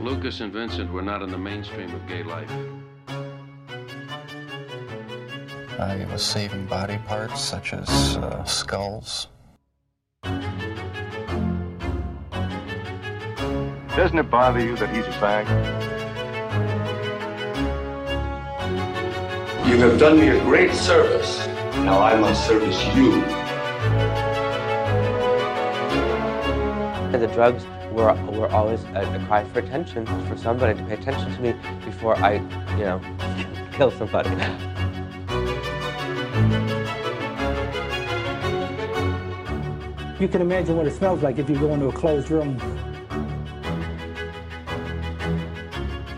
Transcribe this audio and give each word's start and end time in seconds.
Lucas 0.00 0.40
and 0.40 0.50
Vincent 0.50 0.90
were 0.90 1.02
not 1.02 1.20
in 1.20 1.30
the 1.30 1.36
mainstream 1.36 1.94
of 1.94 2.06
gay 2.08 2.22
life. 2.22 2.50
I 5.78 6.06
was 6.10 6.22
saving 6.22 6.64
body 6.66 6.96
parts 7.06 7.42
such 7.42 7.74
as 7.74 8.16
uh, 8.16 8.42
skulls. 8.44 9.28
Doesn't 13.94 14.18
it 14.18 14.30
bother 14.30 14.60
you 14.60 14.74
that 14.76 14.88
he's 14.94 15.04
a 15.04 15.10
fag? 15.20 15.46
You 19.68 19.76
have 19.78 19.98
done 19.98 20.18
me 20.18 20.28
a 20.28 20.40
great 20.44 20.72
service. 20.72 21.46
Now 21.76 22.00
I 22.00 22.18
must 22.18 22.46
service 22.46 22.82
you. 22.96 23.20
The 27.18 27.26
drugs 27.26 27.66
were, 28.00 28.14
were 28.32 28.48
always 28.48 28.82
a, 28.84 29.02
a 29.14 29.26
cry 29.26 29.44
for 29.44 29.58
attention, 29.58 30.06
for 30.26 30.36
somebody 30.36 30.78
to 30.78 30.86
pay 30.86 30.94
attention 30.94 31.32
to 31.32 31.40
me 31.40 31.54
before 31.84 32.16
I, 32.16 32.34
you 32.76 32.84
know, 32.84 33.00
kill 33.72 33.90
somebody. 33.90 34.30
You 40.18 40.28
can 40.28 40.42
imagine 40.42 40.76
what 40.76 40.86
it 40.86 40.94
smells 40.94 41.22
like 41.22 41.38
if 41.38 41.48
you 41.48 41.58
go 41.58 41.72
into 41.72 41.88
a 41.88 41.92
closed 41.92 42.30
room. 42.30 42.58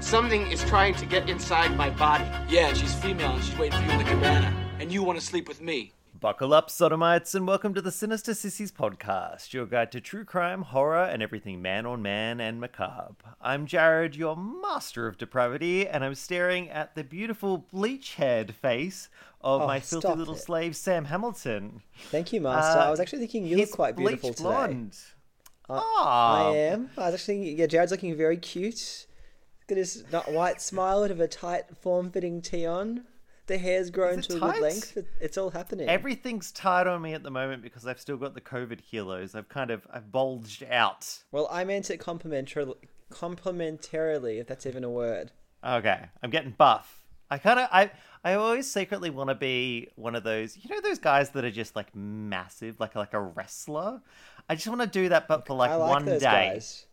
Something 0.00 0.50
is 0.50 0.62
trying 0.64 0.94
to 0.94 1.06
get 1.06 1.30
inside 1.30 1.76
my 1.76 1.90
body. 1.90 2.24
Yeah, 2.48 2.72
she's 2.74 2.94
female 2.94 3.34
and 3.34 3.44
she's 3.44 3.56
waiting 3.56 3.78
for 3.78 3.84
you 3.86 3.92
in 3.92 3.98
the 3.98 4.04
cabana. 4.04 4.54
And 4.80 4.92
you 4.92 5.02
want 5.02 5.18
to 5.18 5.24
sleep 5.24 5.48
with 5.48 5.60
me. 5.60 5.92
Buckle 6.22 6.54
up, 6.54 6.70
sodomites, 6.70 7.34
and 7.34 7.48
welcome 7.48 7.74
to 7.74 7.82
the 7.82 7.90
Sinister 7.90 8.32
Sissies 8.32 8.70
podcast, 8.70 9.52
your 9.52 9.66
guide 9.66 9.90
to 9.90 10.00
true 10.00 10.24
crime, 10.24 10.62
horror, 10.62 11.02
and 11.02 11.20
everything 11.20 11.60
man 11.60 11.84
on 11.84 12.00
man 12.00 12.40
and 12.40 12.60
macabre. 12.60 13.34
I'm 13.40 13.66
Jarryd, 13.66 14.16
your 14.16 14.36
master 14.36 15.08
of 15.08 15.18
depravity, 15.18 15.88
and 15.88 16.04
I'm 16.04 16.14
staring 16.14 16.70
at 16.70 16.94
the 16.94 17.02
beautiful 17.02 17.58
bleach 17.72 18.14
haired 18.14 18.54
face 18.54 19.08
of 19.40 19.62
Oh, 19.62 19.66
my 19.66 19.80
filthy 19.80 20.14
little 20.14 20.36
it. 20.36 20.40
slave, 20.42 20.76
Sam 20.76 21.06
Hamilton. 21.06 21.82
Thank 22.12 22.32
you, 22.32 22.40
Master. 22.40 22.78
Uh, 22.78 22.84
I 22.86 22.90
was 22.90 23.00
actually 23.00 23.18
thinking 23.18 23.44
you 23.44 23.56
look 23.56 23.72
quite 23.72 23.96
beautiful 23.96 24.30
today. 24.32 24.42
blonde. 24.44 24.96
I, 25.68 25.80
Ah. 25.84 26.50
I 26.50 26.54
am. 26.56 26.90
I 26.96 27.06
was 27.06 27.14
actually 27.14 27.38
thinking, 27.38 27.58
yeah, 27.58 27.66
Jarryd's 27.66 27.90
looking 27.90 28.16
very 28.16 28.36
cute. 28.36 29.06
Look 29.62 29.72
at 29.72 29.76
his 29.76 30.04
not 30.12 30.30
white 30.30 30.60
smile, 30.62 31.00
with 31.02 31.20
a 31.20 31.26
tight, 31.26 31.64
form-fitting 31.80 32.42
tee 32.42 32.64
on. 32.64 33.06
The 33.46 33.58
hair's 33.58 33.90
grown 33.90 34.20
Is 34.20 34.28
to 34.28 34.34
it 34.36 34.42
a 34.42 34.52
good 34.52 34.60
length. 34.62 34.98
It's 35.20 35.36
all 35.36 35.50
happening. 35.50 35.88
Everything's 35.88 36.52
tight 36.52 36.86
on 36.86 37.02
me 37.02 37.12
at 37.12 37.22
the 37.24 37.30
moment 37.30 37.62
because 37.62 37.86
I've 37.86 38.00
still 38.00 38.16
got 38.16 38.34
the 38.34 38.40
COVID 38.40 38.80
kilos. 38.88 39.34
I've 39.34 39.48
kind 39.48 39.70
of 39.70 39.86
I've 39.92 40.12
bulged 40.12 40.62
out. 40.70 41.18
Well, 41.32 41.48
I 41.50 41.64
meant 41.64 41.90
it 41.90 41.98
complimentarily, 42.00 42.76
complimentarily, 43.10 44.40
if 44.40 44.46
that's 44.46 44.66
even 44.66 44.84
a 44.84 44.90
word. 44.90 45.32
Okay, 45.64 46.00
I'm 46.22 46.30
getting 46.30 46.52
buff. 46.52 47.00
I 47.30 47.38
kind 47.38 47.58
of 47.58 47.68
I 47.72 47.90
I 48.24 48.34
always 48.34 48.70
secretly 48.70 49.10
want 49.10 49.30
to 49.30 49.34
be 49.34 49.88
one 49.96 50.14
of 50.14 50.22
those 50.22 50.56
you 50.56 50.68
know 50.68 50.80
those 50.80 50.98
guys 50.98 51.30
that 51.30 51.44
are 51.44 51.50
just 51.50 51.74
like 51.74 51.94
massive, 51.96 52.78
like 52.78 52.94
like 52.94 53.14
a 53.14 53.20
wrestler. 53.20 54.00
I 54.48 54.54
just 54.54 54.68
want 54.68 54.80
to 54.82 54.86
do 54.86 55.08
that, 55.08 55.28
but 55.28 55.46
for 55.46 55.54
like, 55.54 55.70
like 55.70 55.90
one 55.90 56.04
those 56.04 56.20
day. 56.20 56.50
guys. 56.54 56.86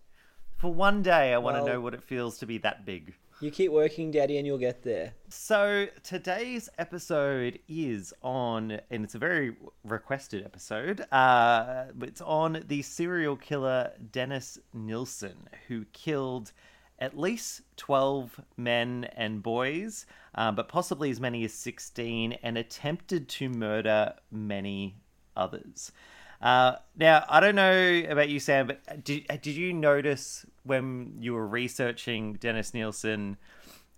For 0.58 0.74
one 0.74 1.04
day, 1.04 1.34
I 1.34 1.38
want 1.38 1.56
to 1.58 1.64
Well- 1.64 1.74
know 1.74 1.82
what 1.82 1.94
it 1.94 2.04
feels 2.04 2.38
to 2.40 2.46
be 2.46 2.58
that 2.60 2.86
big. 2.86 3.14
You 3.42 3.52
keep 3.52 3.72
working, 3.72 4.12
Daddy, 4.12 4.38
and 4.38 4.46
you'll 4.46 4.58
get 4.58 4.84
there. 4.84 5.14
So 5.30 5.88
today's 6.04 6.68
episode 6.78 7.60
is 7.70 8.14
on, 8.22 8.82
and 8.92 9.06
it's 9.06 9.16
a 9.16 9.18
very 9.18 9.56
requested 9.86 10.44
episode. 10.44 11.06
Uh, 11.10 11.86
it's 12.02 12.20
on 12.20 12.66
the 12.68 12.82
serial 12.82 13.38
killer 13.38 13.94
Dennis 14.12 14.60
Nilsen, 14.74 15.48
who 15.70 15.86
killed 15.94 16.52
at 17.00 17.18
least 17.18 17.62
twelve 17.78 18.42
men 18.58 19.06
and 19.16 19.42
boys, 19.42 20.06
uh, 20.36 20.52
but 20.52 20.68
possibly 20.68 21.10
as 21.10 21.22
many 21.22 21.46
as 21.46 21.54
sixteen, 21.54 22.34
and 22.44 22.58
attempted 22.58 23.30
to 23.30 23.48
murder 23.48 24.16
many 24.30 24.98
others. 25.38 25.94
Uh, 26.42 26.76
now, 26.96 27.26
I 27.28 27.40
don't 27.40 27.56
know 27.56 28.04
about 28.10 28.30
you, 28.30 28.40
Sam, 28.40 28.68
but 28.68 29.04
did, 29.04 29.28
did 29.28 29.48
you 29.56 29.74
notice 29.74 30.46
when 30.64 31.18
you 31.20 31.34
were 31.34 31.48
researching 31.48 32.34
Dennis 32.36 32.74
Nilsen 32.74 33.38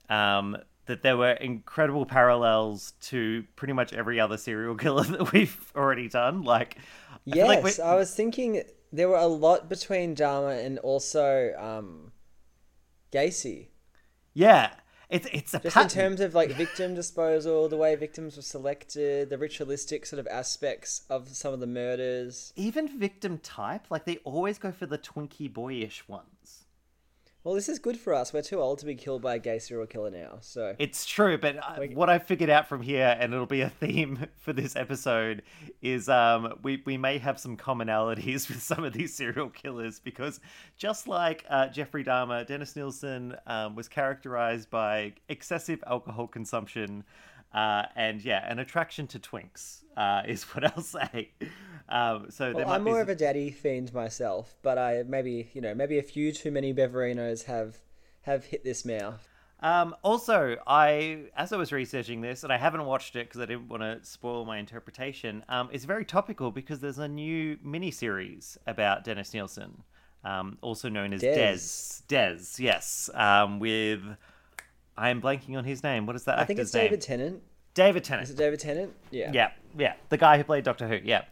um, 0.10 0.58
that 0.88 1.04
there 1.04 1.18
were 1.18 1.34
incredible 1.34 2.06
parallels 2.06 2.94
to 3.02 3.46
pretty 3.56 3.74
much 3.74 3.94
every 3.94 4.20
other 4.20 4.38
serial 4.38 4.76
killer 4.78 5.04
that 5.04 5.34
we've 5.34 5.72
already 5.76 6.10
done? 6.10 6.44
Like, 6.44 6.78
I 7.32 7.36
feel 7.38 7.48
like 7.48 7.64
Yes, 7.64 7.80
I 7.80 7.96
was 7.96 8.14
thinking 8.14 8.64
there 8.92 9.10
were 9.10 9.18
a 9.18 9.26
lot 9.28 9.70
between 9.70 10.16
Dahmer 10.16 10.64
and 10.64 10.78
also 10.80 11.54
um, 11.58 12.12
Gacy. 13.12 13.70
yeah, 14.34 14.72
it's 15.12 15.28
it's 15.34 15.54
a 15.54 15.60
Just 15.60 15.78
in 15.78 15.90
terms 15.90 16.22
of 16.22 16.34
like 16.34 16.52
victim 16.56 16.96
disposal, 16.96 17.68
the 17.68 17.78
way 17.78 17.96
victims 17.96 18.38
were 18.38 18.42
selected, 18.42 19.30
the 19.30 19.38
ritualistic 19.38 20.06
sort 20.06 20.20
of 20.20 20.28
aspects 20.28 21.02
of 21.10 21.28
some 21.30 21.54
of 21.54 21.60
the 21.60 21.68
murders. 21.68 22.54
Even 22.56 22.98
victim 22.98 23.38
type, 23.38 23.86
like 23.90 24.06
they 24.06 24.18
always 24.24 24.58
go 24.58 24.72
for 24.72 24.86
the 24.86 24.98
twinky 24.98 25.52
boyish 25.52 26.08
ones. 26.08 26.66
Well, 27.44 27.56
this 27.56 27.70
is 27.70 27.80
good 27.80 27.98
for 27.98 28.14
us. 28.14 28.34
We're 28.34 28.44
too 28.44 28.62
old 28.62 28.78
to 28.80 28.86
be 28.86 28.94
killed 28.94 29.24
by 29.24 29.36
a 29.36 29.40
gay 29.40 29.58
serial 29.58 29.88
killer 29.88 30.12
now. 30.12 30.38
So 30.42 30.76
It's 30.78 31.08
true, 31.08 31.40
but 31.40 31.58
uh, 31.58 31.88
what 31.94 32.08
I 32.08 32.20
figured 32.20 32.52
out 32.52 32.70
from 32.70 32.84
here, 32.84 33.18
and 33.20 33.34
it'll 33.34 33.48
be 33.48 33.62
a 33.62 33.70
theme 33.80 34.28
for 34.38 34.54
this 34.54 34.76
episode, 34.76 35.42
is 35.82 36.08
um, 36.08 36.60
we, 36.62 36.84
we 36.86 36.98
may 36.98 37.18
have 37.18 37.40
some 37.40 37.58
commonalities 37.58 38.48
with 38.50 38.62
some 38.62 38.84
of 38.84 38.94
these 38.94 39.16
serial 39.16 39.50
killers 39.50 40.00
because 40.00 40.40
just 40.78 41.08
like 41.08 41.44
uh, 41.50 41.68
Jeffrey 41.70 42.04
Dahmer, 42.04 42.46
Dennis 42.46 42.76
Nilsen 42.76 43.36
um, 43.48 43.76
was 43.76 43.88
characterized 43.88 44.70
by 44.70 45.14
excessive 45.28 45.84
alcohol 45.88 46.28
consumption 46.28 47.04
uh, 47.54 47.84
and, 47.96 48.22
yeah, 48.24 48.50
an 48.50 48.60
attraction 48.60 49.08
to 49.08 49.20
twinks, 49.20 49.84
uh, 49.98 50.24
is 50.28 50.44
what 50.44 50.64
I'll 50.78 50.84
say. 50.84 51.32
Um, 51.90 52.28
so 52.30 52.54
there 52.54 52.66
well, 52.66 52.74
I'm 52.74 52.84
more 52.84 52.94
some- 52.96 53.02
of 53.02 53.10
a 53.10 53.16
daddy 53.16 53.52
fiend 53.52 53.94
myself, 53.94 54.56
but 54.62 54.78
I 54.78 55.04
maybe 55.08 55.50
you 55.54 55.62
know 55.62 55.76
maybe 55.76 56.00
a 56.00 56.04
few 56.04 56.32
too 56.32 56.50
many 56.52 56.74
Beverinos 56.74 57.44
have 57.44 57.78
have 58.22 58.46
hit 58.46 58.64
this 58.64 58.86
mouth. 58.86 59.28
Um, 59.60 59.96
also, 60.02 60.56
I 60.66 61.26
as 61.36 61.52
I 61.52 61.58
was 61.58 61.72
researching 61.72 62.22
this, 62.22 62.44
and 62.44 62.52
I 62.54 62.58
haven't 62.58 62.86
watched 62.86 63.16
it 63.16 63.28
because 63.28 63.42
I 63.42 63.46
didn't 63.46 63.68
want 63.68 63.84
to 63.84 64.00
spoil 64.04 64.46
my 64.46 64.58
interpretation. 64.58 65.44
Um, 65.50 65.70
it's 65.72 65.86
very 65.86 66.06
topical 66.06 66.50
because 66.50 66.80
there's 66.80 66.98
a 66.98 67.08
new 67.08 67.58
miniseries 67.58 68.58
about 68.66 69.04
Dennis 69.04 69.34
Nilsen, 69.34 69.84
um, 70.24 70.58
also 70.62 70.88
known 70.90 71.14
as 71.14 71.22
Des. 71.22 71.36
Des. 72.08 72.36
Des, 72.38 72.64
yes, 72.64 73.10
um, 73.14 73.60
with 73.60 74.02
I 74.98 75.10
am 75.10 75.22
blanking 75.22 75.58
on 75.58 75.64
his 75.64 75.84
name. 75.84 76.06
What 76.06 76.16
is 76.16 76.24
that 76.26 76.40
I 76.40 76.46
think 76.46 76.60
it's 76.60 76.72
David 76.72 76.92
name? 76.92 77.00
Tennant. 77.00 77.44
David 77.74 78.04
Tennant. 78.04 78.26
Is 78.28 78.32
it 78.34 78.38
David 78.38 78.60
Tennant? 78.60 78.94
Yeah. 79.12 79.32
Yeah, 79.34 79.52
yeah, 79.78 79.94
the 80.10 80.18
guy 80.18 80.38
who 80.38 80.44
played 80.44 80.64
Doctor 80.64 80.88
Who. 80.88 81.00
Yeah. 81.04 81.24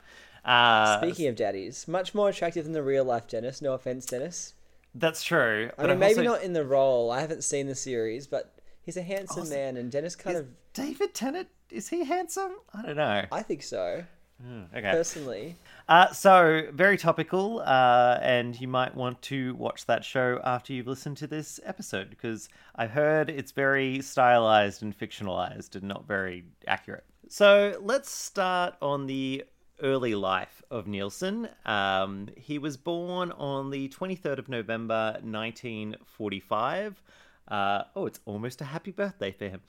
Uh, 0.46 0.98
Speaking 1.02 1.28
of 1.28 1.36
daddies, 1.36 1.88
much 1.88 2.16
more 2.16 2.30
attractive 2.30 2.64
than 2.64 2.74
the 2.74 2.82
real 2.84 3.04
life 3.04 3.28
Dennis. 3.28 3.62
No 3.62 3.74
offense, 3.74 4.06
Dennis. 4.06 4.54
that's 4.96 5.22
true. 5.22 5.70
I 5.78 5.88
mean, 5.88 6.00
maybe 6.00 6.20
also- 6.20 6.24
not 6.24 6.44
in 6.44 6.54
the 6.54 6.64
role. 6.66 7.12
I 7.12 7.20
haven't 7.22 7.44
seen 7.44 7.68
the 7.68 7.76
series, 7.76 8.26
but 8.26 8.54
he's 8.82 8.96
a 8.98 9.02
handsome 9.02 9.50
man, 9.50 9.76
and 9.78 9.92
Dennis 9.92 10.16
kind 10.16 10.36
Is 10.36 10.42
of 10.44 10.48
David 10.74 11.14
Tennant 11.14 11.50
is 11.70 11.90
he 11.90 12.06
handsome? 12.06 12.54
I 12.74 12.82
don't 12.82 12.96
know. 12.96 13.26
I 13.32 13.44
think 13.44 13.62
so. 13.64 14.06
Mm, 14.46 14.68
okay. 14.76 14.92
Personally. 14.92 15.56
Uh, 15.88 16.12
so 16.14 16.64
very 16.72 16.98
topical, 16.98 17.60
uh, 17.66 18.20
and 18.22 18.60
you 18.60 18.68
might 18.68 18.96
want 18.96 19.22
to 19.24 19.54
watch 19.56 19.86
that 19.88 20.06
show 20.06 20.40
after 20.44 20.72
you've 20.72 20.88
listened 20.88 21.18
to 21.18 21.28
this 21.28 21.60
episode 21.66 22.10
because 22.10 22.48
I've 22.76 22.92
heard 22.92 23.30
it's 23.30 23.52
very 23.52 24.02
stylized 24.02 24.82
and 24.82 24.98
fictionalized 24.98 25.76
and 25.76 25.84
not 25.84 26.08
very 26.08 26.46
accurate. 26.68 27.04
So 27.28 27.78
let's 27.82 28.10
start 28.10 28.76
on 28.82 29.08
the 29.08 29.44
early 29.82 30.16
life 30.16 30.62
of 30.72 30.88
Nilsen. 30.88 31.50
Um, 31.66 32.30
he 32.38 32.60
was 32.60 32.78
born 32.78 33.32
on 33.34 33.70
the 33.70 33.90
23rd 33.90 34.40
of 34.40 34.50
November 34.50 35.18
1945. 35.22 37.02
Uh, 37.48 37.84
oh, 37.96 38.06
it's 38.06 38.20
almost 38.26 38.62
a 38.62 38.66
happy 38.66 38.92
birthday 38.92 39.32
for 39.32 39.50
him. 39.50 39.62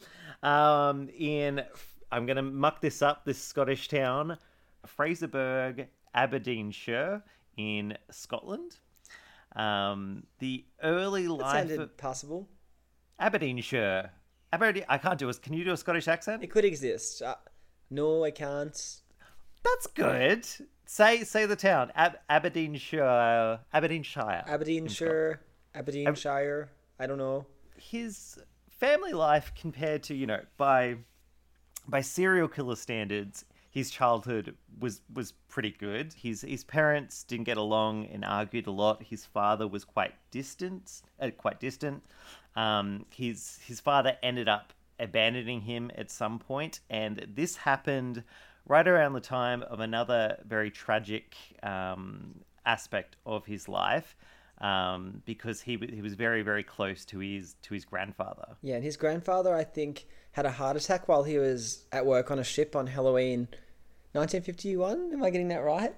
Um, 0.43 1.09
in, 1.17 1.63
I'm 2.13 2.27
going 2.27 2.37
to 2.37 2.43
muck 2.43 2.81
this 2.81 3.03
up, 3.03 3.25
this 3.25 3.43
Scottish 3.43 3.89
town, 3.89 4.37
Fraserburgh, 4.87 5.87
Aberdeenshire 6.15 7.23
in 7.57 7.97
Scotland. 8.11 8.77
Um, 9.57 10.25
the 10.39 10.65
early 10.83 11.27
That 11.27 11.33
life 11.33 11.79
of 11.79 11.97
passable. 11.97 12.49
Aberdeenshire. 13.19 14.11
Aberdeen. 14.53 14.85
I 14.89 14.99
can't 14.99 15.19
do 15.19 15.29
a. 15.29 15.35
Can 15.35 15.55
you 15.55 15.65
do 15.65 15.73
a 15.73 15.77
Scottish 15.77 16.09
accent? 16.09 16.43
It 16.43 16.51
could 16.51 16.65
exist. 16.65 17.23
Uh, 17.23 17.37
no, 17.91 18.25
I 18.25 18.31
can't. 18.31 19.01
That's 19.63 19.87
good. 19.89 20.47
Say 20.87 21.23
say 21.25 21.47
the 21.47 21.57
town. 21.57 21.93
Ab- 21.95 22.19
Aberdeenshire. 22.29 23.61
Aberdeenshire. 23.73 24.45
Aberdeenshire, 24.47 25.41
Aberdeenshire. 25.75 26.69
I 26.99 27.07
don't 27.07 27.19
know. 27.19 27.47
His 27.77 28.39
family 28.69 29.13
life 29.13 29.53
compared 29.61 30.03
to 30.05 30.15
you 30.15 30.27
know 30.27 30.41
by 30.57 30.97
by 31.87 32.01
serial 32.01 32.49
killer 32.49 32.77
standards, 32.77 33.45
his 33.71 33.91
childhood 33.91 34.57
was 34.81 35.01
was 35.13 35.33
pretty 35.49 35.71
good. 35.71 36.13
His 36.13 36.43
his 36.43 36.65
parents 36.65 37.23
didn't 37.23 37.45
get 37.45 37.57
along 37.57 38.07
and 38.07 38.25
argued 38.25 38.67
a 38.67 38.73
lot. 38.73 39.05
His 39.05 39.25
father 39.25 39.67
was 39.67 39.85
quite 39.85 40.15
distant, 40.33 41.03
uh, 41.21 41.31
quite 41.31 41.61
distant. 41.61 42.03
Um, 42.57 43.07
his 43.15 43.61
his 43.65 43.81
father 43.81 44.19
ended 44.23 44.49
up 44.49 44.73
abandoning 44.99 45.63
him 45.63 45.91
at 45.95 46.11
some 46.11 46.41
point, 46.41 46.81
and 46.91 47.25
this 47.33 47.57
happened 47.57 48.25
right 48.67 48.87
around 48.87 49.13
the 49.13 49.21
time 49.21 49.63
of 49.63 49.81
another 49.81 50.37
very 50.45 50.71
tragic 50.71 51.37
um, 51.63 52.41
aspect 52.67 53.17
of 53.25 53.47
his 53.47 53.69
life. 53.69 54.17
Um, 54.61 55.23
because 55.25 55.63
he 55.63 55.79
he 55.91 56.03
was 56.03 56.13
very 56.15 56.43
very 56.43 56.63
close 56.63 57.05
to 57.07 57.19
his 57.21 57.55
to 57.63 57.73
his 57.75 57.85
grandfather. 57.87 58.57
Yeah, 58.63 58.75
and 58.75 58.85
his 58.85 58.97
grandfather, 58.99 59.55
I 59.55 59.65
think, 59.65 60.07
had 60.33 60.45
a 60.45 60.51
heart 60.51 60.77
attack 60.77 61.09
while 61.09 61.23
he 61.23 61.39
was 61.39 61.85
at 61.93 62.05
work 62.05 62.31
on 62.31 62.39
a 62.39 62.45
ship 62.45 62.77
on 62.77 62.87
Halloween, 62.87 63.49
1951. 64.13 65.13
Am 65.15 65.23
I 65.23 65.31
getting 65.31 65.49
that 65.49 65.59
right? 65.63 65.95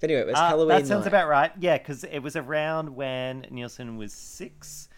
But 0.00 0.10
anyway, 0.10 0.22
it 0.22 0.26
was 0.26 0.36
Uh, 0.36 0.48
Halloween. 0.48 0.68
That 0.80 0.86
sounds 0.86 1.04
night. 1.04 1.08
about 1.08 1.28
right. 1.28 1.52
Yeah, 1.58 1.78
because 1.78 2.04
it 2.04 2.18
was 2.18 2.36
around 2.36 2.94
when 2.94 3.46
Nilsen 3.50 3.96
was 3.96 4.12
six, 4.12 4.88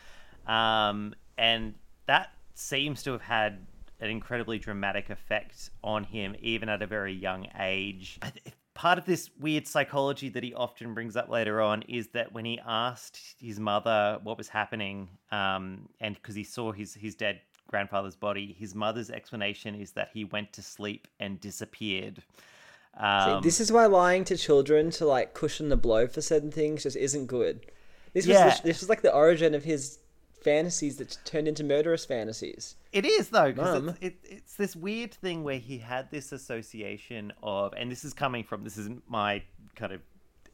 um, 0.48 1.14
and 1.38 1.74
that 2.06 2.30
seems 2.54 3.02
to 3.04 3.12
have 3.12 3.20
had 3.22 3.66
an 4.00 4.10
incredibly 4.10 4.58
dramatic 4.58 5.10
effect 5.10 5.70
on 5.84 6.02
him, 6.04 6.34
even 6.40 6.68
at 6.68 6.82
a 6.82 6.86
very 6.86 7.12
young 7.12 7.46
age. 7.58 8.18
Part 8.76 8.98
of 8.98 9.06
this 9.06 9.30
weird 9.40 9.66
psychology 9.66 10.28
that 10.28 10.42
he 10.44 10.52
often 10.54 10.92
brings 10.94 11.16
up 11.16 11.28
later 11.30 11.62
on 11.62 11.82
is 11.88 12.08
that 12.08 12.32
when 12.34 12.44
he 12.44 12.60
asked 12.66 13.18
his 13.40 13.58
mother 13.58 14.20
what 14.22 14.36
was 14.36 14.48
happening, 14.48 15.08
um, 15.32 15.88
and 16.00 16.14
because 16.14 16.34
he 16.34 16.44
saw 16.44 16.72
his 16.72 16.92
his 16.94 17.14
dead 17.14 17.40
grandfather's 17.68 18.14
body, 18.16 18.54
his 18.58 18.74
mother's 18.74 19.10
explanation 19.10 19.74
is 19.74 19.92
that 19.92 20.10
he 20.12 20.24
went 20.26 20.52
to 20.52 20.62
sleep 20.62 21.08
and 21.20 21.40
disappeared. 21.40 22.22
See, 22.98 23.02
Um, 23.02 23.42
this 23.42 23.60
is 23.60 23.72
why 23.72 23.86
lying 23.86 24.24
to 24.24 24.36
children 24.36 24.90
to 24.92 25.06
like 25.06 25.32
cushion 25.34 25.68
the 25.70 25.76
blow 25.76 26.06
for 26.06 26.20
certain 26.20 26.50
things 26.52 26.82
just 26.84 26.96
isn't 26.96 27.26
good. 27.26 27.66
This 28.12 28.26
was 28.26 28.34
Yeah. 28.36 28.46
lit- 28.46 28.62
this 28.62 28.80
was 28.80 28.88
like 28.88 29.02
the 29.02 29.12
origin 29.12 29.54
of 29.54 29.64
his 29.64 29.98
fantasies 30.42 30.96
that 30.98 31.16
turned 31.24 31.48
into 31.48 31.64
murderous 31.64 32.04
fantasies. 32.04 32.76
It 32.92 33.04
is 33.04 33.28
though, 33.28 33.52
because 33.52 33.86
it's, 33.86 33.98
it, 34.00 34.16
it's 34.24 34.54
this 34.54 34.76
weird 34.76 35.12
thing 35.12 35.44
where 35.44 35.58
he 35.58 35.78
had 35.78 36.10
this 36.10 36.32
association 36.32 37.32
of, 37.42 37.74
and 37.76 37.90
this 37.90 38.04
is 38.04 38.12
coming 38.12 38.44
from 38.44 38.64
this 38.64 38.76
isn't 38.76 39.02
my 39.08 39.42
kind 39.74 39.92
of 39.92 40.00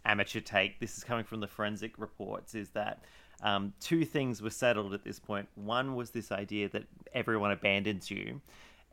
amateur 0.05 0.41
take. 0.41 0.81
This 0.81 0.97
is 0.97 1.05
coming 1.05 1.25
from 1.25 1.41
the 1.41 1.47
forensic 1.47 1.99
reports. 1.99 2.55
Is 2.55 2.71
that 2.71 3.05
um, 3.43 3.73
two 3.81 4.05
things 4.05 4.43
were 4.43 4.51
settled 4.51 4.95
at 4.95 5.05
this 5.05 5.19
point. 5.19 5.49
One 5.55 5.95
was 5.95 6.11
this 6.11 6.33
idea 6.33 6.69
that 6.71 6.85
everyone 7.13 7.51
abandons 7.51 8.11
you, 8.11 8.41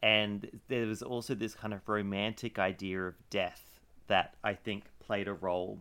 and 0.03 0.49
there 0.67 0.85
was 0.85 1.01
also 1.01 1.33
this 1.33 1.55
kind 1.55 1.73
of 1.73 1.87
romantic 1.87 2.59
idea 2.59 3.01
of 3.03 3.15
death 3.29 3.79
that 4.07 4.35
I 4.43 4.53
think 4.53 4.83
played 4.99 5.27
a 5.27 5.33
role 5.33 5.79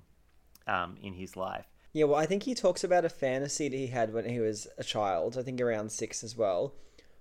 um, 0.67 0.97
in 1.03 1.15
his 1.15 1.37
life. 1.37 1.67
Yeah, 1.93 2.05
well, 2.05 2.21
I 2.21 2.27
think 2.27 2.43
he 2.43 2.55
talks 2.55 2.85
about 2.85 3.05
a 3.05 3.09
fantasy 3.09 3.69
that 3.69 3.77
he 3.77 3.87
had 3.89 4.13
when 4.13 4.29
he 4.29 4.41
was 4.41 4.69
a 4.77 4.85
child. 4.85 5.39
I 5.39 5.43
think 5.43 5.61
around 5.61 5.91
six 5.91 6.23
as 6.23 6.37
well, 6.37 6.75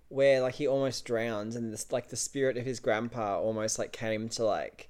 where 0.09 0.41
like 0.41 0.55
he 0.55 0.67
almost 0.67 1.05
drowns, 1.05 1.55
and 1.55 1.71
this 1.71 1.91
like 1.91 2.09
the 2.09 2.15
spirit 2.15 2.57
of 2.57 2.65
his 2.65 2.79
grandpa 2.79 3.39
almost 3.39 3.79
like 3.79 3.91
came 3.91 4.29
to 4.29 4.43
like 4.45 4.89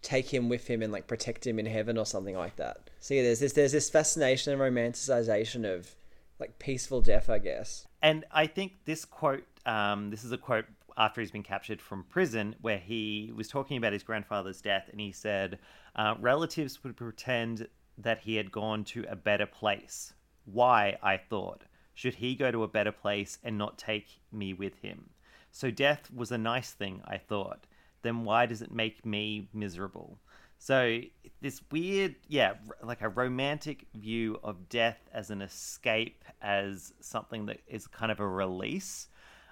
take 0.00 0.32
him 0.32 0.48
with 0.48 0.66
him 0.66 0.82
and 0.82 0.92
like 0.92 1.06
protect 1.06 1.46
him 1.46 1.58
in 1.58 1.66
heaven 1.66 1.96
or 1.96 2.06
something 2.06 2.36
like 2.36 2.56
that. 2.56 2.90
So 3.00 3.14
yeah, 3.14 3.22
there's 3.22 3.40
this 3.40 3.52
there's 3.52 3.72
this 3.72 3.90
fascination 3.90 4.52
and 4.52 4.60
romanticization 4.60 5.64
of 5.64 5.94
like 6.40 6.58
peaceful 6.58 7.00
death, 7.00 7.30
I 7.30 7.38
guess. 7.38 7.86
And 8.02 8.24
I 8.32 8.46
think 8.46 8.84
this 8.84 9.04
quote, 9.04 9.44
um, 9.64 10.10
this 10.10 10.24
is 10.24 10.32
a 10.32 10.38
quote 10.38 10.64
after 10.96 11.20
he's 11.20 11.30
been 11.30 11.42
captured 11.42 11.80
from 11.80 12.04
prison, 12.04 12.56
where 12.60 12.78
he 12.78 13.32
was 13.34 13.48
talking 13.48 13.76
about 13.76 13.92
his 13.92 14.02
grandfather's 14.02 14.60
death, 14.60 14.88
and 14.90 15.00
he 15.00 15.12
said, 15.12 15.58
uh, 15.96 16.14
relatives 16.20 16.82
would 16.82 16.96
pretend 16.96 17.68
that 17.98 18.20
he 18.20 18.36
had 18.36 18.52
gone 18.52 18.84
to 18.84 19.04
a 19.08 19.16
better 19.16 19.46
place. 19.46 20.12
Why, 20.44 20.96
I 21.02 21.16
thought, 21.16 21.64
should 21.94 22.14
he 22.14 22.34
go 22.34 22.50
to 22.50 22.62
a 22.62 22.68
better 22.68 22.92
place 22.92 23.38
and 23.44 23.58
not 23.58 23.78
take 23.78 24.20
me 24.30 24.54
with 24.54 24.76
him? 24.76 25.10
So 25.50 25.70
death 25.70 26.10
was 26.12 26.32
a 26.32 26.38
nice 26.38 26.72
thing, 26.72 27.02
I 27.04 27.18
thought. 27.18 27.66
Then 28.02 28.24
why 28.24 28.46
does 28.46 28.62
it 28.62 28.72
make 28.72 29.04
me 29.04 29.48
miserable? 29.52 30.18
So 30.58 31.00
this 31.40 31.60
weird, 31.70 32.14
yeah, 32.28 32.54
like 32.82 33.02
a 33.02 33.08
romantic 33.08 33.86
view 33.94 34.38
of 34.42 34.68
death 34.68 34.98
as 35.12 35.30
an 35.30 35.42
escape, 35.42 36.24
as 36.40 36.92
something 37.00 37.46
that 37.46 37.60
is 37.66 37.86
kind 37.86 38.12
of 38.12 38.20
a 38.20 38.26
release. 38.26 39.08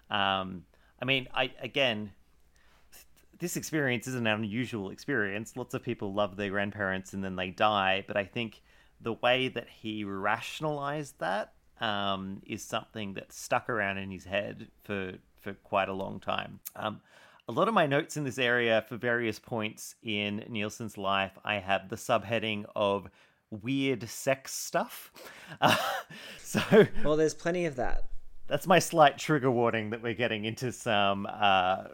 Um, 0.09 0.65
I 1.03 1.05
mean, 1.05 1.29
I 1.35 1.53
again, 1.61 2.13
this 3.41 3.57
experience 3.57 4.07
is 4.07 4.15
an 4.15 4.27
unusual 4.27 4.91
experience. 4.91 5.57
Lots 5.57 5.75
of 5.75 5.83
people 5.83 6.13
love 6.13 6.37
their 6.37 6.51
grandparents 6.51 7.15
and 7.15 7.25
then 7.25 7.37
they 7.37 7.51
die, 7.51 8.05
but 8.07 8.17
I 8.17 8.25
think 8.25 8.63
the 9.01 9.15
way 9.15 9.49
that 9.49 9.69
he 9.69 10.05
rationalized 10.05 11.19
that 11.21 11.55
um, 11.81 12.43
is 12.47 12.63
something 12.63 13.15
that 13.15 13.33
stuck 13.33 13.71
around 13.71 13.97
in 13.97 14.11
his 14.11 14.25
head 14.25 14.69
for 14.85 15.15
for 15.41 15.55
quite 15.55 15.89
a 15.89 15.93
long 15.95 16.21
time. 16.21 16.61
Um, 16.77 17.01
a 17.49 17.53
lot 17.53 17.67
of 17.67 17.73
my 17.73 17.87
notes 17.87 18.19
in 18.19 18.25
this 18.25 18.39
area 18.39 18.85
for 18.89 18.97
various 18.97 19.39
points 19.39 19.95
in 20.03 20.45
Nilsen's 20.49 20.99
life, 20.99 21.33
I 21.45 21.55
have 21.55 21.89
the 21.89 21.97
subheading 21.97 22.67
of 22.77 23.09
weird 23.51 24.09
sex 24.09 24.53
stuff. 24.53 25.11
Uh, 25.63 25.77
so, 26.39 26.61
well, 27.03 27.17
there's 27.17 27.35
plenty 27.35 27.65
of 27.65 27.77
that. 27.77 28.05
That's 28.47 28.67
my 28.67 28.79
slight 28.79 29.17
trigger 29.17 29.51
warning 29.51 29.91
that 29.91 30.03
we're 30.03 30.15
getting 30.15 30.45
into 30.45 30.73
some 30.73 31.27
uh, 31.27 31.85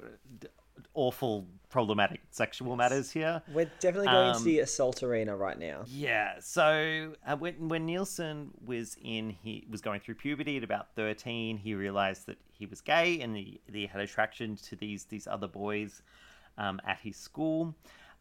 awful, 0.97 1.47
problematic 1.69 2.21
sexual 2.31 2.75
matters 2.75 3.11
here. 3.13 3.43
We're 3.53 3.71
definitely 3.79 4.09
going 4.09 4.31
Um, 4.31 4.39
to 4.39 4.45
the 4.45 4.61
assault 4.61 5.03
arena 5.03 5.37
right 5.37 5.59
now. 5.59 5.85
Yeah. 5.87 6.41
So 6.41 7.15
uh, 7.25 7.37
when 7.37 7.69
when 7.69 7.87
Nilsen 7.87 8.51
was 8.65 8.97
in, 9.01 9.31
he 9.31 9.65
was 9.71 9.81
going 9.81 10.01
through 10.01 10.17
puberty 10.17 10.57
at 10.57 10.65
about 10.65 10.95
thirteen. 10.97 11.59
He 11.59 11.75
realized 11.75 12.27
that 12.27 12.39
he 12.51 12.67
was 12.67 12.81
gay 12.81 13.21
and 13.21 13.37
he, 13.37 13.61
he 13.73 13.87
had 13.87 14.01
attraction 14.01 14.57
to 14.57 14.77
these 14.77 15.05
these 15.05 15.27
other 15.27 15.49
boys 15.49 16.03
um, 16.59 16.81
at 16.85 16.99
his 16.99 17.17
school. 17.17 17.75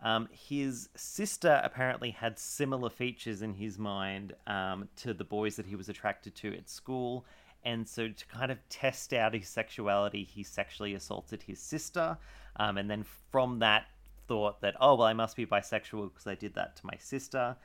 Um, 0.04 0.28
his 0.32 0.90
sister 0.96 1.62
apparently 1.64 2.12
had 2.12 2.38
similar 2.38 2.90
features 2.90 3.42
in 3.42 3.54
his 3.54 3.80
mind 3.80 4.36
um, 4.46 4.90
to 4.98 5.14
the 5.14 5.24
boys 5.24 5.56
that 5.56 5.66
he 5.66 5.76
was 5.76 5.90
attracted 5.90 6.36
to 6.36 6.54
at 6.54 6.70
school. 6.70 7.26
And 7.66 7.88
so, 7.90 8.08
to 8.10 8.26
kind 8.28 8.52
of 8.52 8.60
test 8.70 9.12
out 9.14 9.34
his 9.34 9.48
sexuality, 9.50 10.24
he 10.24 10.44
sexually 10.44 10.94
assaulted 10.94 11.42
his 11.44 11.60
sister. 11.60 12.18
Um, 12.58 12.78
and 12.78 12.90
then 12.90 13.04
from 13.32 13.60
that, 13.60 13.88
thought 14.28 14.62
that, 14.62 14.76
oh, 14.80 14.96
well, 14.96 15.08
I 15.08 15.14
must 15.14 15.36
be 15.36 15.46
bisexual 15.46 16.12
because 16.14 16.28
I 16.28 16.36
did 16.36 16.54
that 16.56 16.76
to 16.78 16.86
my 16.86 16.96
sister. 17.00 17.56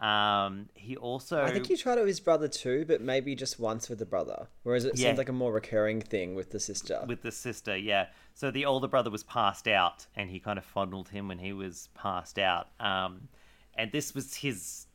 Um, 0.00 0.68
he 0.74 0.96
also. 0.96 1.42
I 1.42 1.50
think 1.52 1.66
he 1.66 1.76
tried 1.76 1.96
it 1.96 2.02
with 2.02 2.08
his 2.08 2.20
brother 2.20 2.48
too, 2.48 2.84
but 2.86 3.00
maybe 3.00 3.34
just 3.34 3.58
once 3.58 3.88
with 3.88 3.98
the 3.98 4.04
brother. 4.04 4.46
Whereas 4.62 4.84
it 4.84 4.96
Yeah. 4.98 5.08
seems 5.08 5.18
like 5.18 5.30
a 5.30 5.32
more 5.32 5.52
recurring 5.52 6.02
thing 6.02 6.34
with 6.34 6.50
the 6.50 6.60
sister. 6.60 7.02
with 7.08 7.22
the 7.22 7.32
sister, 7.32 7.76
yeah. 7.76 8.08
So 8.34 8.50
the 8.50 8.66
older 8.66 8.88
brother 8.88 9.10
was 9.10 9.22
passed 9.24 9.66
out, 9.66 10.06
and 10.14 10.28
he 10.28 10.38
kind 10.38 10.58
of 10.58 10.64
fondled 10.66 11.08
him 11.08 11.28
when 11.28 11.38
he 11.38 11.54
was 11.54 11.88
passed 11.94 12.38
out. 12.38 12.68
Um, 12.78 13.28
and 13.74 13.90
this 13.90 14.14
was 14.14 14.34
his. 14.34 14.85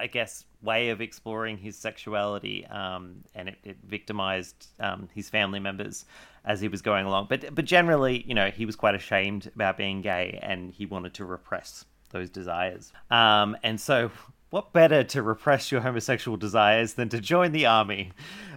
I 0.00 0.06
guess, 0.06 0.44
way 0.62 0.88
of 0.88 1.00
exploring 1.00 1.58
his 1.58 1.76
sexuality, 1.76 2.66
um, 2.66 3.22
and 3.34 3.50
it, 3.50 3.58
it 3.62 3.76
victimized 3.86 4.68
um, 4.80 5.08
his 5.14 5.28
family 5.28 5.60
members 5.60 6.06
as 6.44 6.60
he 6.60 6.68
was 6.68 6.82
going 6.82 7.06
along. 7.06 7.26
But 7.28 7.54
but 7.54 7.66
generally, 7.66 8.24
you 8.26 8.34
know, 8.34 8.50
he 8.50 8.66
was 8.66 8.76
quite 8.76 8.94
ashamed 8.94 9.50
about 9.54 9.76
being 9.76 10.00
gay, 10.00 10.38
and 10.42 10.72
he 10.72 10.86
wanted 10.86 11.14
to 11.14 11.24
repress 11.24 11.84
those 12.10 12.30
desires. 12.30 12.92
Um, 13.10 13.56
and 13.62 13.80
so, 13.80 14.10
what 14.50 14.72
better 14.72 15.04
to 15.04 15.22
repress 15.22 15.70
your 15.70 15.82
homosexual 15.82 16.36
desires 16.36 16.94
than 16.94 17.08
to 17.10 17.20
join 17.20 17.52
the 17.52 17.66
army? 17.66 18.12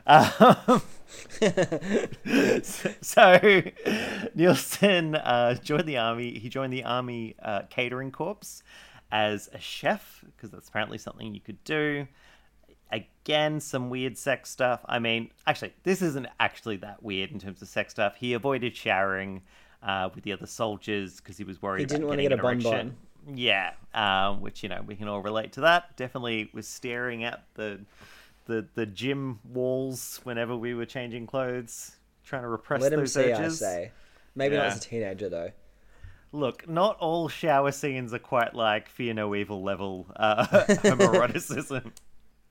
Um, 0.08 0.82
so, 3.02 3.62
Nilsen 4.34 5.16
uh, 5.16 5.56
joined 5.56 5.88
the 5.88 5.98
army. 5.98 6.40
He 6.40 6.50
joined 6.50 6.74
the 6.74 6.84
army 6.84 7.36
uh, 7.42 7.64
catering 7.70 8.12
corps 8.12 8.64
as 9.14 9.48
a 9.54 9.60
chef 9.60 10.26
because 10.36 10.50
that's 10.50 10.68
apparently 10.68 10.98
something 10.98 11.34
you 11.36 11.40
could 11.40 11.64
do. 11.64 12.08
Again, 12.92 13.60
some 13.60 13.90
weird 13.92 14.18
sex 14.18 14.50
stuff. 14.50 14.82
I 14.88 14.98
mean, 14.98 15.30
actually, 15.48 15.74
this 15.84 16.02
isn't 16.02 16.28
actually 16.40 16.78
that 16.78 17.02
weird 17.04 17.32
in 17.32 17.40
terms 17.40 17.62
of 17.62 17.68
sex 17.68 17.94
stuff. 17.94 18.16
He 18.16 18.34
avoided 18.34 18.76
showering 18.76 19.44
uh, 19.84 20.10
with 20.14 20.24
the 20.24 20.34
other 20.34 20.48
soldiers 20.48 21.18
because 21.18 21.38
he 21.38 21.44
was 21.44 21.62
worried. 21.62 21.82
He 21.82 21.86
didn't 21.86 22.04
about 22.04 22.10
want 22.10 22.20
to 22.20 22.24
get 22.24 22.32
a 22.32 22.48
an 22.48 22.60
bun 22.60 22.96
Yeah, 23.36 23.74
um, 23.94 24.42
which 24.42 24.64
you 24.64 24.70
know 24.70 24.82
we 24.86 24.96
can 24.96 25.08
all 25.08 25.22
relate 25.22 25.54
to 25.54 25.62
that. 25.62 25.96
Definitely 25.96 26.50
was 26.52 26.68
staring 26.68 27.24
at 27.24 27.44
the 27.54 27.82
the 28.46 28.66
the 28.74 28.88
gym 28.88 29.40
walls 29.46 30.20
whenever 30.24 30.56
we 30.58 30.74
were 30.74 30.86
changing 30.88 31.28
clothes, 31.28 31.98
trying 32.26 32.42
to 32.42 32.48
repress 32.48 32.82
Let 32.82 32.94
him 32.94 33.02
those 33.02 33.14
see, 33.14 33.32
urges. 33.32 33.62
I 33.62 33.66
say. 33.66 33.92
Maybe 34.36 34.56
not 34.56 34.64
Yeah. 34.64 34.72
as 34.72 34.78
a 34.78 34.82
teenager 34.90 35.30
though. 35.30 35.52
Look, 36.34 36.68
not 36.68 36.98
all 36.98 37.30
shower 37.30 37.72
scenes 37.72 38.12
are 38.12 38.20
quite 38.20 38.56
like 38.56 38.90
Fear 38.90 39.14
No 39.14 39.36
Evil 39.36 39.62
level 39.62 40.08
uh, 40.16 40.46
homoeroticism. 40.48 41.92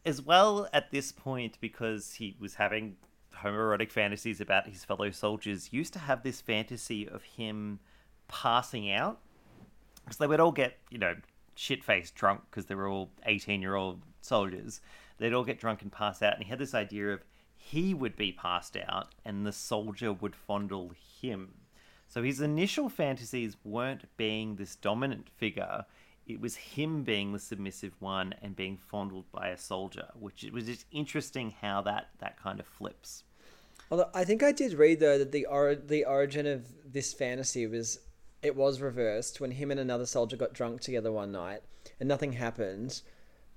As 0.07 0.23
well, 0.23 0.69
at 0.73 0.93
this 0.93 1.11
point, 1.11 1.59
because 1.61 2.15
he 2.15 2.37
was 2.39 2.55
having 2.55 2.97
homoerotic 3.43 3.91
fantasies 3.91 4.41
about 4.41 4.69
his 4.69 4.85
fellow 4.85 5.11
soldiers, 5.11 5.73
used 5.73 5.93
to 5.95 5.99
have 5.99 6.23
this 6.23 6.41
fantasy 6.41 7.09
of 7.09 7.25
him 7.25 7.81
passing 8.29 8.93
out. 8.93 9.19
Because 10.05 10.19
they 10.19 10.29
would 10.29 10.39
all 10.39 10.53
get, 10.53 10.79
you 10.91 10.99
know, 10.99 11.17
shit 11.57 11.83
faced 11.83 12.15
drunk 12.15 12.43
because 12.51 12.67
they 12.67 12.77
were 12.77 12.89
all 12.89 13.11
18 13.27 13.61
year 13.61 13.75
old 13.75 14.03
soldiers. 14.21 14.81
They'd 15.19 15.35
all 15.35 15.45
get 15.45 15.59
drunk 15.59 15.83
and 15.83 15.91
pass 15.91 16.23
out. 16.23 16.35
And 16.35 16.45
he 16.45 16.51
had 16.51 16.61
this 16.61 16.75
idea 16.75 17.09
of 17.09 17.25
he 17.57 17.95
would 17.95 18.15
be 18.15 18.31
passed 18.31 18.77
out 18.77 19.09
and 19.25 19.45
the 19.45 19.53
soldier 19.53 20.13
would 20.13 20.37
fondle 20.37 20.93
him. 21.21 21.55
So 22.13 22.23
his 22.23 22.43
initial 22.43 22.91
fantasies 22.91 23.57
weren't 23.65 24.05
being 24.19 24.57
this 24.57 24.77
dominant 24.77 25.31
figure. 25.31 25.87
It 26.27 26.43
was 26.43 26.57
him 26.57 27.05
being 27.05 27.33
the 27.33 27.39
submissive 27.39 27.95
one 28.01 28.35
and 28.43 28.55
being 28.55 28.77
fondled 28.77 29.25
by 29.33 29.49
a 29.49 29.57
soldier, 29.57 30.09
which 30.21 30.45
it 30.45 30.53
was 30.53 30.67
just 30.67 30.85
interesting 30.93 31.55
how 31.63 31.81
that 31.83 32.09
that 32.19 32.39
kind 32.39 32.61
of 32.61 32.67
flips. 32.67 33.25
Although 33.91 34.11
I 34.13 34.25
think 34.25 34.43
I 34.43 34.53
did 34.53 34.75
read 34.75 35.01
though 35.01 35.17
that 35.17 35.33
the 35.33 35.47
or- 35.47 35.75
the 35.75 36.05
origin 36.05 36.47
of 36.47 36.67
this 36.85 37.15
fantasy 37.15 37.67
was 37.67 38.01
it 38.43 38.57
was 38.57 38.83
reversed 38.83 39.41
when 39.41 39.53
him 39.53 39.71
and 39.71 39.81
another 39.81 40.05
soldier 40.05 40.37
got 40.37 40.53
drunk 40.53 40.83
together 40.83 41.11
one 41.11 41.33
night 41.33 41.63
and 41.99 42.11
nothing 42.11 42.33
happened, 42.33 43.01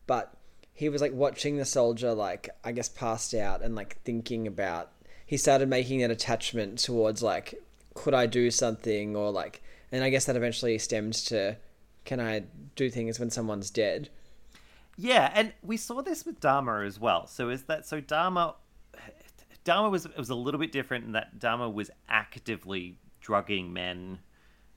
but 0.07 0.33
he 0.71 0.87
was 0.87 1.01
like 1.01 1.11
watching 1.11 1.57
the 1.57 1.65
soldier 1.65 2.13
like 2.13 2.49
I 2.63 2.71
guess 2.71 2.87
passed 2.87 3.33
out 3.33 3.61
and 3.61 3.75
like 3.75 4.01
thinking 4.03 4.47
about 4.47 4.93
he 5.25 5.35
started 5.35 5.67
making 5.67 6.03
an 6.03 6.11
attachment 6.11 6.79
towards 6.79 7.21
like 7.21 7.61
could 7.95 8.13
I 8.13 8.27
do 8.27 8.51
something 8.51 9.15
or 9.15 9.31
like 9.31 9.63
and 9.91 10.03
I 10.03 10.09
guess 10.09 10.25
that 10.25 10.35
eventually 10.35 10.77
stems 10.77 11.23
to 11.25 11.57
can 12.03 12.19
I 12.19 12.43
do 12.75 12.89
things 12.89 13.19
when 13.19 13.31
someone's 13.31 13.71
dead. 13.71 14.09
Yeah, 14.95 15.31
and 15.33 15.51
we 15.63 15.75
saw 15.75 16.01
this 16.01 16.25
with 16.25 16.39
Dahmer 16.39 16.85
as 16.85 16.99
well. 16.99 17.25
So 17.27 17.49
is 17.49 17.63
that 17.63 17.85
so 17.85 17.99
Dahmer 17.99 18.55
Dahmer 19.65 19.89
was 19.89 20.05
it 20.05 20.17
was 20.17 20.29
a 20.29 20.35
little 20.35 20.59
bit 20.59 20.71
different 20.71 21.05
in 21.05 21.11
that 21.13 21.39
Dahmer 21.39 21.73
was 21.73 21.89
actively 22.07 22.99
drugging 23.19 23.73
men 23.73 24.19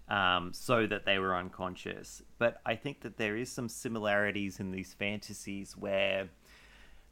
um, 0.09 0.53
so 0.55 0.87
that 0.87 1.05
they 1.05 1.19
were 1.19 1.37
unconscious. 1.37 2.23
But 2.39 2.61
I 2.65 2.75
think 2.75 3.03
that 3.03 3.19
there 3.19 3.37
is 3.37 3.53
some 3.53 3.69
similarities 3.69 4.59
in 4.59 4.71
these 4.71 4.95
fantasies 4.95 5.77
where 5.77 6.29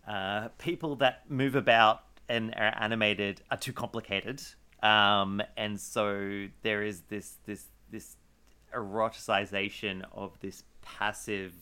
uh, 0.09 0.49
people 0.59 0.97
that 0.97 1.31
move 1.31 1.55
about 1.55 2.03
and 2.29 2.55
are 2.55 2.75
animated 2.81 3.43
are 3.51 3.59
too 3.59 3.73
complicated, 3.73 4.43
um, 4.83 5.43
and 5.57 5.81
so 5.81 6.47
there 6.63 6.83
is 6.83 7.03
this 7.09 7.37
this 7.47 7.67
this 7.91 8.17
eroticization 8.75 10.03
of 10.13 10.39
this 10.41 10.65
passive 10.83 11.53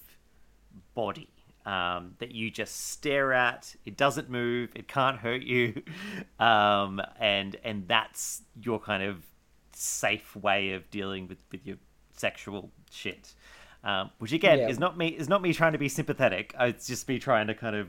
body 0.94 1.28
um, 1.66 2.14
that 2.18 2.32
you 2.32 2.50
just 2.50 2.90
stare 2.90 3.32
at. 3.32 3.74
It 3.86 3.96
doesn't 3.96 4.28
move. 4.30 4.70
It 4.74 4.88
can't 4.88 5.18
hurt 5.18 5.42
you, 5.42 5.82
um, 6.38 7.00
and 7.18 7.56
and 7.64 7.88
that's 7.88 8.42
your 8.60 8.78
kind 8.78 9.02
of 9.02 9.24
safe 9.72 10.36
way 10.36 10.72
of 10.72 10.88
dealing 10.90 11.26
with, 11.26 11.38
with 11.50 11.66
your 11.66 11.76
sexual 12.12 12.70
shit. 12.90 13.34
Um, 13.82 14.10
which 14.18 14.32
again 14.32 14.60
Yeah. 14.60 14.68
is 14.68 14.78
not 14.78 14.96
me 14.96 15.08
is 15.08 15.28
not 15.28 15.42
me 15.42 15.52
trying 15.52 15.72
to 15.72 15.78
be 15.78 15.88
sympathetic. 15.88 16.54
It's 16.58 16.86
just 16.86 17.06
me 17.08 17.18
trying 17.18 17.48
to 17.48 17.54
kind 17.54 17.76
of 17.76 17.88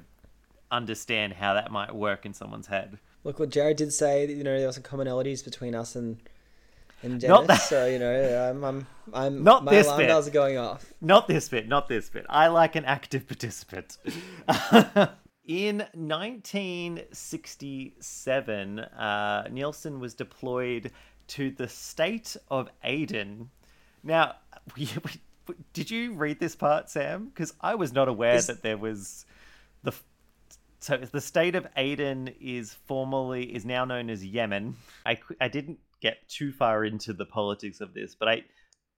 understand 0.72 1.34
how 1.34 1.53
that 1.53 1.72
might 1.72 1.94
work 1.96 2.25
in 2.25 2.34
someone's 2.34 2.67
head. 2.67 3.00
Look 3.25 3.39
what 3.39 3.50
Jarryd 3.50 3.75
did 3.75 3.91
say. 3.91 4.25
You 4.27 4.44
know 4.44 4.58
there 4.58 4.67
were 4.67 4.72
some 4.72 4.84
commonalities 4.84 5.44
between 5.44 5.75
us 5.75 5.96
and 5.98 6.17
and 7.03 7.20
Dennis. 7.20 7.29
Not 7.29 7.48
that- 7.48 7.62
So 7.62 7.86
you 7.88 8.00
know 8.00 8.50
I'm 8.50 8.63
I'm, 8.63 8.88
I'm 9.13 9.44
Not 9.51 9.65
my 9.65 9.72
this 9.74 9.86
alarm 9.88 10.00
bit. 10.00 10.08
bells 10.08 10.27
are 10.27 10.32
going 10.32 10.58
off. 10.58 10.94
Not 11.01 11.27
this 11.27 11.50
bit, 11.50 11.67
not 11.67 11.89
this 11.89 12.10
bit. 12.10 12.25
I 12.29 12.48
like 12.48 12.75
an 12.77 12.86
active 12.86 13.27
participant. 13.27 13.98
In 15.48 15.86
1967, 15.94 18.79
uh, 18.79 19.48
Nilsen 19.51 20.00
was 20.00 20.15
deployed 20.15 20.91
to 21.27 21.51
the 21.51 21.67
state 21.67 22.36
of 22.50 22.67
Aden. 22.84 23.51
Now, 24.03 24.36
we, 24.77 24.89
we- 25.03 25.55
did 25.74 25.91
you 25.91 26.13
read 26.13 26.39
this 26.39 26.55
part, 26.55 26.89
Sam? 26.89 27.25
Because 27.25 27.53
I 27.62 27.75
was 27.75 27.94
not 27.94 28.08
aware 28.08 28.34
Is- 28.36 28.48
that 28.48 28.63
there 28.63 28.77
was 28.77 29.25
the. 29.84 29.91
So 30.79 30.98
the 30.98 31.22
state 31.22 31.55
of 31.55 31.67
Aden 31.77 32.29
is 32.39 32.74
formerly 32.74 33.55
is 33.55 33.65
now 33.65 33.86
known 33.86 34.10
as 34.10 34.24
Yemen. 34.24 34.75
I, 35.05 35.17
I 35.41 35.48
didn't 35.48 35.79
get 36.01 36.27
too 36.29 36.51
far 36.51 36.86
into 36.86 37.13
the 37.13 37.25
politics 37.25 37.82
of 37.82 37.94
this, 37.94 38.15
but 38.15 38.27
I 38.27 38.44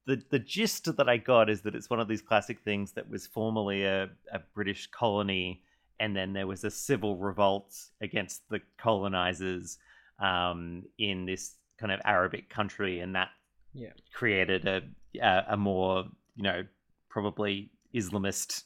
the 0.06 0.22
the 0.30 0.40
gist 0.40 0.96
that 0.98 1.08
I 1.10 1.18
got 1.18 1.50
is 1.50 1.62
that 1.62 1.76
it's 1.76 1.90
one 1.90 2.00
of 2.00 2.08
these 2.08 2.22
classic 2.22 2.60
things 2.62 2.94
that 2.94 3.10
was 3.10 3.28
formerly 3.28 3.84
a, 3.86 4.10
a 4.32 4.40
British 4.54 4.88
colony, 4.88 5.64
and 6.00 6.16
then 6.16 6.34
there 6.34 6.48
was 6.48 6.64
a 6.64 6.72
civil 6.72 7.18
revolt 7.18 7.76
against 8.02 8.48
the 8.50 8.62
colonizers 8.78 9.78
um, 10.20 10.84
in 10.98 11.26
this 11.26 11.56
kind 11.78 11.92
of 11.92 12.00
Arabic 12.06 12.50
country, 12.50 13.00
and 13.00 13.16
that 13.16 13.30
Yeah. 13.74 13.92
created 14.14 14.68
a 14.68 14.82
a, 15.22 15.44
a 15.50 15.58
more 15.58 16.06
you 16.36 16.44
know 16.44 16.64
probably 17.10 17.70
Islamist 17.94 18.64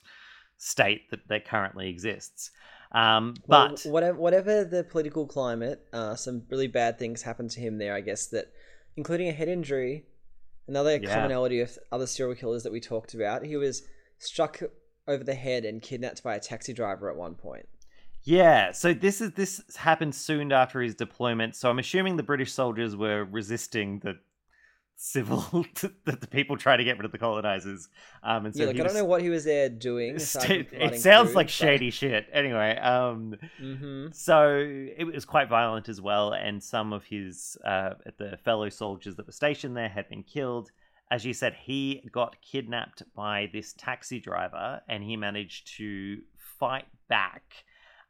state 0.58 1.10
that 1.12 1.28
that 1.28 1.46
currently 1.46 1.90
exists. 1.90 2.52
Um, 2.92 3.36
Well, 3.48 3.70
but 3.70 3.84
whatever 3.90 4.20
whatever 4.20 4.64
the 4.66 4.84
political 4.84 5.26
climate, 5.26 5.88
uh, 5.94 6.16
some 6.16 6.44
really 6.50 6.68
bad 6.68 7.00
things 7.00 7.22
happened 7.22 7.52
to 7.52 7.60
him 7.62 7.78
there. 7.78 7.94
I 7.94 8.02
guess 8.02 8.28
that, 8.28 8.52
including 8.98 9.30
a 9.30 9.32
head 9.32 9.48
injury, 9.48 10.06
another 10.68 11.00
Yeah. 11.02 11.14
commonality 11.14 11.62
of 11.62 11.78
other 11.92 12.08
serial 12.08 12.36
killers 12.36 12.64
that 12.64 12.72
we 12.72 12.82
talked 12.82 13.14
about. 13.14 13.46
He 13.46 13.56
was 13.56 13.84
struck 14.18 14.62
over 15.08 15.24
the 15.24 15.34
head 15.36 15.66
and 15.66 15.82
kidnapped 15.82 16.22
by 16.22 16.36
a 16.36 16.40
taxi 16.40 16.74
driver 16.74 17.10
at 17.10 17.16
one 17.16 17.36
point. 17.36 17.68
Yeah, 18.24 18.72
so 18.72 18.94
this 18.94 19.20
is 19.20 19.32
this 19.32 19.64
happened 19.78 20.14
soon 20.14 20.52
after 20.52 20.82
his 20.82 20.94
deployment. 20.94 21.56
So 21.56 21.70
I'm 21.70 21.80
assuming 21.80 22.18
the 22.18 22.24
British 22.24 22.54
soldiers 22.54 22.96
were 22.96 23.24
resisting 23.26 24.00
the 24.00 24.20
civil 25.04 25.66
that 26.06 26.22
the 26.22 26.28
people 26.28 26.56
try 26.58 26.78
to 26.78 26.84
get 26.84 26.96
rid 26.98 27.06
of 27.06 27.12
the 27.12 27.18
colonizers. 27.18 27.90
Um, 28.22 28.46
and 28.46 28.56
so 28.56 28.62
yeah, 28.62 28.68
like 28.68 28.80
I 28.80 28.84
don't 28.84 28.94
know 28.94 29.04
what 29.06 29.22
he 29.24 29.30
was 29.30 29.44
there 29.46 29.68
doing. 29.68 30.20
from 30.20 30.52
it 30.52 31.02
sounds 31.02 31.30
food, 31.30 31.36
like 31.36 31.48
but- 31.48 31.52
shady 31.52 31.90
shit. 31.90 32.28
Anyway, 32.32 32.78
um, 32.78 33.36
Mhm. 33.60 34.14
so 34.14 34.56
it 34.96 35.06
was 35.06 35.26
quite 35.26 35.50
violent 35.50 35.90
as 35.90 36.00
well, 36.00 36.34
and 36.34 36.64
some 36.64 36.94
of 36.94 37.04
his 37.06 37.58
uh, 37.66 37.96
the 38.18 38.38
fellow 38.46 38.70
soldiers 38.70 39.16
that 39.16 39.26
were 39.26 39.32
stationed 39.32 39.76
there 39.76 39.90
had 39.90 40.08
been 40.08 40.24
killed. 40.24 40.70
As 41.10 41.26
you 41.26 41.34
said, 41.34 41.56
he 41.56 42.08
got 42.12 42.40
kidnapped 42.42 43.02
by 43.16 43.50
this 43.52 43.74
taxi 43.74 44.20
driver, 44.20 44.82
and 44.88 45.04
he 45.04 45.18
managed 45.18 45.76
to 45.78 46.22
fight 46.38 46.86
back, 47.10 47.66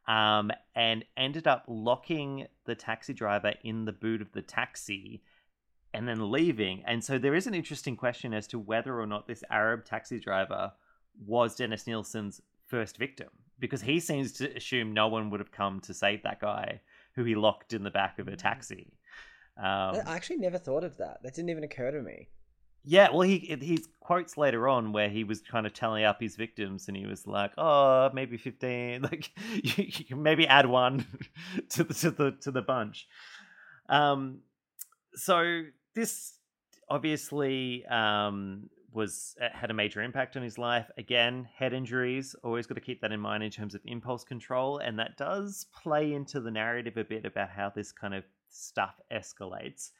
um, 0.09 0.51
and 0.75 1.05
ended 1.15 1.47
up 1.47 1.63
locking 1.69 2.47
the 2.65 2.75
taxi 2.75 3.13
driver 3.13 3.53
in 3.63 3.85
the 3.85 3.91
boot 3.93 4.21
of 4.21 4.33
the 4.33 4.41
taxi 4.41 5.23
and 5.93 6.07
then 6.07 6.31
leaving. 6.31 6.83
And 6.85 7.03
so 7.03 7.17
there 7.17 7.35
is 7.35 7.47
an 7.47 7.53
interesting 7.53 7.95
question 7.95 8.33
as 8.33 8.47
to 8.47 8.59
whether 8.59 8.99
or 8.99 9.07
not 9.07 9.27
this 9.27 9.43
Arab 9.49 9.85
taxi 9.85 10.19
driver 10.19 10.71
was 11.25 11.55
Dennis 11.55 11.85
Nilsen's 11.85 12.41
first 12.67 12.97
victim, 12.97 13.29
because 13.59 13.81
he 13.81 13.99
seems 13.99 14.31
to 14.33 14.55
assume 14.55 14.93
no 14.93 15.07
one 15.07 15.29
would 15.29 15.39
have 15.39 15.51
come 15.51 15.79
to 15.81 15.93
save 15.93 16.23
that 16.23 16.39
guy 16.39 16.81
who 17.15 17.23
he 17.25 17.35
locked 17.35 17.73
in 17.73 17.83
the 17.83 17.91
back 17.91 18.19
of 18.19 18.27
a 18.27 18.35
taxi. 18.37 18.93
Um, 19.57 19.65
I 20.07 20.15
actually 20.15 20.37
never 20.37 20.57
thought 20.57 20.83
of 20.83 20.97
that. 20.97 21.21
That 21.23 21.35
didn't 21.35 21.49
even 21.49 21.63
occur 21.65 21.91
to 21.91 22.01
me. 22.01 22.29
yeah, 22.83 23.09
well, 23.11 23.21
he 23.21 23.57
he's 23.61 23.89
quotes 23.99 24.37
later 24.37 24.67
on 24.67 24.93
where 24.93 25.09
he 25.09 25.23
was 25.25 25.41
kind 25.41 25.65
of 25.65 25.73
telling 25.73 26.03
up 26.05 26.21
his 26.21 26.35
victims, 26.37 26.87
and 26.87 26.95
he 26.95 27.05
was 27.05 27.27
like, 27.27 27.51
"Oh, 27.57 28.09
maybe 28.13 28.37
fifteen. 28.37 29.01
Like 29.11 29.29
you, 29.53 29.85
you 29.85 30.05
can 30.05 30.23
maybe 30.23 30.47
add 30.47 30.65
one 30.65 31.05
to 31.71 31.83
the 31.83 31.93
to 31.93 32.11
the 32.11 32.31
to 32.41 32.51
the 32.51 32.61
bunch." 32.61 33.07
Um, 33.89 34.39
so 35.13 35.63
this 35.95 36.33
obviously 36.89 37.85
um, 37.85 38.69
was 38.93 39.35
uh, 39.41 39.47
had 39.53 39.71
a 39.71 39.73
major 39.73 40.01
impact 40.01 40.35
on 40.35 40.43
his 40.43 40.57
life. 40.57 40.89
Again, 40.97 41.47
head 41.55 41.73
injuries. 41.73 42.35
Always 42.43 42.67
got 42.67 42.75
to 42.75 42.81
keep 42.81 43.01
that 43.01 43.11
in 43.11 43.19
mind 43.19 43.43
in 43.43 43.51
terms 43.51 43.75
of 43.75 43.81
impulse 43.85 44.23
control, 44.23 44.79
and 44.79 44.99
that 44.99 45.17
does 45.17 45.67
play 45.81 46.13
into 46.13 46.39
the 46.39 46.51
narrative 46.51 46.97
a 46.97 47.03
bit 47.03 47.25
about 47.25 47.49
how 47.49 47.69
this 47.69 47.91
kind 47.91 48.13
of 48.13 48.23
stuff 48.49 48.99
escalates. 49.11 49.91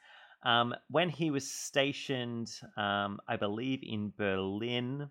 Um, 0.44 0.74
when 0.90 1.08
he 1.08 1.30
was 1.30 1.48
stationed, 1.48 2.50
um, 2.76 3.20
I 3.28 3.36
believe 3.36 3.80
in 3.82 4.12
Berlin, 4.16 5.08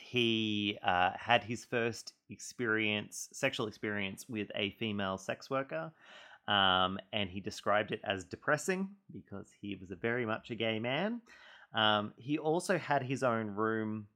he 0.00 0.78
uh, 0.82 1.10
had 1.16 1.44
his 1.44 1.64
first 1.64 2.14
experience, 2.30 3.28
sexual 3.32 3.66
experience 3.66 4.26
with 4.28 4.50
a 4.54 4.70
female 4.70 5.18
sex 5.18 5.50
worker. 5.50 5.92
Um, 6.48 6.98
and 7.12 7.30
he 7.30 7.40
described 7.40 7.92
it 7.92 8.00
as 8.04 8.24
depressing 8.24 8.88
because 9.12 9.46
he 9.60 9.76
was 9.76 9.90
a 9.90 9.96
very 9.96 10.26
much 10.26 10.50
a 10.50 10.54
gay 10.54 10.78
man. 10.78 11.20
Um, 11.74 12.12
he 12.16 12.38
also 12.38 12.78
had 12.78 13.02
his 13.02 13.22
own 13.22 13.48
room 13.54 14.08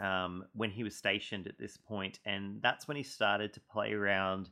um, 0.00 0.44
when 0.54 0.70
he 0.70 0.84
was 0.84 0.94
stationed 0.94 1.46
at 1.46 1.58
this 1.58 1.76
point, 1.76 2.20
and 2.24 2.60
that's 2.62 2.86
when 2.86 2.96
he 2.96 3.02
started 3.02 3.52
to 3.54 3.60
play 3.60 3.92
around 3.92 4.50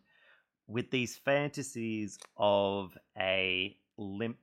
with 0.67 0.91
these 0.91 1.17
fantasies 1.17 2.19
of 2.37 2.97
a 3.17 3.77
limp 3.97 4.39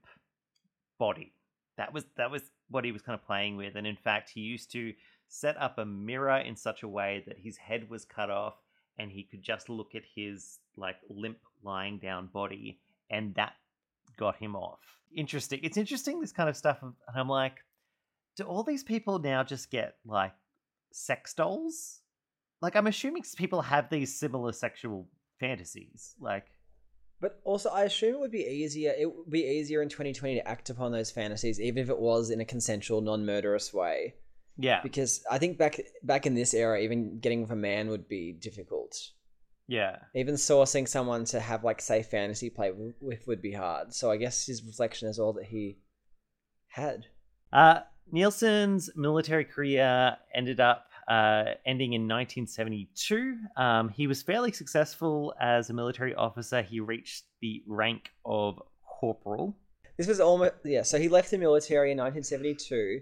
body. 0.97 1.33
That 1.77 1.93
was 1.93 2.05
that 2.15 2.31
was 2.31 2.43
what 2.69 2.85
he 2.85 2.91
was 2.91 3.01
kind 3.01 3.19
of 3.19 3.25
playing 3.25 3.57
with, 3.57 3.75
and 3.75 3.85
in 3.85 3.97
fact, 3.97 4.29
he 4.29 4.41
used 4.41 4.71
to 4.71 4.93
set 5.27 5.57
up 5.57 5.77
a 5.77 5.85
mirror 5.85 6.37
in 6.37 6.55
such 6.55 6.83
a 6.83 6.87
way 6.87 7.23
that 7.27 7.37
his 7.37 7.57
head 7.57 7.89
was 7.89 8.05
cut 8.05 8.29
off, 8.29 8.55
and 8.97 9.11
he 9.11 9.23
could 9.23 9.41
just 9.41 9.67
look 9.69 9.95
at 9.95 10.03
his 10.15 10.59
like 10.77 10.97
limp 11.09 11.39
lying 11.63 11.99
down 11.99 12.27
body, 12.27 12.79
and 13.09 13.35
that 13.35 13.53
got 14.17 14.35
him 14.37 14.55
off. 14.55 14.79
Interesting. 15.15 15.59
It's 15.63 15.77
interesting 15.77 16.19
this 16.19 16.31
kind 16.31 16.49
of 16.49 16.57
stuff, 16.57 16.79
and 16.81 16.93
I'm 17.15 17.29
like, 17.29 17.57
do 18.35 18.43
all 18.43 18.63
these 18.63 18.83
people 18.83 19.19
now 19.19 19.43
just 19.43 19.69
get 19.69 19.95
like 20.05 20.33
sex 20.91 21.33
dolls? 21.33 21.99
Like, 22.61 22.75
I'm 22.75 22.87
assuming 22.87 23.23
people 23.35 23.61
have 23.61 23.89
these 23.89 24.17
similar 24.17 24.53
sexual 24.53 25.09
fantasies. 25.39 26.15
Like, 26.19 26.45
but 27.19 27.39
also, 27.43 27.69
I 27.69 27.83
assume 27.83 28.15
it 28.15 28.19
would 28.19 28.31
be 28.31 28.45
easier. 28.45 28.93
It 28.97 29.13
would 29.13 29.29
be 29.29 29.45
easier 29.45 29.81
in 29.81 29.89
2020 29.89 30.35
to 30.35 30.47
act 30.47 30.69
upon 30.69 30.91
those 30.91 31.11
fantasies, 31.11 31.59
even 31.59 31.83
if 31.83 31.89
it 31.89 31.99
was 31.99 32.29
in 32.29 32.41
a 32.41 32.45
consensual, 32.45 33.01
non-murderous 33.01 33.73
way. 33.73 34.15
Yeah, 34.57 34.81
because 34.83 35.23
I 35.29 35.39
think 35.39 35.57
back 35.57 35.79
back 36.03 36.25
in 36.25 36.35
this 36.35 36.53
era, 36.53 36.79
even 36.79 37.19
getting 37.19 37.41
with 37.41 37.51
a 37.51 37.55
man 37.55 37.89
would 37.89 38.07
be 38.07 38.33
difficult. 38.33 38.95
Yeah, 39.67 39.97
even 40.13 40.35
sourcing 40.35 40.87
someone 40.87 41.25
to 41.25 41.39
have 41.39 41.63
like 41.63 41.81
say 41.81 42.03
fantasy 42.03 42.49
play 42.49 42.71
with 42.99 43.27
would 43.27 43.41
be 43.41 43.53
hard. 43.53 43.93
So 43.93 44.11
I 44.11 44.17
guess 44.17 44.45
his 44.45 44.63
reflection 44.63 45.07
is 45.07 45.19
all 45.19 45.33
that 45.33 45.45
he 45.45 45.77
had. 46.67 47.05
Uh, 47.51 47.81
Nilsen's 48.11 48.89
military 48.95 49.45
career 49.45 50.17
ended 50.33 50.59
up 50.59 50.87
uh, 51.07 51.43
ending 51.65 51.93
in 51.93 52.07
1972. 52.07 53.37
Um, 53.57 53.89
he 53.89 54.07
was 54.07 54.21
fairly 54.21 54.51
successful 54.51 55.33
as 55.39 55.69
a 55.69 55.73
military 55.73 56.15
officer. 56.15 56.61
He 56.61 56.79
reached 56.79 57.23
the 57.41 57.63
rank 57.67 58.09
of 58.25 58.61
corporal. 58.99 59.57
This 59.97 60.07
was 60.07 60.19
almost, 60.19 60.53
yeah, 60.63 60.81
so 60.81 60.97
he 60.97 61.07
left 61.07 61.31
the 61.31 61.37
military 61.37 61.91
in 61.91 61.97
1972. 61.97 63.01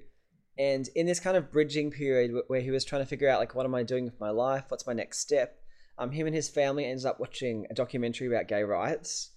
And 0.57 0.87
in 0.95 1.05
this 1.05 1.19
kind 1.19 1.37
of 1.37 1.51
bridging 1.51 1.91
period 1.91 2.31
where 2.47 2.61
he 2.61 2.71
was 2.71 2.83
trying 2.83 3.01
to 3.01 3.05
figure 3.05 3.29
out, 3.29 3.39
like, 3.39 3.55
what 3.55 3.65
am 3.65 3.73
I 3.73 3.83
doing 3.83 4.05
with 4.05 4.19
my 4.19 4.29
life? 4.29 4.65
What's 4.67 4.85
my 4.85 4.93
next 4.93 5.19
step? 5.19 5.60
Um, 6.01 6.09
him 6.09 6.25
and 6.25 6.35
his 6.35 6.49
family 6.49 6.85
ended 6.85 7.05
up 7.05 7.19
watching 7.19 7.67
a 7.69 7.75
documentary 7.75 8.25
about 8.25 8.47
gay 8.47 8.63
rights. 8.63 9.29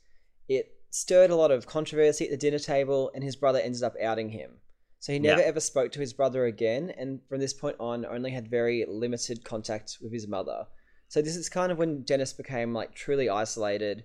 It 0.48 0.78
stirred 0.88 1.28
a 1.28 1.36
lot 1.36 1.50
of 1.50 1.66
controversy 1.66 2.24
at 2.24 2.30
the 2.30 2.38
dinner 2.38 2.58
table, 2.58 3.10
and 3.14 3.22
his 3.22 3.36
brother 3.36 3.58
ended 3.58 3.82
up 3.82 3.94
outing 4.02 4.30
him. 4.30 4.52
So 4.98 5.12
he 5.12 5.18
never 5.18 5.42
yeah. 5.42 5.48
ever 5.48 5.60
spoke 5.60 5.92
to 5.92 6.00
his 6.00 6.14
brother 6.14 6.46
again, 6.46 6.90
and 6.96 7.20
from 7.28 7.40
this 7.40 7.52
point 7.52 7.76
on, 7.78 8.06
only 8.06 8.30
had 8.30 8.48
very 8.48 8.86
limited 8.88 9.44
contact 9.44 9.98
with 10.00 10.10
his 10.10 10.26
mother. 10.26 10.66
So 11.08 11.20
this 11.20 11.36
is 11.36 11.50
kind 11.50 11.70
of 11.70 11.76
when 11.76 12.02
Dennis 12.02 12.32
became 12.32 12.72
like 12.72 12.94
truly 12.94 13.28
isolated, 13.28 14.04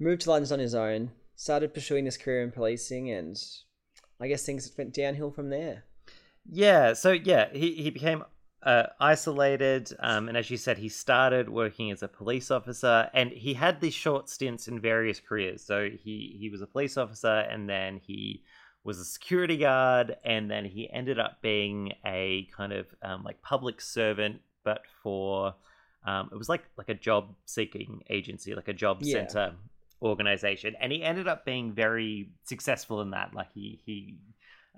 moved 0.00 0.22
to 0.22 0.30
London 0.30 0.52
on 0.54 0.58
his 0.58 0.74
own, 0.74 1.12
started 1.36 1.72
pursuing 1.72 2.04
this 2.04 2.16
career 2.16 2.42
in 2.42 2.50
policing, 2.50 3.08
and 3.12 3.40
I 4.20 4.26
guess 4.26 4.44
things 4.44 4.68
went 4.76 4.94
downhill 4.94 5.30
from 5.30 5.50
there. 5.50 5.84
Yeah. 6.50 6.94
So 6.94 7.12
yeah, 7.12 7.52
he 7.52 7.74
he 7.74 7.90
became 7.90 8.24
uh, 8.62 8.84
isolated, 9.00 9.92
um, 10.00 10.28
and 10.28 10.36
as 10.36 10.50
you 10.50 10.56
said, 10.56 10.78
he 10.78 10.88
started 10.88 11.48
working 11.48 11.90
as 11.90 12.02
a 12.02 12.08
police 12.08 12.50
officer, 12.50 13.08
and 13.14 13.30
he 13.30 13.54
had 13.54 13.80
these 13.80 13.94
short 13.94 14.28
stints 14.28 14.68
in 14.68 14.80
various 14.80 15.18
careers. 15.20 15.62
So 15.62 15.88
he 15.88 16.36
he 16.38 16.50
was 16.50 16.60
a 16.60 16.66
police 16.66 16.96
officer, 16.96 17.46
and 17.50 17.68
then 17.68 18.00
he 18.02 18.42
was 18.84 18.98
a 18.98 19.04
security 19.04 19.56
guard, 19.56 20.16
and 20.24 20.50
then 20.50 20.64
he 20.64 20.90
ended 20.92 21.18
up 21.18 21.40
being 21.42 21.92
a 22.04 22.48
kind 22.54 22.72
of 22.72 22.86
um, 23.02 23.22
like 23.24 23.40
public 23.42 23.80
servant, 23.80 24.40
but 24.62 24.82
for 25.02 25.54
um, 26.04 26.28
it 26.32 26.36
was 26.36 26.48
like 26.48 26.64
like 26.76 26.88
a 26.88 26.94
job 26.94 27.34
seeking 27.46 28.02
agency, 28.10 28.54
like 28.54 28.68
a 28.68 28.74
job 28.74 28.98
yeah. 29.00 29.26
center 29.26 29.54
organization, 30.02 30.74
and 30.80 30.92
he 30.92 31.02
ended 31.02 31.28
up 31.28 31.44
being 31.44 31.72
very 31.72 32.30
successful 32.44 33.00
in 33.00 33.10
that. 33.10 33.34
Like 33.34 33.52
he 33.54 33.80
he 33.84 34.18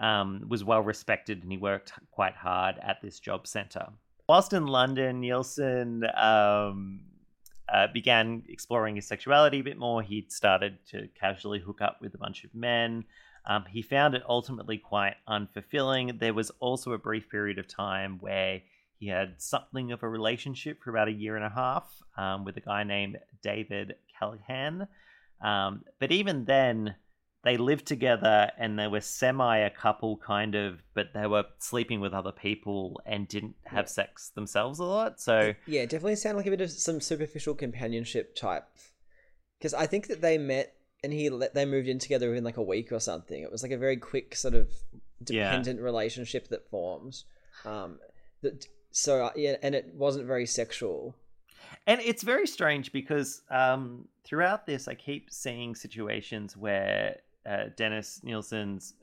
um, 0.03 0.45
was 0.49 0.65
well 0.65 0.83
respected, 0.83 1.43
and 1.43 1.51
he 1.51 1.57
worked 1.57 1.93
quite 2.11 2.35
hard 2.35 2.77
at 2.83 3.01
this 3.01 3.21
job 3.21 3.47
center. 3.47 3.87
Whilst 4.29 4.53
in 4.53 4.67
London, 4.67 5.21
Nilsen 5.21 6.05
um, 6.15 7.01
uh, 7.73 7.87
began 7.95 8.43
exploring 8.49 8.97
his 8.97 9.07
sexuality 9.07 9.61
a 9.61 9.65
bit 9.65 9.79
more. 9.79 10.03
He'd 10.03 10.33
started 10.33 10.79
to 10.91 11.09
casually 11.19 11.61
hook 11.61 11.81
up 11.81 11.99
with 12.01 12.15
a 12.15 12.19
bunch 12.19 12.45
of 12.45 12.55
men. 12.55 13.05
Um, 13.47 13.65
he 13.69 13.83
found 13.83 14.15
it 14.15 14.23
ultimately 14.29 14.79
quite 14.79 15.17
unfulfilling. 15.29 16.19
There 16.19 16.35
was 16.35 16.51
also 16.61 16.93
a 16.93 16.99
brief 16.99 17.29
period 17.31 17.59
of 17.59 17.67
time 17.67 18.19
where 18.21 18.61
he 18.99 19.09
had 19.09 19.35
something 19.39 19.91
of 19.93 20.03
a 20.03 20.09
relationship 20.09 20.83
for 20.83 20.91
about 20.91 21.09
a 21.09 21.13
year 21.13 21.37
and 21.37 21.45
a 21.45 21.49
half 21.49 21.91
um, 22.17 22.45
with 22.45 22.57
a 22.57 22.61
guy 22.61 22.85
named 22.85 23.19
David 23.43 23.97
Gallichan. 24.21 24.87
Um, 25.41 25.85
but 25.99 26.13
even 26.13 26.45
then, 26.45 26.95
they 27.45 27.57
lived 27.57 27.87
together 27.87 28.51
and 28.57 28.79
they 28.79 28.87
were 28.87 29.01
semi 29.01 29.59
a 29.59 29.71
couple, 29.71 30.17
kind 30.17 30.55
of, 30.55 30.83
but 30.95 31.09
they 31.13 31.27
were 31.27 31.45
sleeping 31.59 32.01
with 32.01 32.13
other 32.13 32.33
people 32.33 33.01
and 33.05 33.27
didn't 33.27 33.57
have 33.65 33.89
sex 33.89 34.31
themselves 34.31 34.79
a 34.79 34.85
lot. 34.85 35.21
So 35.21 35.55
yeah, 35.67 35.83
definitely 35.83 36.17
sound 36.17 36.37
like 36.37 36.47
a 36.47 36.51
bit 36.51 36.61
of 36.61 36.71
some 36.71 37.01
superficial 37.01 37.55
companionship 37.55 38.37
type. 38.37 38.65
Because 39.59 39.75
I 39.75 39.87
think 39.87 40.09
that 40.09 40.21
they 40.21 40.39
met 40.39 40.75
and 41.03 41.13
he 41.13 41.31
let 41.31 41.55
they 41.55 41.65
moved 41.65 41.89
in 41.89 41.99
together 41.99 42.29
within 42.29 42.45
like 42.45 42.59
a 42.59 42.63
week 42.63 42.93
or 42.93 43.01
something. 43.01 43.43
It 43.43 43.51
was 43.51 43.63
like 43.63 43.73
a 43.73 43.79
very 43.79 43.97
quick 43.97 44.37
sort 44.37 44.55
of 44.55 44.71
dependent 45.23 45.79
yeah. 45.81 45.85
relationship 45.85 46.49
that 46.49 46.69
forms. 46.71 47.25
Um, 47.65 47.99
that 48.43 48.67
so 48.93 49.27
uh, 49.27 49.31
yeah, 49.35 49.57
and 49.63 49.75
it 49.75 49.93
wasn't 49.95 50.27
very 50.27 50.47
sexual. 50.47 51.17
And 51.87 52.01
it's 52.01 52.23
very 52.23 52.47
strange 52.47 52.93
because 52.93 53.43
um, 53.51 54.07
throughout 54.25 54.67
this, 54.67 54.87
I 54.87 54.95
keep 54.95 55.33
seeing 55.33 55.75
situations 55.75 56.57
where 56.57 57.17
uh, 57.47 57.65
Dennis 57.77 58.21
Nilsen's 58.23 58.95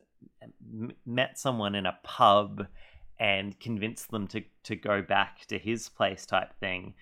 m- 0.41 0.91
met 1.05 1.37
someone 1.37 1.75
in 1.75 1.85
a 1.85 1.97
pub 2.03 2.67
and 3.19 3.59
convinced 3.59 4.11
them 4.11 4.27
to 4.27 4.41
to 4.63 4.75
go 4.75 5.01
back 5.01 5.45
to 5.47 5.57
his 5.57 5.89
place, 5.89 6.25
type 6.25 6.53
thing. 6.59 6.93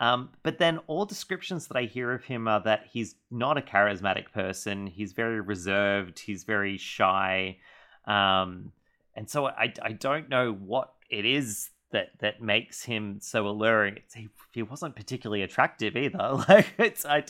Um, 0.00 0.30
but 0.42 0.58
then 0.58 0.78
all 0.86 1.04
descriptions 1.04 1.68
that 1.68 1.76
I 1.76 1.84
hear 1.84 2.12
of 2.12 2.24
him 2.24 2.48
are 2.48 2.60
that 2.64 2.86
he's 2.90 3.14
not 3.30 3.58
a 3.58 3.62
charismatic 3.62 4.32
person. 4.32 4.86
He's 4.86 5.12
very 5.12 5.40
reserved. 5.40 6.18
He's 6.18 6.44
very 6.44 6.76
shy. 6.78 7.58
Um, 8.06 8.72
and 9.14 9.30
so 9.30 9.46
I, 9.46 9.72
I 9.82 9.92
don't 9.92 10.28
know 10.28 10.52
what 10.52 10.92
it 11.10 11.24
is 11.24 11.70
that 11.92 12.08
that 12.18 12.42
makes 12.42 12.82
him 12.82 13.18
so 13.20 13.46
alluring. 13.46 13.96
It's, 13.98 14.14
he, 14.14 14.28
he 14.52 14.62
wasn't 14.62 14.96
particularly 14.96 15.42
attractive 15.42 15.96
either. 15.96 16.18
Like 16.48 16.74
it's 16.76 17.04
I, 17.04 17.24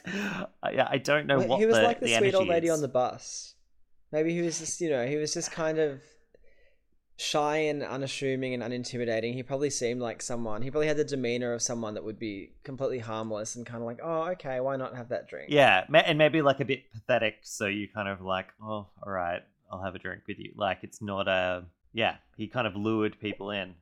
I, 0.62 0.86
I 0.92 0.98
don't 0.98 1.26
know 1.26 1.38
well, 1.38 1.48
what 1.48 1.60
he 1.60 1.66
was 1.66 1.76
the, 1.76 1.82
like 1.82 2.00
the, 2.00 2.06
the 2.06 2.16
sweet 2.16 2.34
old 2.34 2.48
lady 2.48 2.68
is. 2.68 2.72
on 2.72 2.80
the 2.80 2.88
bus. 2.88 3.53
Maybe 4.14 4.32
he 4.32 4.42
was 4.42 4.60
just 4.60 4.80
you 4.80 4.90
know 4.90 5.06
he 5.06 5.16
was 5.16 5.34
just 5.34 5.50
kind 5.50 5.78
of 5.78 6.00
shy 7.16 7.56
and 7.56 7.82
unassuming 7.82 8.54
and 8.54 8.62
unintimidating. 8.62 9.34
He 9.34 9.42
probably 9.42 9.70
seemed 9.70 10.00
like 10.00 10.22
someone. 10.22 10.62
He 10.62 10.70
probably 10.70 10.86
had 10.86 10.96
the 10.96 11.04
demeanor 11.04 11.52
of 11.52 11.62
someone 11.62 11.94
that 11.94 12.04
would 12.04 12.20
be 12.20 12.52
completely 12.62 13.00
harmless 13.00 13.56
and 13.56 13.66
kind 13.66 13.82
of 13.82 13.86
like, 13.86 13.98
oh, 14.02 14.28
okay, 14.32 14.60
why 14.60 14.76
not 14.76 14.96
have 14.96 15.08
that 15.08 15.28
drink? 15.28 15.50
Yeah, 15.50 15.84
and 15.92 16.16
maybe 16.16 16.42
like 16.42 16.60
a 16.60 16.64
bit 16.64 16.92
pathetic. 16.92 17.38
So 17.42 17.66
you 17.66 17.88
kind 17.88 18.08
of 18.08 18.20
like, 18.20 18.46
oh, 18.62 18.86
all 19.02 19.12
right, 19.12 19.42
I'll 19.68 19.82
have 19.82 19.96
a 19.96 19.98
drink 19.98 20.22
with 20.28 20.38
you. 20.38 20.52
Like 20.56 20.78
it's 20.82 21.02
not 21.02 21.26
a 21.26 21.64
yeah. 21.92 22.16
He 22.36 22.46
kind 22.46 22.68
of 22.68 22.76
lured 22.76 23.18
people 23.20 23.50
in. 23.50 23.74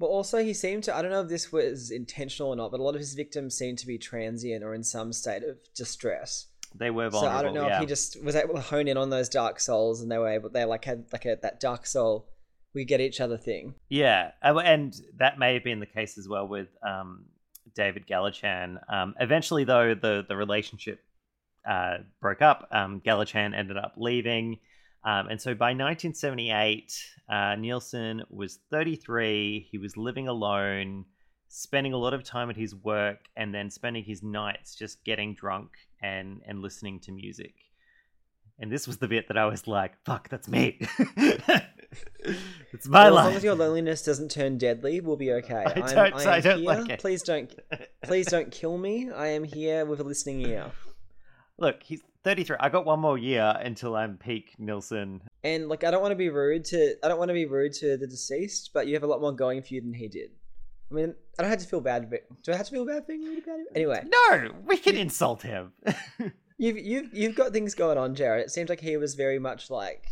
But 0.00 0.06
also, 0.06 0.42
he 0.42 0.52
seemed 0.52 0.82
to. 0.84 0.96
I 0.96 1.00
don't 1.00 1.12
know 1.12 1.22
if 1.22 1.28
this 1.28 1.52
was 1.52 1.92
intentional 1.92 2.50
or 2.50 2.56
not, 2.56 2.72
but 2.72 2.80
a 2.80 2.82
lot 2.82 2.96
of 2.96 3.00
his 3.00 3.14
victims 3.14 3.56
seemed 3.56 3.78
to 3.78 3.86
be 3.86 3.98
transient 3.98 4.64
or 4.64 4.74
in 4.74 4.82
some 4.82 5.12
state 5.12 5.44
of 5.44 5.58
distress. 5.74 6.46
They 6.76 6.90
were 6.90 7.08
vulnerable. 7.08 7.34
So 7.34 7.38
I 7.38 7.42
don't 7.42 7.54
know 7.54 7.66
yeah. 7.66 7.76
if 7.76 7.80
he 7.80 7.86
just 7.86 8.22
was 8.22 8.34
able 8.34 8.54
to 8.54 8.60
hone 8.60 8.88
in 8.88 8.96
on 8.96 9.10
those 9.10 9.28
dark 9.28 9.60
souls, 9.60 10.00
and 10.00 10.10
they 10.10 10.18
were 10.18 10.28
able. 10.28 10.50
They 10.50 10.64
like 10.64 10.84
had 10.84 11.06
like 11.12 11.24
a, 11.24 11.38
that 11.42 11.60
dark 11.60 11.86
soul 11.86 12.26
we 12.74 12.84
get 12.84 13.00
each 13.00 13.20
other 13.20 13.38
thing. 13.38 13.74
Yeah, 13.88 14.32
and 14.42 14.94
that 15.18 15.38
may 15.38 15.54
have 15.54 15.64
been 15.64 15.80
the 15.80 15.86
case 15.86 16.18
as 16.18 16.28
well 16.28 16.48
with 16.48 16.68
um, 16.82 17.26
David 17.74 18.06
Gallichan. 18.06 18.78
Um, 18.92 19.14
eventually, 19.20 19.64
though, 19.64 19.94
the 19.94 20.24
the 20.28 20.36
relationship 20.36 21.00
uh, 21.68 21.98
broke 22.20 22.42
up. 22.42 22.68
Um, 22.72 23.00
Gallichan 23.00 23.56
ended 23.56 23.76
up 23.76 23.94
leaving, 23.96 24.58
um, 25.04 25.28
and 25.28 25.40
so 25.40 25.54
by 25.54 25.68
1978, 25.68 26.92
uh, 27.28 27.54
Nilsen 27.56 28.22
was 28.30 28.58
33. 28.70 29.68
He 29.70 29.78
was 29.78 29.96
living 29.96 30.28
alone, 30.28 31.04
spending 31.54 31.92
a 31.92 31.96
lot 31.96 32.12
of 32.12 32.24
time 32.24 32.50
at 32.50 32.56
his 32.56 32.74
work, 32.74 33.28
and 33.36 33.54
then 33.54 33.70
spending 33.70 34.04
his 34.04 34.22
nights 34.22 34.74
just 34.74 35.04
getting 35.04 35.34
drunk 35.34 35.70
and 36.02 36.40
and 36.46 36.60
listening 36.60 37.00
to 37.00 37.12
music. 37.12 37.54
And 38.58 38.70
this 38.70 38.86
was 38.86 38.98
the 38.98 39.08
bit 39.08 39.28
that 39.28 39.36
I 39.36 39.46
was 39.46 39.66
like, 39.66 39.92
"Fuck, 40.04 40.28
that's 40.28 40.48
me." 40.48 40.78
it's 42.72 42.88
my 42.88 43.04
well, 43.04 43.14
life. 43.14 43.24
As 43.24 43.28
long 43.28 43.36
as 43.36 43.44
your 43.44 43.54
loneliness 43.54 44.02
doesn't 44.02 44.30
turn 44.30 44.58
deadly, 44.58 45.00
we'll 45.00 45.16
be 45.16 45.32
okay. 45.32 45.64
I 45.66 45.72
don't- 45.74 46.14
I 46.14 46.32
I 46.32 46.36
am 46.36 46.42
don't 46.42 46.58
here. 46.58 46.66
like 46.66 46.88
it. 46.90 47.00
Please 47.00 47.22
don't, 47.22 47.52
please 48.02 48.26
don't 48.26 48.50
kill 48.50 48.76
me. 48.78 49.10
I 49.10 49.28
am 49.28 49.44
here 49.44 49.84
with 49.84 50.00
a 50.00 50.04
listening 50.04 50.40
ear. 50.42 50.72
Look, 51.58 51.82
he's 51.84 52.02
33. 52.24 52.56
I 52.58 52.68
got 52.68 52.84
one 52.84 52.98
more 53.00 53.16
year 53.16 53.54
until 53.60 53.94
I'm 53.94 54.16
peak 54.16 54.54
Nilsen. 54.58 55.22
And 55.44 55.68
like, 55.68 55.84
I 55.84 55.90
don't 55.92 56.02
want 56.02 56.12
to 56.12 56.16
be 56.16 56.30
rude 56.30 56.64
to, 56.66 56.96
I 57.04 57.08
don't 57.08 57.18
want 57.18 57.28
to 57.28 57.34
be 57.34 57.46
rude 57.46 57.74
to 57.74 57.96
the 57.96 58.08
deceased, 58.08 58.70
but 58.74 58.88
you 58.88 58.94
have 58.94 59.04
a 59.04 59.06
lot 59.06 59.20
more 59.20 59.32
going 59.32 59.62
for 59.62 59.74
you 59.74 59.80
than 59.80 59.92
he 59.92 60.08
did. 60.08 60.30
I 60.90 60.94
mean, 60.94 61.14
I 61.38 61.42
don't 61.42 61.50
have 61.50 61.60
to 61.60 61.66
feel 61.66 61.80
bad. 61.80 62.10
But 62.10 62.20
do 62.42 62.52
I 62.52 62.56
have 62.56 62.66
to 62.66 62.72
feel 62.72 62.86
bad 62.86 63.06
being 63.06 63.22
rude 63.22 63.42
about 63.42 63.58
him? 63.58 63.66
Anyway, 63.74 64.04
No, 64.06 64.50
we 64.66 64.76
can 64.76 64.96
insult 64.96 65.42
him. 65.42 65.72
you've 66.58 66.78
you've 66.78 67.14
you've 67.14 67.34
got 67.34 67.52
things 67.52 67.74
going 67.74 67.98
on, 67.98 68.14
Jarryd. 68.14 68.40
It 68.40 68.50
seems 68.50 68.68
like 68.68 68.80
he 68.80 68.96
was 68.96 69.14
very 69.14 69.38
much 69.38 69.70
like. 69.70 70.08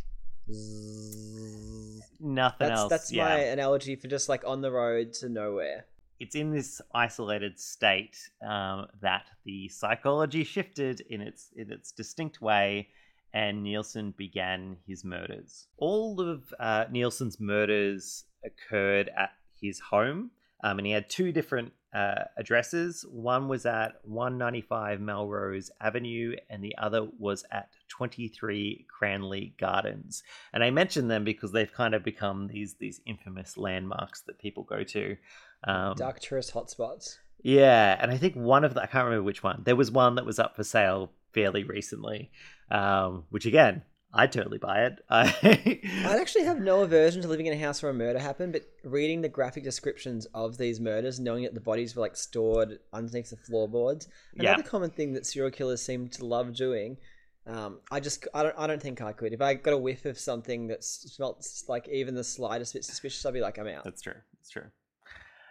Nothing 2.21 2.69
That's 2.69 2.81
else. 2.81 2.91
that's 2.91 3.13
yeah. 3.13 3.25
my 3.25 3.39
analogy 3.39 3.97
for 3.97 4.09
just 4.09 4.29
like 4.29 4.45
on 4.47 4.61
the 4.61 4.71
road 4.71 5.13
to 5.15 5.29
nowhere. 5.29 5.87
It's 6.21 6.37
in 6.37 6.53
this 6.53 6.81
isolated 6.95 7.59
state 7.59 8.17
um, 8.47 8.87
that 9.01 9.25
the 9.45 9.69
psychology 9.69 10.45
shifted 10.45 11.01
in 11.11 11.21
its 11.21 11.51
in 11.57 11.73
its 11.73 11.91
distinct 11.91 12.41
way, 12.41 12.89
and 13.35 13.65
Nilsen 13.65 14.15
began 14.17 14.77
his 14.87 15.05
murders. 15.05 15.67
All 15.79 16.21
of 16.21 16.55
uh, 16.61 16.85
Nilsen's 16.93 17.41
murders 17.41 18.25
occurred 18.45 19.11
at 19.17 19.31
his 19.61 19.81
home, 19.81 20.31
um, 20.62 20.79
and 20.79 20.87
he 20.87 20.92
had 20.92 21.09
two 21.09 21.33
different 21.33 21.72
uh, 21.94 22.25
addresses. 22.37 23.05
One 23.11 23.48
was 23.48 23.66
at 23.66 23.96
195 24.05 25.01
Melrose 25.01 25.70
Avenue, 25.81 26.37
and 26.48 26.62
the 26.62 26.77
other 26.79 27.07
was 27.18 27.44
at 27.51 27.68
23 27.88 28.87
Cranley 28.88 29.55
Gardens. 29.59 30.22
And 30.53 30.64
I 30.64 30.70
mention 30.70 31.09
them 31.09 31.25
because 31.25 31.53
they've 31.53 31.72
kind 31.72 31.94
of 31.94 32.03
become 32.03 32.48
these 32.48 32.75
these 32.75 33.01
infamous 33.07 33.57
landmarks 33.57 34.22
that 34.22 34.38
people 34.38 34.62
go 34.62 34.85
to. 34.85 35.16
Um, 35.64 35.94
Dark 35.96 36.20
tourist 36.20 36.55
hotspots. 36.55 37.18
yeah, 37.42 37.96
and 38.01 38.11
I 38.11 38.16
think 38.16 38.35
one 38.35 38.64
of 38.64 38.75
the 38.75 38.83
I 38.83 38.87
can't 38.87 39.05
remember 39.05 39.25
which 39.25 39.42
one. 39.42 39.62
There 39.64 39.77
was 39.77 39.90
one 39.90 40.14
that 40.14 40.27
was 40.27 40.38
up 40.38 40.57
for 40.57 40.64
sale 40.64 41.12
fairly 41.35 41.64
recently, 41.64 42.31
um, 42.70 43.25
which 43.31 43.46
again, 43.46 43.83
I'd 44.14 44.31
totally 44.33 44.59
buy 44.59 44.85
it. 44.85 44.98
I 45.09 45.35
I'd 46.07 46.20
actually 46.20 46.44
have 46.44 46.61
no 46.61 46.83
aversion 46.83 47.22
to 47.22 47.29
living 47.29 47.46
in 47.46 47.55
a 47.55 47.59
house 47.59 47.83
where 47.83 47.90
a 47.90 47.94
murder 47.94 48.18
happened, 48.18 48.53
but 48.53 48.62
reading 48.85 49.22
the 49.22 49.29
graphic 49.29 49.64
descriptions 49.64 50.27
of 50.35 50.59
these 50.59 50.81
murders, 50.81 51.18
knowing 51.18 51.44
that 51.44 51.55
the 51.55 51.61
bodies 51.61 51.96
were 51.96 52.03
like 52.03 52.16
stored 52.16 52.79
underneath 52.92 53.31
the 53.31 53.37
floorboards, 53.37 54.09
Yeah. 54.35 54.51
another 54.53 54.68
common 54.68 54.90
thing 54.90 55.14
that 55.14 55.25
serial 55.27 55.51
killers 55.51 55.81
seem 55.81 56.09
to 56.09 56.27
love 56.27 56.55
doing. 56.55 56.98
Um, 57.46 57.81
I 57.90 58.01
just 58.01 58.29
I 58.35 58.42
don't 58.42 58.55
I 58.59 58.66
don't 58.66 58.83
think 58.83 59.01
I 59.01 59.12
could. 59.12 59.33
If 59.33 59.40
I 59.40 59.55
got 59.55 59.72
a 59.72 59.79
whiff 59.79 60.05
of 60.05 60.18
something 60.18 60.66
that 60.68 60.85
smelt 60.85 61.44
like 61.68 61.88
even 61.88 62.14
the 62.14 62.22
slightest 62.22 62.75
bit 62.75 62.85
suspicious, 62.85 63.25
I'd 63.25 63.33
be 63.35 63.40
like, 63.40 63.59
I'm 63.59 63.66
out. 63.66 63.83
That's 63.85 64.03
true. 64.03 64.14
That's 64.38 64.51
true. 64.51 64.66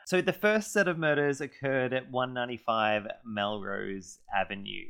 So 0.06 0.22
the 0.22 0.34
first 0.34 0.72
set 0.72 0.88
of 0.88 0.98
murders 0.98 1.42
occurred 1.42 1.94
at 1.94 2.10
195 2.12 3.08
Melrose 3.26 4.20
Avenue. 4.36 4.86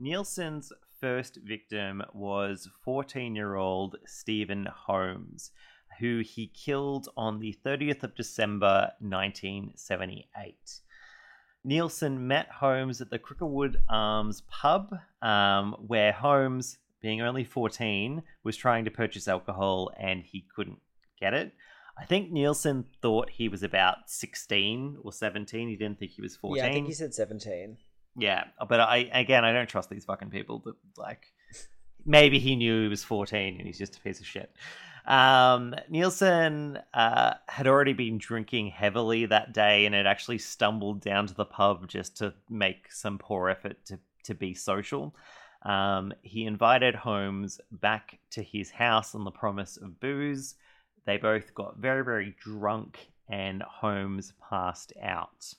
Nilsen's 0.00 0.72
first 1.04 1.38
victim 1.44 2.02
was 2.14 2.66
14 2.82 3.34
year 3.34 3.56
old 3.56 3.96
Stephen 4.06 4.66
Holmes, 4.74 5.50
who 6.00 6.20
he 6.20 6.46
killed 6.46 7.10
on 7.14 7.40
the 7.40 7.54
30th 7.62 8.04
of 8.04 8.14
December 8.14 8.90
1978. 9.00 10.80
Nilsen 11.62 12.26
met 12.26 12.48
Holmes 12.48 13.02
at 13.02 13.10
the 13.10 13.18
Cricklewood 13.18 13.76
Arms 13.86 14.44
pub, 14.48 14.94
um, 15.20 15.76
where 15.86 16.10
Holmes, 16.10 16.78
being 17.02 17.20
only 17.20 17.44
14, 17.44 18.22
was 18.42 18.56
trying 18.56 18.86
to 18.86 18.90
purchase 18.90 19.28
alcohol 19.28 19.90
and 20.00 20.22
he 20.22 20.46
couldn't 20.56 20.80
get 21.20 21.34
it. 21.34 21.52
I 21.98 22.06
think 22.06 22.32
Nilsen 22.32 22.86
thought 23.02 23.28
he 23.28 23.50
was 23.50 23.62
about 23.62 24.08
16 24.08 24.96
or 25.04 25.12
17. 25.12 25.68
He 25.68 25.76
didn't 25.76 25.98
think 25.98 26.12
he 26.12 26.22
was 26.22 26.34
14. 26.34 26.64
Yeah, 26.64 26.70
I 26.70 26.72
think 26.72 26.86
he 26.86 26.94
said 26.94 27.12
seventeen. 27.12 27.76
Yeah, 28.16 28.44
but 28.68 28.80
I 28.80 29.10
again, 29.12 29.44
I 29.44 29.52
don't 29.52 29.68
trust 29.68 29.90
these 29.90 30.04
fucking 30.04 30.30
people. 30.30 30.60
That 30.64 30.76
like, 30.96 31.32
maybe 32.04 32.38
he 32.38 32.56
knew 32.56 32.82
he 32.82 32.88
was 32.88 33.04
fourteen 33.04 33.56
and 33.56 33.66
he's 33.66 33.78
just 33.78 33.96
a 33.96 34.00
piece 34.00 34.20
of 34.20 34.26
shit. 34.26 34.54
Um, 35.06 35.74
Nilsen 35.90 36.78
uh, 36.94 37.34
had 37.46 37.66
already 37.66 37.92
been 37.92 38.16
drinking 38.16 38.68
heavily 38.68 39.26
that 39.26 39.52
day 39.52 39.84
and 39.84 39.94
had 39.94 40.06
actually 40.06 40.38
stumbled 40.38 41.02
down 41.02 41.26
to 41.26 41.34
the 41.34 41.44
pub 41.44 41.88
just 41.88 42.16
to 42.18 42.32
make 42.48 42.90
some 42.90 43.18
poor 43.18 43.48
effort 43.48 43.84
to 43.86 43.98
to 44.24 44.34
be 44.34 44.54
social. 44.54 45.14
Um, 45.62 46.12
he 46.22 46.44
invited 46.44 46.94
Holmes 46.94 47.60
back 47.70 48.18
to 48.30 48.42
his 48.42 48.70
house 48.70 49.14
on 49.14 49.24
the 49.24 49.30
promise 49.30 49.76
of 49.76 49.98
booze. 49.98 50.54
They 51.06 51.16
both 51.16 51.54
got 51.54 51.78
very, 51.78 52.04
very 52.04 52.36
drunk, 52.42 53.10
and 53.28 53.62
Holmes 53.62 54.32
passed 54.48 54.92
out. 55.02 55.52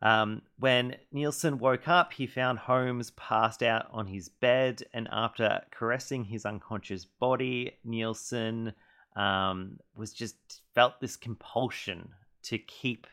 Um, 0.00 0.42
when 0.58 0.96
Nilsen 1.12 1.58
woke 1.58 1.88
up, 1.88 2.12
he 2.12 2.26
found 2.26 2.58
Holmes 2.58 3.10
passed 3.12 3.62
out 3.62 3.88
on 3.90 4.06
his 4.06 4.28
bed, 4.28 4.82
and 4.94 5.08
after 5.10 5.60
caressing 5.70 6.24
his 6.24 6.46
unconscious 6.46 7.04
body, 7.04 7.72
Nilsen 7.84 8.72
um, 9.16 9.78
was 9.96 10.12
just 10.12 10.36
felt 10.74 11.00
this 11.00 11.16
compulsion 11.16 12.10
to 12.44 12.58
keep 12.58 13.06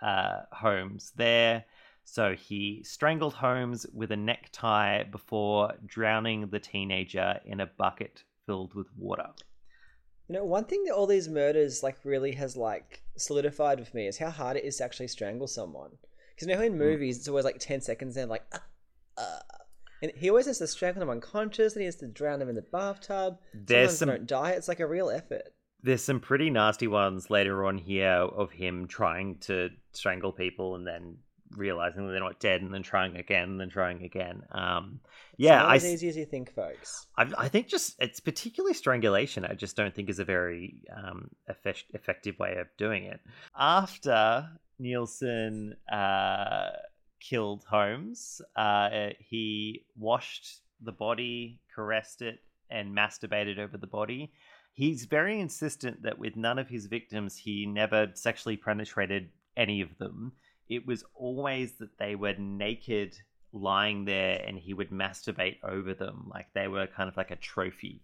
uh, 0.00 0.42
Holmes 0.52 1.12
there. 1.16 1.64
So 2.04 2.34
he 2.34 2.82
strangled 2.84 3.34
Holmes 3.34 3.86
with 3.92 4.10
a 4.10 4.16
necktie 4.16 5.04
before 5.04 5.74
drowning 5.86 6.48
the 6.48 6.58
teenager 6.58 7.38
in 7.44 7.60
a 7.60 7.66
bucket 7.66 8.24
filled 8.46 8.74
with 8.74 8.88
water. 8.96 9.28
You 10.28 10.36
know, 10.36 10.44
one 10.44 10.64
thing 10.64 10.84
that 10.84 10.94
all 10.94 11.06
these 11.06 11.28
murders 11.28 11.82
like 11.82 11.98
really 12.04 12.32
has 12.32 12.56
like 12.56 13.02
solidified 13.16 13.78
with 13.78 13.92
me 13.94 14.06
is 14.06 14.18
how 14.18 14.30
hard 14.30 14.56
it 14.56 14.64
is 14.64 14.78
to 14.78 14.84
actually 14.84 15.08
strangle 15.08 15.46
someone. 15.46 15.90
Because 16.40 16.56
know, 16.56 16.62
in 16.62 16.78
movies 16.78 17.18
it's 17.18 17.28
always 17.28 17.44
like 17.44 17.58
ten 17.58 17.82
seconds, 17.82 18.16
and 18.16 18.30
like, 18.30 18.44
uh, 18.52 18.58
uh, 19.18 19.40
and 20.02 20.10
he 20.16 20.30
always 20.30 20.46
has 20.46 20.56
to 20.58 20.66
strangle 20.66 21.00
them 21.00 21.10
unconscious, 21.10 21.74
and 21.74 21.82
he 21.82 21.84
has 21.84 21.96
to 21.96 22.06
drown 22.06 22.38
them 22.38 22.48
in 22.48 22.54
the 22.54 22.62
bathtub. 22.62 23.38
There's 23.52 23.90
Sometimes 23.90 23.98
some- 23.98 24.08
they 24.08 24.16
don't 24.16 24.26
die. 24.26 24.50
It's 24.52 24.68
like 24.68 24.80
a 24.80 24.86
real 24.86 25.10
effort. 25.10 25.52
There's 25.82 26.02
some 26.02 26.20
pretty 26.20 26.48
nasty 26.48 26.86
ones 26.86 27.28
later 27.28 27.66
on 27.66 27.76
here 27.76 28.08
of 28.08 28.52
him 28.52 28.86
trying 28.86 29.38
to 29.40 29.68
strangle 29.92 30.32
people 30.32 30.76
and 30.76 30.86
then 30.86 31.18
realizing 31.56 32.06
that 32.06 32.12
they're 32.12 32.20
not 32.20 32.38
dead 32.38 32.62
and 32.62 32.72
then 32.72 32.82
trying 32.82 33.16
again 33.16 33.50
and 33.50 33.60
then 33.60 33.70
trying 33.70 34.02
again. 34.02 34.42
Um, 34.52 35.00
yeah, 35.36 35.64
I, 35.64 35.76
as 35.76 35.84
easy 35.84 36.08
as 36.08 36.16
you 36.16 36.26
think, 36.26 36.54
folks. 36.54 37.06
I, 37.16 37.30
I 37.36 37.48
think 37.48 37.66
just 37.66 37.96
it's 37.98 38.20
particularly 38.20 38.74
strangulation. 38.74 39.44
I 39.44 39.54
just 39.54 39.76
don't 39.76 39.94
think 39.94 40.08
is 40.08 40.18
a 40.18 40.24
very 40.24 40.82
um, 40.94 41.30
effect, 41.48 41.84
effective 41.92 42.38
way 42.38 42.56
of 42.58 42.68
doing 42.78 43.04
it. 43.04 43.20
After 43.58 44.48
Nilsen 44.80 45.76
uh, 45.92 46.70
killed 47.20 47.64
Holmes, 47.68 48.40
uh, 48.56 49.10
he 49.18 49.84
washed 49.96 50.62
the 50.82 50.92
body, 50.92 51.60
caressed 51.74 52.22
it, 52.22 52.38
and 52.70 52.96
masturbated 52.96 53.58
over 53.58 53.76
the 53.76 53.86
body. 53.86 54.32
He's 54.72 55.04
very 55.04 55.38
insistent 55.40 56.02
that 56.02 56.18
with 56.18 56.36
none 56.36 56.58
of 56.58 56.68
his 56.68 56.86
victims, 56.86 57.36
he 57.36 57.66
never 57.66 58.10
sexually 58.14 58.56
penetrated 58.56 59.28
any 59.56 59.82
of 59.82 59.98
them. 59.98 60.32
It 60.68 60.86
was 60.86 61.04
always 61.14 61.72
that 61.78 61.98
they 61.98 62.14
were 62.14 62.34
naked, 62.38 63.16
lying 63.52 64.04
there, 64.04 64.42
and 64.46 64.56
he 64.56 64.72
would 64.72 64.90
masturbate 64.90 65.58
over 65.62 65.92
them 65.92 66.30
like 66.32 66.46
they 66.54 66.68
were 66.68 66.86
kind 66.86 67.08
of 67.08 67.16
like 67.16 67.30
a 67.30 67.36
trophy 67.36 68.02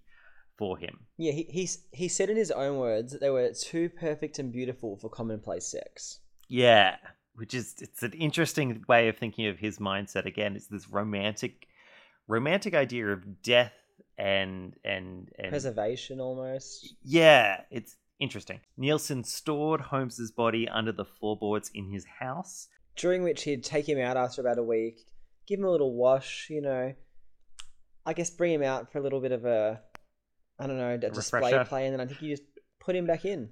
for 0.58 0.76
him. 0.76 1.06
Yeah, 1.16 1.32
he 1.32 1.44
he's, 1.44 1.84
he 1.92 2.08
said 2.08 2.28
in 2.28 2.36
his 2.36 2.50
own 2.50 2.78
words 2.78 3.12
that 3.12 3.20
they 3.20 3.30
were 3.30 3.52
too 3.52 3.88
perfect 3.88 4.38
and 4.38 4.52
beautiful 4.52 4.96
for 4.96 5.08
commonplace 5.08 5.66
sex. 5.66 6.20
Yeah, 6.48 6.96
which 7.34 7.54
is 7.54 7.74
it's 7.80 8.02
an 8.02 8.12
interesting 8.12 8.84
way 8.88 9.08
of 9.08 9.16
thinking 9.16 9.46
of 9.46 9.58
his 9.58 9.78
mindset. 9.78 10.26
Again, 10.26 10.56
it's 10.56 10.66
this 10.68 10.88
romantic, 10.88 11.66
romantic 12.28 12.74
idea 12.74 13.08
of 13.08 13.42
death 13.42 13.72
and 14.18 14.74
and 14.84 15.30
and 15.38 15.50
Preservation, 15.50 16.20
almost. 16.20 16.94
Yeah, 17.02 17.62
it's 17.70 17.96
interesting. 18.18 18.60
Nilsen 18.76 19.24
stored 19.24 19.80
Holmes's 19.80 20.30
body 20.30 20.68
under 20.68 20.92
the 20.92 21.04
floorboards 21.04 21.70
in 21.74 21.90
his 21.90 22.04
house. 22.20 22.68
During 22.96 23.22
which 23.22 23.42
he'd 23.44 23.62
take 23.62 23.86
him 23.86 24.00
out 24.00 24.16
after 24.16 24.40
about 24.40 24.58
a 24.58 24.62
week, 24.62 25.06
give 25.46 25.58
him 25.58 25.66
a 25.66 25.70
little 25.70 25.94
wash, 25.94 26.46
you 26.48 26.62
know. 26.62 26.94
I 28.06 28.12
guess 28.12 28.30
bring 28.30 28.52
him 28.52 28.62
out 28.62 28.90
for 28.90 28.98
a 28.98 29.02
little 29.02 29.20
bit 29.20 29.32
of 29.32 29.44
a, 29.44 29.80
I 30.58 30.66
don't 30.66 30.78
know, 30.78 30.94
a 30.94 30.98
display 30.98 31.50
refresher. 31.50 31.68
play, 31.68 31.86
and 31.86 31.92
then 31.92 32.00
I 32.00 32.06
think 32.06 32.22
you 32.22 32.30
just 32.30 32.48
put 32.80 32.94
him 32.94 33.06
back 33.06 33.24
in. 33.24 33.50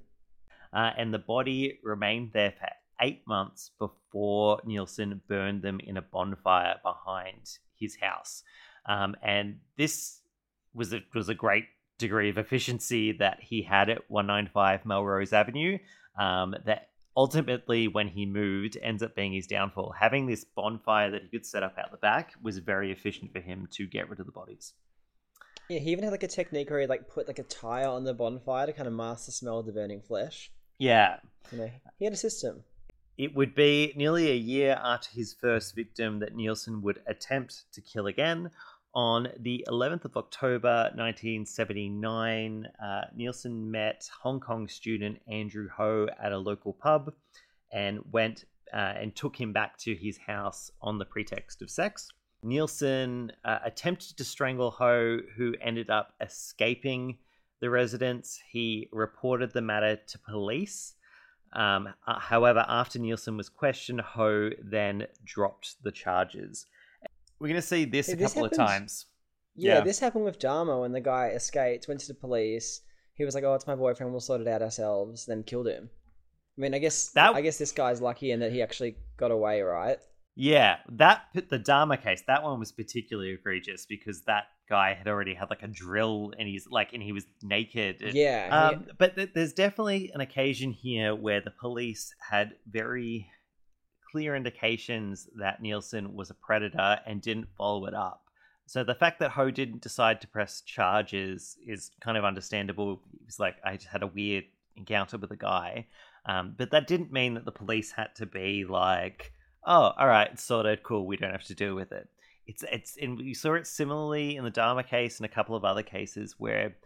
Uh, 0.73 0.91
and 0.97 1.13
the 1.13 1.19
body 1.19 1.79
remained 1.83 2.31
there 2.33 2.53
for 2.53 2.69
eight 3.05 3.23
months 3.27 3.71
before 3.79 4.61
Nilsen 4.65 5.21
burned 5.29 5.63
them 5.63 5.79
in 5.81 5.97
a 5.97 6.03
bonfire 6.03 6.77
behind 6.83 7.59
his 7.79 7.97
house. 7.97 8.43
Um, 8.87 9.15
and 9.23 9.59
this 9.77 10.21
was 10.73 10.93
a, 10.93 11.01
was 11.15 11.29
a 11.29 11.35
great 11.35 11.67
degree 11.99 12.31
of 12.31 12.39
efficiency 12.39 13.13
that 13.13 13.39
he 13.41 13.63
had 13.63 13.91
at 13.91 14.11
195 14.11 14.85
Melrose 14.87 15.33
Avenue. 15.33 15.79
Um, 16.19 16.55
that 16.65 16.89
ultimately, 17.17 17.89
when 17.89 18.09
he 18.09 18.27
moved, 18.27 18.79
ends 18.83 19.03
up 19.03 19.15
being 19.15 19.33
his 19.33 19.47
downfall. 19.47 19.95
Having 19.99 20.27
this 20.27 20.45
bonfire 20.45 21.11
that 21.11 21.23
he 21.23 21.29
could 21.29 21.47
set 21.47 21.63
up 21.63 21.77
out 21.79 21.91
the 21.91 21.97
back 21.99 22.35
was 22.43 22.59
very 22.59 22.91
efficient 22.91 23.33
for 23.33 23.41
him 23.41 23.69
to 23.73 23.87
get 23.87 24.09
rid 24.09 24.21
of 24.21 24.27
the 24.27 24.33
bodies. 24.33 24.75
Yeah, 25.69 25.79
he 25.79 25.93
even 25.93 26.05
had 26.05 26.11
like 26.11 26.23
a 26.23 26.29
technique 26.29 26.71
where 26.71 26.81
he 26.81 26.87
like 26.87 27.09
put 27.09 27.27
like 27.27 27.39
a 27.39 27.45
tire 27.45 27.89
on 27.89 28.05
the 28.05 28.13
bonfire 28.13 28.67
to 28.67 28.73
kind 28.73 28.87
of 28.87 28.93
mask 28.93 29.27
the 29.27 29.33
smell 29.33 29.61
of 29.61 29.67
the 29.67 29.73
burning 29.73 30.03
flesh. 30.03 30.51
Yeah. 30.79 31.17
You 31.51 31.59
know, 31.59 31.71
he 31.99 32.05
had 32.05 32.15
a 32.15 32.19
system. 32.19 32.65
It 33.17 33.35
would 33.35 33.55
be 33.55 33.93
nearly 33.97 34.31
a 34.31 34.37
year 34.37 34.79
after 34.83 35.11
his 35.11 35.35
first 35.35 35.75
victim 35.75 36.19
that 36.19 36.35
Nilsen 36.35 36.83
would 36.83 37.01
attempt 37.07 37.73
to 37.73 37.81
kill 37.81 38.07
again. 38.07 38.51
On 38.93 39.29
the 39.39 39.65
11th 39.69 40.05
of 40.05 40.17
October 40.17 40.91
1979, 40.95 42.69
uh, 42.83 43.01
Nilsen 43.15 43.71
met 43.71 44.09
Hong 44.23 44.41
Kong 44.41 44.67
student 44.69 45.21
Andrew 45.29 45.69
Ho 45.77 46.09
at 46.21 46.33
a 46.33 46.39
local 46.39 46.73
pub 46.73 47.13
and 47.73 48.01
went 48.13 48.45
uh, 48.73 48.95
and 48.97 49.15
took 49.15 49.41
him 49.41 49.53
back 49.53 49.79
to 49.79 49.95
his 49.95 50.19
house 50.19 50.71
on 50.81 50.99
the 50.99 51.05
pretext 51.05 51.63
of 51.63 51.71
sex. 51.71 52.09
Nilsen 52.43 53.31
uh, 53.45 53.61
attempted 53.65 54.17
to 54.17 54.25
strangle 54.25 54.73
Ho, 54.73 55.19
who 55.37 55.55
ended 55.61 55.89
up 55.89 56.15
escaping 56.21 57.19
the 57.61 57.71
residence. 57.71 58.41
He 58.51 58.89
reported 58.93 59.53
the 59.53 59.63
matter 59.63 59.97
to 59.97 60.19
police. 60.19 60.95
Um, 61.55 61.89
uh, 62.07 62.19
however, 62.19 62.65
after 62.69 62.99
Nilsen 62.99 63.37
was 63.37 63.49
questioned, 63.49 64.01
Ho 64.01 64.51
then 64.63 65.07
dropped 65.25 65.83
the 65.83 65.93
charges. 65.93 66.67
We're 67.39 67.49
going 67.49 67.61
to 67.61 67.67
see 67.67 67.85
this 67.85 68.09
a 68.09 68.17
couple 68.17 68.45
of 68.45 68.53
times. 68.53 69.07
Yeah, 69.57 69.75
Yeah. 69.79 69.81
this 69.83 70.01
happened 70.01 70.25
with 70.25 70.39
Dahmer 70.39 70.81
when 70.81 70.93
the 70.93 71.01
guy 71.01 71.29
escaped, 71.29 71.87
went 71.87 72.01
to 72.01 72.09
the 72.09 72.15
police. 72.15 72.81
He 73.15 73.25
was 73.25 73.35
like, 73.37 73.45
"Oh, 73.45 73.55
it's 73.55 73.67
my 73.69 73.77
boyfriend. 73.77 74.11
We'll 74.13 74.21
sort 74.21 74.41
it 74.41 74.49
out 74.49 74.63
ourselves." 74.63 75.27
Then 75.27 75.45
killed 75.45 75.69
him. 75.69 75.91
I 76.57 76.61
mean, 76.61 76.75
I 76.75 76.79
guess 76.79 77.09
That- 77.11 77.35
I 77.35 77.41
guess 77.41 77.59
this 77.59 77.71
guy's 77.73 78.01
lucky 78.01 78.31
in 78.33 78.41
that 78.41 78.51
he 78.53 78.63
actually 78.63 78.97
got 79.17 79.31
away, 79.31 79.61
right? 79.63 79.99
Yeah, 80.37 80.79
that 80.89 81.27
the 81.35 81.59
Dahmer 81.59 82.01
case, 82.03 82.23
that 82.27 82.43
one 82.43 82.59
was 82.59 82.73
particularly 82.73 83.31
egregious 83.31 83.87
because 83.87 84.23
that 84.23 84.45
guy 84.69 84.95
had 84.95 85.07
already 85.07 85.35
had 85.35 85.49
like 85.51 85.63
a 85.63 85.69
drill 85.69 86.33
and 86.39 86.49
he's 86.49 86.67
like, 86.69 86.93
and 86.93 87.03
he 87.03 87.13
was 87.13 87.25
naked. 87.43 88.03
and- 88.03 88.15
Yeah, 88.15 88.49
Um, 88.51 88.87
but 88.99 89.15
th- 89.15 89.31
there's 89.35 89.53
definitely 89.53 90.11
an 90.13 90.21
occasion 90.21 90.73
here 90.73 91.15
where 91.15 91.41
the 91.41 91.53
police 91.53 92.15
had 92.31 92.55
very 92.69 93.31
clear 94.11 94.35
indications 94.35 95.29
that 95.37 95.61
Nilsen 95.63 96.15
was 96.15 96.31
a 96.31 96.35
predator 96.35 97.01
and 97.07 97.21
didn't 97.21 97.49
follow 97.57 97.87
it 97.87 97.95
up. 97.95 98.23
So 98.67 98.83
the 98.83 98.95
fact 98.95 99.19
that 99.21 99.33
Ho 99.33 99.51
didn't 99.51 99.83
decide 99.83 100.21
to 100.23 100.29
press 100.29 100.63
charges 100.63 101.57
is 101.67 101.91
kind 102.01 102.17
of 102.17 102.25
understandable. 102.25 103.03
It 103.21 103.27
was 103.27 103.39
like 103.39 103.57
I 103.65 103.75
just 103.77 103.89
had 103.89 104.03
a 104.03 104.07
weird 104.07 104.45
encounter 104.77 105.19
with 105.19 105.31
a 105.31 105.37
guy, 105.37 105.87
um, 106.27 106.55
but 106.57 106.71
that 106.71 106.87
didn't 106.87 107.13
mean 107.13 107.35
that 107.35 107.45
the 107.45 107.53
police 107.53 107.93
had 107.93 108.15
to 108.17 108.27
be 108.27 108.65
like, 108.65 109.33
"Oh, 109.65 109.93
all 109.97 110.07
right, 110.07 110.39
sorted, 110.39 110.83
cool. 110.83 111.07
We 111.07 111.17
don't 111.17 111.33
have 111.33 111.45
to 111.45 111.55
deal 111.55 111.75
with 111.75 111.93
it." 111.93 112.09
It's 112.47 112.65
it's 112.71 112.97
and 113.01 113.19
we 113.19 113.35
saw 113.35 113.55
it 113.55 113.67
similarly 113.67 114.37
in 114.37 114.45
the 114.45 114.51
Dahmer 114.51 114.87
case 114.87 115.19
and 115.19 115.27
a 115.27 115.29
couple 115.29 115.57
of 115.57 115.65
other 115.65 115.83
cases 115.83 116.35
where 116.39 116.77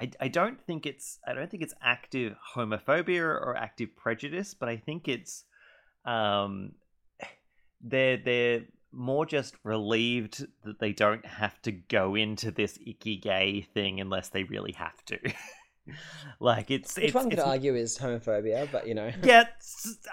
I, 0.00 0.10
I 0.20 0.28
don't 0.28 0.60
think 0.60 0.86
it's 0.86 1.18
I 1.26 1.34
don't 1.34 1.50
think 1.50 1.62
it's 1.62 1.74
active 1.82 2.36
homophobia 2.54 3.20
or 3.22 3.56
active 3.56 3.94
prejudice, 3.96 4.54
but 4.54 4.68
I 4.68 4.76
think 4.76 5.08
it's 5.08 5.44
um 6.04 6.72
they're 7.80 8.16
they're 8.16 8.62
more 8.90 9.26
just 9.26 9.54
relieved 9.64 10.46
that 10.64 10.78
they 10.78 10.92
don't 10.92 11.24
have 11.26 11.60
to 11.62 11.72
go 11.72 12.14
into 12.14 12.50
this 12.50 12.78
icky 12.86 13.16
gay 13.16 13.66
thing 13.74 14.00
unless 14.00 14.28
they 14.28 14.44
really 14.44 14.72
have 14.72 15.04
to. 15.06 15.18
like 16.40 16.70
it's 16.70 16.96
Which 16.96 17.06
it's, 17.06 17.14
one 17.14 17.30
could 17.30 17.38
it's 17.38 17.46
argue 17.46 17.74
is 17.74 17.98
homophobia, 17.98 18.68
but 18.72 18.88
you 18.88 18.94
know. 18.94 19.10
yeah, 19.22 19.44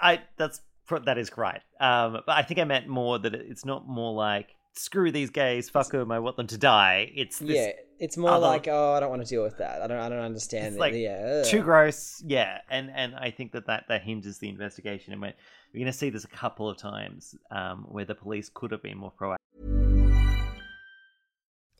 I 0.00 0.20
that's 0.36 0.60
that 1.04 1.18
is 1.18 1.30
right. 1.36 1.60
Um, 1.80 2.20
but 2.26 2.36
I 2.36 2.42
think 2.42 2.60
I 2.60 2.64
meant 2.64 2.88
more 2.88 3.18
that 3.18 3.34
it's 3.34 3.64
not 3.64 3.86
more 3.88 4.12
like 4.12 4.54
screw 4.74 5.10
these 5.10 5.30
gays, 5.30 5.68
fuck 5.70 5.90
them, 5.90 6.10
I 6.10 6.18
want 6.18 6.36
them 6.36 6.46
to 6.48 6.58
die. 6.58 7.10
It's 7.14 7.38
this, 7.38 7.50
yeah, 7.50 7.70
it's 7.98 8.16
more 8.16 8.30
other- 8.30 8.46
like, 8.46 8.68
oh, 8.68 8.92
I 8.92 9.00
don't 9.00 9.10
want 9.10 9.22
to 9.22 9.28
deal 9.28 9.42
with 9.42 9.58
that. 9.58 9.82
I 9.82 9.86
don't, 9.86 9.98
I 9.98 10.08
don't 10.08 10.18
understand 10.18 10.66
it's 10.66 10.76
it. 10.76 10.80
like 10.80 10.94
yeah, 10.94 11.42
too 11.44 11.62
gross. 11.62 12.22
Yeah, 12.26 12.58
and 12.70 12.90
and 12.94 13.14
I 13.14 13.30
think 13.30 13.52
that 13.52 13.66
that, 13.66 13.84
that 13.88 14.02
hinders 14.02 14.38
the 14.38 14.48
investigation. 14.48 15.12
And 15.12 15.22
we're, 15.22 15.34
we're 15.72 15.80
going 15.80 15.92
to 15.92 15.96
see 15.96 16.10
this 16.10 16.24
a 16.24 16.28
couple 16.28 16.68
of 16.68 16.78
times 16.78 17.34
um, 17.50 17.86
where 17.88 18.04
the 18.04 18.14
police 18.14 18.50
could 18.52 18.72
have 18.72 18.82
been 18.82 18.98
more 18.98 19.12
proactive. 19.12 19.36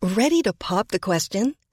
Ready 0.02 0.42
to 0.42 0.52
pop 0.52 0.88
the 0.88 0.98
question? 0.98 1.54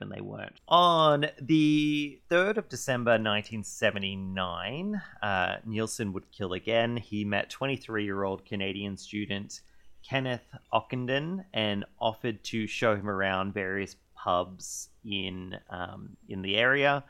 And 0.00 0.12
they 0.12 0.20
weren't. 0.20 0.60
On 0.68 1.26
the 1.40 2.20
3rd 2.30 2.56
of 2.58 2.68
December 2.68 3.12
1979, 3.12 5.00
uh, 5.22 5.56
Nilsen 5.64 6.12
would 6.12 6.30
kill 6.30 6.52
again. 6.52 6.96
He 6.96 7.24
met 7.24 7.50
23 7.50 8.04
year 8.04 8.22
old 8.22 8.44
Canadian 8.44 8.96
student 8.96 9.60
Kenneth 10.02 10.54
Ockenden 10.72 11.44
and 11.52 11.84
offered 12.00 12.42
to 12.44 12.66
show 12.66 12.96
him 12.96 13.08
around 13.08 13.52
various 13.54 13.96
pubs 14.14 14.88
in, 15.04 15.56
um, 15.68 16.16
in 16.28 16.42
the 16.42 16.56
area. 16.56 17.04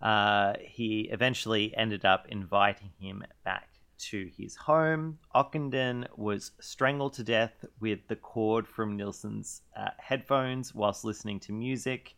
Uh, 0.00 0.54
he 0.60 1.08
eventually 1.10 1.74
ended 1.76 2.04
up 2.04 2.26
inviting 2.28 2.90
him 2.98 3.24
back 3.44 3.68
to 3.98 4.30
his 4.36 4.54
home. 4.56 5.18
Ockenden 5.34 6.06
was 6.16 6.52
strangled 6.60 7.14
to 7.14 7.24
death 7.24 7.64
with 7.80 8.06
the 8.08 8.16
cord 8.16 8.66
from 8.66 8.96
Nilsen's 8.96 9.62
uh, 9.76 9.90
headphones 9.98 10.74
whilst 10.74 11.04
listening 11.04 11.40
to 11.40 11.52
music. 11.52 12.14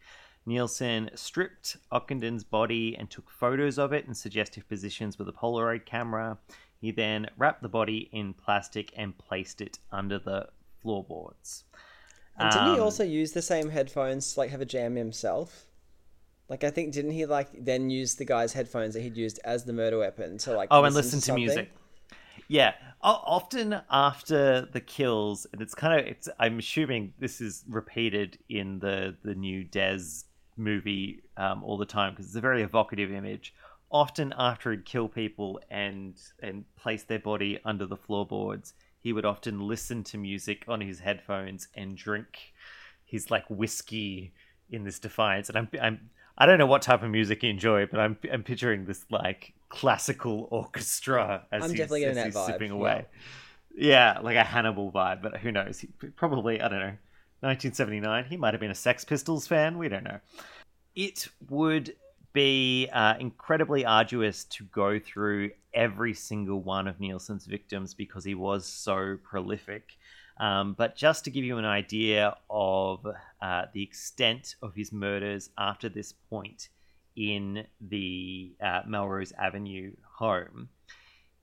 Nilsen 0.46 1.10
stripped 1.14 1.76
Ockenden's 1.92 2.44
body 2.44 2.96
and 2.98 3.10
took 3.10 3.30
photos 3.30 3.78
of 3.78 3.92
it 3.92 4.06
in 4.06 4.14
suggestive 4.14 4.66
positions 4.68 5.18
with 5.18 5.28
a 5.28 5.32
Polaroid 5.32 5.84
camera. 5.84 6.38
He 6.80 6.90
then 6.90 7.28
wrapped 7.36 7.62
the 7.62 7.68
body 7.68 8.08
in 8.12 8.32
plastic 8.34 8.92
and 8.96 9.16
placed 9.18 9.60
it 9.60 9.78
under 9.92 10.18
the 10.18 10.48
floorboards. 10.80 11.64
And 12.38 12.50
didn't 12.52 12.68
he 12.68 12.74
Um, 12.74 12.82
also 12.82 13.04
use 13.04 13.32
the 13.32 13.42
same 13.42 13.68
headphones 13.70 14.32
to 14.34 14.40
like 14.40 14.50
have 14.50 14.60
a 14.60 14.64
jam 14.66 14.94
himself? 14.96 15.67
Like 16.48 16.64
I 16.64 16.70
think 16.70 16.92
didn't 16.92 17.12
he 17.12 17.26
like 17.26 17.48
then 17.64 17.90
use 17.90 18.14
the 18.16 18.24
guy's 18.24 18.52
headphones 18.54 18.94
that 18.94 19.02
he'd 19.02 19.16
used 19.16 19.38
as 19.44 19.64
the 19.64 19.72
murder 19.72 19.98
weapon 19.98 20.38
to 20.38 20.52
like 20.52 20.70
Oh, 20.70 20.84
and 20.84 20.94
listen 20.94 21.20
to 21.22 21.32
something? 21.32 21.34
music. 21.34 21.70
Yeah, 22.48 22.74
often 23.02 23.80
after 23.90 24.62
the 24.72 24.80
kills, 24.80 25.46
and 25.52 25.60
it's 25.60 25.74
kind 25.74 26.00
of 26.00 26.06
it's. 26.06 26.28
I'm 26.38 26.58
assuming 26.58 27.12
this 27.18 27.40
is 27.40 27.64
repeated 27.68 28.38
in 28.48 28.78
the 28.78 29.16
the 29.22 29.34
new 29.34 29.64
Des 29.64 30.00
movie 30.56 31.22
um, 31.36 31.62
all 31.62 31.76
the 31.76 31.86
time 31.86 32.12
because 32.12 32.26
it's 32.26 32.36
a 32.36 32.40
very 32.40 32.62
evocative 32.62 33.12
image. 33.12 33.54
Often 33.90 34.34
after 34.38 34.70
he'd 34.70 34.84
kill 34.84 35.08
people 35.08 35.60
and 35.70 36.14
and 36.42 36.64
place 36.76 37.02
their 37.04 37.18
body 37.18 37.60
under 37.64 37.86
the 37.86 37.96
floorboards, 37.96 38.74
he 39.00 39.12
would 39.12 39.24
often 39.26 39.60
listen 39.60 40.04
to 40.04 40.18
music 40.18 40.64
on 40.68 40.80
his 40.80 41.00
headphones 41.00 41.68
and 41.74 41.96
drink 41.96 42.54
his 43.04 43.30
like 43.30 43.44
whiskey 43.50 44.32
in 44.70 44.84
this 44.84 44.98
defiance. 44.98 45.48
And 45.50 45.58
I'm 45.58 45.68
I'm 45.80 46.10
I 46.40 46.46
don't 46.46 46.58
know 46.58 46.66
what 46.66 46.82
type 46.82 47.02
of 47.02 47.10
music 47.10 47.42
you 47.42 47.50
enjoy, 47.50 47.86
but 47.86 47.98
I'm 47.98 48.16
I'm 48.32 48.44
picturing 48.44 48.84
this 48.84 49.04
like 49.10 49.54
classical 49.68 50.46
orchestra 50.50 51.44
as 51.50 51.64
I'm 51.64 51.70
he's, 51.70 51.78
definitely 51.78 52.04
as 52.04 52.24
he's 52.24 52.34
vibe, 52.34 52.46
sipping 52.46 52.70
yeah. 52.70 52.76
away. 52.76 53.06
Yeah. 53.74 54.18
like 54.22 54.36
a 54.36 54.44
Hannibal 54.44 54.92
vibe, 54.92 55.20
but 55.20 55.38
who 55.38 55.50
knows? 55.50 55.80
He, 55.80 55.88
probably 56.16 56.60
I 56.60 56.68
don't 56.68 56.80
know. 56.80 56.96
1979. 57.40 58.24
He 58.24 58.36
might 58.36 58.54
have 58.54 58.60
been 58.60 58.70
a 58.70 58.74
Sex 58.74 59.04
Pistols 59.04 59.46
fan. 59.46 59.78
We 59.78 59.88
don't 59.88 60.04
know. 60.04 60.18
It 60.96 61.28
would 61.48 61.94
be 62.32 62.88
uh, 62.92 63.14
incredibly 63.20 63.84
arduous 63.84 64.44
to 64.44 64.64
go 64.64 64.98
through 64.98 65.50
every 65.72 66.14
single 66.14 66.60
one 66.60 66.88
of 66.88 67.00
Nilsen's 67.00 67.46
victims 67.46 67.94
because 67.94 68.24
he 68.24 68.34
was 68.34 68.66
so 68.66 69.16
prolific. 69.22 69.96
Um, 70.38 70.74
but 70.74 70.96
just 70.96 71.24
to 71.24 71.30
give 71.30 71.44
you 71.44 71.58
an 71.58 71.64
idea 71.64 72.36
of 72.48 73.06
uh, 73.42 73.62
the 73.72 73.82
extent 73.82 74.54
of 74.62 74.74
his 74.74 74.92
murders 74.92 75.50
after 75.58 75.88
this 75.88 76.12
point, 76.12 76.68
in 77.18 77.66
the 77.80 78.52
uh, 78.62 78.82
Melrose 78.86 79.32
Avenue 79.32 79.92
home. 80.18 80.68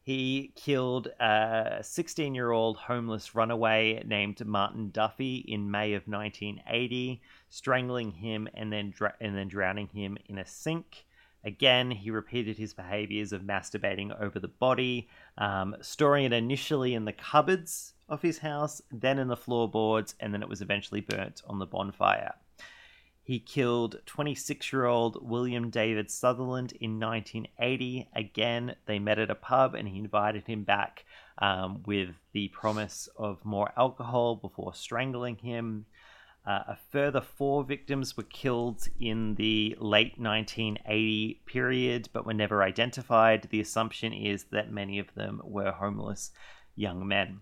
He 0.03 0.53
killed 0.55 1.08
a 1.19 1.79
16 1.81 2.34
year 2.34 2.51
old 2.51 2.77
homeless 2.77 3.36
runaway 3.36 4.01
named 4.05 4.45
Martin 4.45 4.91
Duffey 4.91 5.43
in 5.45 5.69
May 5.69 5.93
of 5.93 6.08
1980, 6.08 7.21
strangling 7.49 8.12
him 8.12 8.47
and 8.53 8.71
then, 8.71 8.91
dr- 8.91 9.15
and 9.19 9.36
then 9.36 9.49
drowning 9.49 9.88
him 9.88 10.17
in 10.29 10.38
a 10.38 10.45
sink. 10.45 11.05
Again, 11.43 11.91
he 11.91 12.10
repeated 12.10 12.58
his 12.58 12.73
behaviors 12.73 13.34
of 13.34 13.41
masturbating 13.41 14.19
over 14.19 14.39
the 14.39 14.47
body, 14.47 15.10
um, 15.38 15.75
storing 15.81 16.25
it 16.25 16.34
initially 16.34 16.93
in 16.93 17.05
the 17.05 17.13
cupboards 17.13 17.94
of 18.08 18.22
his 18.22 18.39
house, 18.39 18.82
then 18.91 19.20
in 19.20 19.28
the 19.28 19.38
floorboards, 19.38 20.15
and 20.20 20.34
then 20.34 20.41
it 20.41 20.50
was 20.50 20.62
eventually 20.62 21.02
burnt 21.02 21.41
on 21.48 21.60
the 21.60 21.65
bonfire. 21.65 22.34
He 23.26 23.39
killed 23.39 24.02
26 24.06 24.72
year 24.72 24.86
old 24.86 25.18
William 25.28 25.72
David 25.72 26.12
Sutherland 26.12 26.74
in 26.80 27.00
1980. 27.00 28.08
Again, 28.15 28.76
they 28.86 29.00
met 29.00 29.18
at 29.18 29.32
a 29.32 29.36
pub 29.36 29.74
and 29.74 29.88
he 29.88 29.98
invited 29.98 30.46
him 30.46 30.63
back 30.63 31.06
um, 31.39 31.82
with 31.88 32.10
the 32.34 32.50
promise 32.50 33.10
of 33.18 33.44
more 33.44 33.72
alcohol 33.76 34.36
before 34.36 34.76
strangling 34.76 35.38
him. 35.38 35.88
Uh, 36.46 36.62
a 36.68 36.78
further 36.91 37.22
four 37.22 37.63
victims 37.63 38.15
were 38.15 38.22
killed 38.22 38.88
in 39.00 39.34
the 39.34 39.76
late 39.80 40.20
1980 40.20 41.41
period, 41.48 42.10
but 42.13 42.28
were 42.28 42.34
never 42.36 42.62
identified. 42.62 43.48
The 43.50 43.60
assumption 43.60 44.13
is 44.13 44.44
that 44.52 44.72
many 44.72 45.00
of 45.00 45.12
them 45.15 45.41
were 45.44 45.72
homeless 45.72 46.30
young 46.76 47.08
men. 47.08 47.39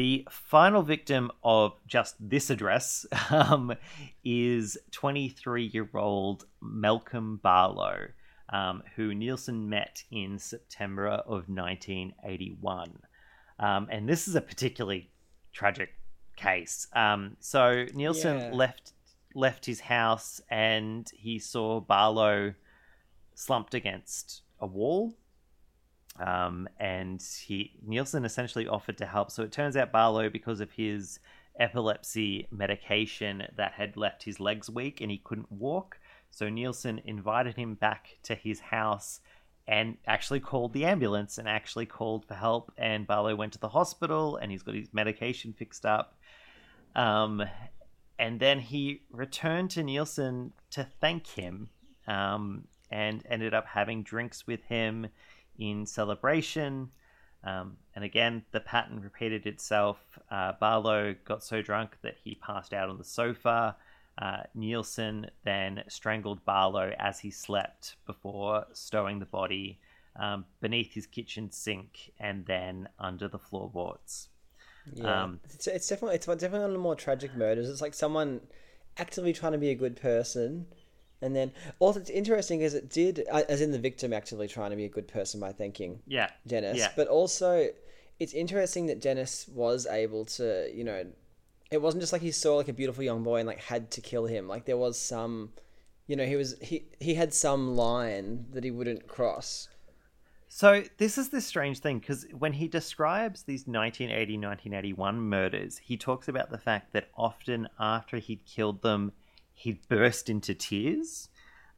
The 0.00 0.26
final 0.30 0.80
victim 0.80 1.30
of 1.44 1.74
just 1.86 2.14
this 2.18 2.48
address 2.48 3.04
um, 3.30 3.74
is 4.24 4.78
23 4.92 5.64
year 5.74 5.90
old 5.92 6.46
Malcolm 6.62 7.38
Barlow, 7.42 8.06
um, 8.48 8.82
who 8.96 9.14
Nilsen 9.14 9.68
met 9.68 10.02
in 10.10 10.38
September 10.38 11.06
of 11.06 11.50
1981. 11.50 12.98
Um, 13.58 13.88
and 13.90 14.08
this 14.08 14.26
is 14.26 14.34
a 14.36 14.40
particularly 14.40 15.10
tragic 15.52 15.90
case. 16.34 16.86
Um, 16.94 17.36
so 17.38 17.84
Nilsen 17.92 18.38
Yeah. 18.38 18.50
left 18.54 18.94
left 19.34 19.66
his 19.66 19.80
house 19.80 20.40
and 20.48 21.10
he 21.14 21.38
saw 21.38 21.78
Barlow 21.78 22.54
slumped 23.34 23.74
against 23.74 24.44
a 24.60 24.66
wall 24.66 25.14
um, 26.18 26.68
and 26.78 27.22
he 27.46 27.72
Nilsen 27.86 28.24
essentially 28.24 28.66
offered 28.66 28.98
to 28.98 29.06
help. 29.06 29.30
So 29.30 29.42
it 29.42 29.52
turns 29.52 29.76
out 29.76 29.92
Barlow, 29.92 30.28
because 30.28 30.60
of 30.60 30.72
his 30.72 31.20
epilepsy 31.58 32.46
medication 32.50 33.44
that 33.56 33.72
had 33.72 33.96
left 33.96 34.22
his 34.22 34.40
legs 34.40 34.70
weak 34.70 35.00
and 35.00 35.10
he 35.10 35.18
couldn't 35.18 35.50
walk, 35.52 35.98
so 36.30 36.48
Nilsen 36.48 37.00
invited 37.04 37.56
him 37.56 37.74
back 37.74 38.18
to 38.24 38.34
his 38.34 38.60
house 38.60 39.20
and 39.66 39.96
actually 40.06 40.40
called 40.40 40.72
the 40.72 40.84
ambulance 40.84 41.38
and 41.38 41.48
actually 41.48 41.86
called 41.86 42.24
for 42.24 42.34
help. 42.34 42.72
And 42.76 43.06
Barlow 43.06 43.36
went 43.36 43.52
to 43.52 43.60
the 43.60 43.68
hospital 43.68 44.36
and 44.36 44.50
he's 44.50 44.62
got 44.62 44.74
his 44.74 44.92
medication 44.92 45.52
fixed 45.52 45.86
up. 45.86 46.18
Um, 46.96 47.42
and 48.18 48.40
then 48.40 48.60
he 48.60 49.02
returned 49.10 49.70
to 49.70 49.82
Nilsen 49.82 50.52
to 50.72 50.86
thank 51.00 51.26
him 51.26 51.68
um, 52.06 52.64
and 52.90 53.22
ended 53.28 53.54
up 53.54 53.66
having 53.66 54.02
drinks 54.02 54.46
with 54.46 54.62
him 54.64 55.06
in 55.60 55.86
celebration. 55.86 56.90
Um, 57.44 57.78
and 57.94 58.04
again, 58.04 58.44
the 58.52 58.60
pattern 58.60 59.00
repeated 59.00 59.46
itself. 59.46 59.98
Uh, 60.30 60.54
Barlow 60.60 61.14
got 61.24 61.44
so 61.44 61.62
drunk 61.62 61.98
that 62.02 62.16
he 62.22 62.36
passed 62.36 62.74
out 62.74 62.90
on 62.90 62.98
the 62.98 63.04
sofa. 63.04 63.76
Uh, 64.18 64.42
Nilsen 64.54 65.30
then 65.44 65.84
strangled 65.88 66.44
Barlow 66.44 66.94
as 66.98 67.20
he 67.20 67.30
slept 67.30 67.96
before 68.06 68.66
stowing 68.74 69.20
the 69.20 69.26
body 69.26 69.80
um, 70.16 70.46
beneath 70.60 70.94
his 70.94 71.06
kitchen 71.06 71.50
sink 71.50 72.12
and 72.18 72.46
then 72.46 72.88
under 72.98 73.28
the 73.28 73.38
floorboards. 73.38 74.28
Yeah, 74.92 75.24
Um, 75.24 75.40
it's, 75.44 75.66
it's 75.66 75.88
definitely 75.88 76.16
it's 76.16 76.26
definitely 76.26 76.60
one 76.60 76.70
of 76.70 76.72
the 76.72 76.78
more 76.78 76.96
tragic 76.96 77.34
murders. 77.34 77.68
It's 77.68 77.80
like 77.82 77.94
someone 77.94 78.40
actively 78.96 79.32
trying 79.32 79.52
to 79.52 79.58
be 79.58 79.70
a 79.70 79.74
good 79.74 79.96
person, 79.96 80.66
and 81.22 81.34
then 81.34 81.52
also 81.78 82.00
it's 82.00 82.10
interesting 82.10 82.60
is 82.60 82.74
it 82.74 82.88
did 82.88 83.24
uh, 83.30 83.42
as 83.48 83.60
in 83.60 83.70
the 83.70 83.78
victim 83.78 84.12
actively 84.12 84.48
trying 84.48 84.70
to 84.70 84.76
be 84.76 84.84
a 84.84 84.88
good 84.88 85.08
person 85.08 85.40
by 85.40 85.52
thanking 85.52 86.00
Yeah, 86.06 86.30
Dennis, 86.46 86.78
yeah. 86.78 86.88
but 86.96 87.08
also 87.08 87.68
it's 88.18 88.34
interesting 88.34 88.86
that 88.86 89.00
Dennis 89.00 89.48
was 89.48 89.86
able 89.86 90.24
to 90.26 90.70
you 90.74 90.84
know 90.84 91.04
it 91.70 91.80
wasn't 91.80 92.02
just 92.02 92.12
like 92.12 92.22
he 92.22 92.32
saw 92.32 92.56
like 92.56 92.68
a 92.68 92.72
beautiful 92.72 93.04
young 93.04 93.22
boy 93.22 93.38
and 93.38 93.46
like 93.46 93.60
had 93.60 93.90
to 93.92 94.00
kill 94.00 94.26
him. 94.26 94.48
Like 94.48 94.64
there 94.64 94.76
was 94.76 94.98
some, 94.98 95.52
you 96.06 96.16
know, 96.16 96.26
he 96.26 96.36
was 96.36 96.56
he 96.60 96.86
he 96.98 97.14
had 97.14 97.32
some 97.32 97.76
line 97.76 98.46
that 98.52 98.64
he 98.64 98.70
wouldn't 98.70 99.06
cross. 99.06 99.68
So 100.48 100.82
this 100.98 101.16
is 101.16 101.28
this 101.28 101.46
strange 101.46 101.78
thing 101.78 102.00
because 102.00 102.26
when 102.36 102.54
he 102.54 102.66
describes 102.66 103.44
these 103.44 103.68
1980 103.68 104.36
1981 104.36 105.20
murders, 105.20 105.78
he 105.78 105.96
talks 105.96 106.26
about 106.26 106.50
the 106.50 106.58
fact 106.58 106.92
that 106.92 107.08
often 107.16 107.68
after 107.78 108.18
he'd 108.18 108.44
killed 108.44 108.82
them, 108.82 109.12
he'd 109.60 109.86
burst 109.88 110.28
into 110.28 110.54
tears, 110.54 111.28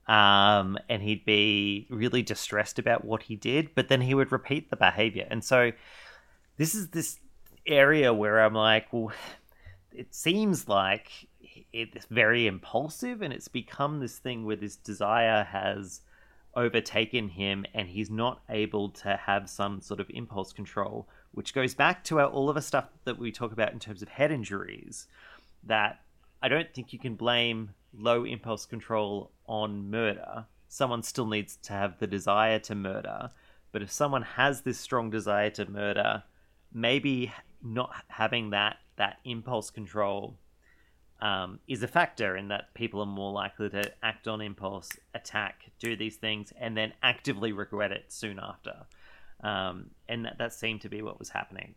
um, 0.07 0.79
and 0.89 1.03
he'd 1.03 1.25
be 1.25 1.87
really 1.91 2.23
distressed 2.23 2.79
about 2.79 3.05
what 3.05 3.25
he 3.25 3.37
did, 3.37 3.75
but 3.75 3.89
then 3.89 4.01
he 4.01 4.15
would 4.15 4.33
repeat 4.33 4.71
the 4.71 4.77
behavior, 4.77 5.27
and 5.31 5.45
so 5.45 5.73
this 6.57 6.75
is 6.75 6.89
this 6.89 7.19
area 7.67 8.13
where 8.13 8.41
I'm 8.41 8.55
like, 8.55 8.93
well, 8.93 9.13
it 9.93 10.15
seems 10.15 10.69
like 10.69 11.11
it's 11.73 12.07
very 12.07 12.47
impulsive, 12.47 13.23
and 13.23 13.33
it's 13.33 13.49
become 13.49 14.01
this 14.01 14.19
thing 14.19 14.45
where 14.45 14.57
this 14.57 14.77
desire 14.77 15.45
has 15.45 16.01
overtaken 16.55 17.31
him 17.31 17.65
and 17.73 17.89
he's 17.89 18.11
not 18.11 18.43
able 18.51 18.91
to 18.91 19.17
have 19.17 19.49
some 19.49 19.81
sort 19.81 20.01
of 20.01 20.11
impulse 20.11 20.53
control 20.53 21.09
which 21.33 21.55
goes 21.55 21.75
back 21.75 22.05
to 22.05 22.21
our, 22.21 22.27
all 22.27 22.51
of 22.51 22.55
the 22.55 22.61
stuff 22.61 22.89
that 23.05 23.19
we 23.19 23.33
talk 23.33 23.53
about 23.53 23.73
in 23.73 23.79
terms 23.79 24.03
of 24.03 24.09
head 24.09 24.31
injuries 24.31 25.07
that 25.65 26.02
i 26.43 26.49
don't 26.49 26.73
think 26.75 26.93
you 26.93 26.99
can 26.99 27.15
blame 27.15 27.71
low 27.97 28.25
impulse 28.25 28.67
control 28.67 29.31
on 29.47 29.91
murder 29.91 30.47
someone 30.69 31.03
still 31.03 31.27
needs 31.27 31.57
to 31.57 31.73
have 31.73 31.99
the 31.99 32.07
desire 32.07 32.59
to 32.59 32.75
murder 32.75 33.31
but 33.71 33.83
if 33.83 33.91
someone 33.91 34.23
has 34.23 34.63
this 34.63 34.79
strong 34.79 35.11
desire 35.11 35.51
to 35.51 35.71
murder 35.71 36.23
maybe 36.73 37.33
not 37.63 37.93
having 38.09 38.51
that 38.51 38.77
that 38.97 39.19
impulse 39.25 39.71
control 39.71 40.37
um, 41.23 41.61
is 41.69 41.85
a 41.85 41.89
factor 41.89 42.37
in 42.37 42.49
that 42.49 42.75
people 42.75 43.01
are 43.01 43.07
more 43.07 43.33
likely 43.33 43.71
to 43.71 43.93
act 44.03 44.27
on 44.27 44.41
impulse, 44.41 44.91
attack, 45.15 45.71
do 45.79 45.95
these 45.95 46.17
things, 46.17 46.53
and 46.59 46.77
then 46.77 46.93
actively 47.01 47.53
regret 47.53 47.93
it 47.93 48.07
soon 48.09 48.41
after. 48.41 48.75
Um, 49.43 49.91
and 50.09 50.25
that, 50.25 50.39
that 50.39 50.53
seemed 50.53 50.81
to 50.81 50.89
be 50.89 51.01
what 51.01 51.21
was 51.21 51.31
happening. 51.31 51.77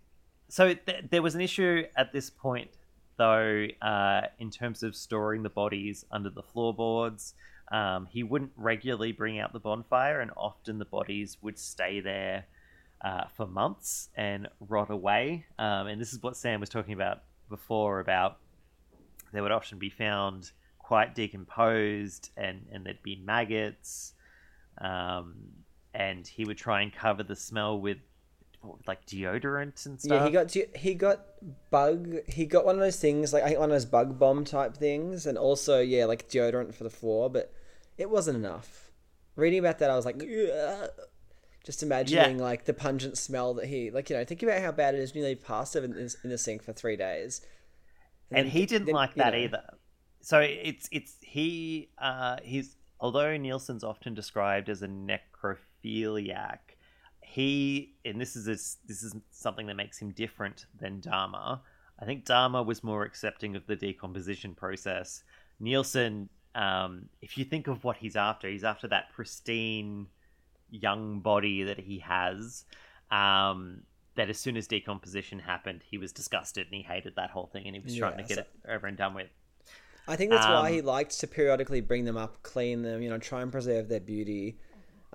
So 0.50 0.74
th- 0.74 1.06
there 1.12 1.22
was 1.22 1.36
an 1.36 1.42
issue 1.42 1.84
at 1.96 2.12
this 2.12 2.32
point, 2.32 2.72
though, 3.18 3.68
uh, 3.82 4.22
in 4.40 4.50
terms 4.52 4.84
of 4.84 4.96
storing 4.96 5.44
the 5.44 5.50
bodies 5.50 6.06
under 6.12 6.30
the 6.30 6.44
floorboards. 6.44 7.34
Um, 7.72 8.06
he 8.06 8.22
wouldn't 8.24 8.52
regularly 8.56 9.12
bring 9.12 9.40
out 9.40 9.52
the 9.52 9.60
bonfire, 9.60 10.22
and 10.22 10.32
often 10.38 10.78
the 10.78 10.86
bodies 10.86 11.38
would 11.42 11.58
stay 11.58 12.00
there 12.00 12.46
uh, 13.04 13.26
for 13.36 13.48
months 13.48 14.10
and 14.16 14.48
rot 14.60 14.90
away. 14.90 15.46
Um, 15.58 15.88
and 15.88 16.00
this 16.00 16.14
is 16.14 16.22
what 16.22 16.38
Sam 16.38 16.60
was 16.60 16.70
talking 16.70 16.94
about 16.94 17.24
before 17.50 18.00
about 18.00 18.38
they 19.36 19.42
would 19.42 19.52
often 19.52 19.78
be 19.78 19.90
found 19.90 20.52
quite 20.80 21.14
decomposed 21.14 22.32
and, 22.38 22.66
and 22.72 22.86
there'd 22.86 23.04
be 23.04 23.18
maggots. 23.18 24.14
Um, 24.80 25.36
and 25.94 26.26
he 26.26 26.46
would 26.46 26.58
try 26.58 26.82
and 26.82 26.94
cover 26.94 27.24
the 27.24 27.36
smell 27.36 27.80
with 27.80 27.98
like 28.88 29.06
deodorant 29.06 29.86
and 29.86 30.00
stuff. 30.00 30.22
Yeah, 30.22 30.26
he 30.26 30.32
got 30.32 30.48
de- 30.48 30.70
he 30.76 30.94
got 30.94 31.26
bug. 31.70 32.18
He 32.28 32.46
got 32.46 32.66
one 32.66 32.76
of 32.76 32.82
those 32.82 33.00
things 33.00 33.34
like 33.34 33.44
I 33.44 33.48
think 33.48 33.60
one 33.60 33.70
of 33.70 33.76
those 33.76 33.86
bug 33.86 34.18
bomb 34.20 34.46
type 34.46 34.76
things, 34.78 35.26
and 35.26 35.38
also 35.38 35.80
yeah, 35.80 36.06
like 36.06 36.30
deodorant 36.30 36.74
for 36.74 36.84
the 36.84 36.90
floor. 36.90 37.30
But 37.30 37.54
it 37.98 38.10
wasn't 38.10 38.38
enough. 38.38 38.92
Reading 39.36 39.60
about 39.60 39.80
that, 39.80 39.90
I 39.90 39.96
was 39.96 40.06
like, 40.06 40.22
"Ugh." 40.22 40.90
just 41.66 41.82
imagining 41.82 42.38
like 42.38 42.66
the 42.66 42.74
pungent 42.76 43.18
smell 43.18 43.56
that 43.56 43.66
he 43.66 43.90
like. 43.92 44.10
You 44.10 44.18
know, 44.18 44.24
think 44.24 44.44
about 44.44 44.62
how 44.62 44.72
bad 44.72 44.94
it 44.94 45.00
is 45.00 45.14
when 45.14 45.24
you 45.24 45.30
leave 45.30 45.44
pasta 45.44 45.84
in, 45.84 45.94
in, 45.94 46.10
in 46.24 46.30
the 46.30 46.38
sink 46.38 46.62
for 46.64 46.74
three 46.74 46.96
days. 46.96 47.42
and 48.32 48.46
then- 48.46 48.52
he 48.52 48.66
didn't 48.66 48.86
then, 48.86 48.96
like 48.96 49.16
that 49.16 49.34
know, 49.34 49.40
either. 49.40 49.64
So 50.22 50.40
it's 50.40 50.88
it's 50.92 51.16
he 51.22 51.90
uh 51.98 52.38
he's 52.44 52.76
although 53.00 53.36
Nilsen's 53.38 53.84
often 53.84 54.14
described 54.14 54.70
as 54.70 54.82
a 54.82 54.88
necrophiliac, 54.88 56.60
he 57.36 57.94
and 58.06 58.20
this 58.20 58.38
is 58.38 58.46
this, 58.46 58.78
this 58.88 59.04
is 59.04 59.14
something 59.30 59.68
that 59.68 59.76
makes 59.76 59.98
him 59.98 60.12
different 60.12 60.68
than 60.80 61.02
Dahmer. 61.02 61.60
I 62.00 62.06
think 62.06 62.26
Dahmer 62.26 62.66
was 62.66 62.82
more 62.82 63.04
accepting 63.04 63.58
of 63.58 63.68
the 63.68 63.76
decomposition 63.76 64.56
process. 64.56 65.22
Nilsen, 65.60 66.30
um, 66.56 67.10
if 67.22 67.38
you 67.38 67.44
think 67.44 67.68
of 67.68 67.84
what 67.84 67.98
he's 67.98 68.16
after, 68.16 68.48
he's 68.48 68.64
after 68.64 68.88
that 68.88 69.12
pristine 69.14 70.08
young 70.70 71.20
body 71.20 71.64
that 71.64 71.80
he 71.80 72.00
has. 72.00 72.64
Um, 73.12 73.82
that 74.16 74.30
as 74.30 74.40
soon 74.40 74.56
as 74.56 74.66
decomposition 74.66 75.40
happened, 75.40 75.84
he 75.86 75.98
was 75.98 76.14
disgusted 76.14 76.68
and 76.68 76.76
he 76.76 76.84
hated 76.84 77.18
that 77.18 77.32
whole 77.32 77.48
thing 77.48 77.66
and 77.66 77.76
he 77.76 77.82
was 77.82 77.98
trying 77.98 78.16
to 78.16 78.24
get 78.24 78.38
so- 78.38 78.42
it 78.42 78.48
over 78.70 78.88
and 78.88 78.96
done 78.96 79.14
with. 79.14 79.28
I 80.08 80.16
think 80.16 80.32
that's 80.32 80.46
why 80.46 80.70
Um, 80.70 80.74
he 80.74 80.82
liked 80.82 81.20
to 81.20 81.28
periodically 81.28 81.82
bring 81.82 82.06
them 82.06 82.16
up, 82.16 82.44
clean 82.44 82.84
them, 82.84 83.02
you 83.02 83.10
know, 83.10 83.18
try 83.18 83.42
and 83.42 83.52
preserve 83.52 83.90
their 83.90 84.00
beauty. 84.00 84.58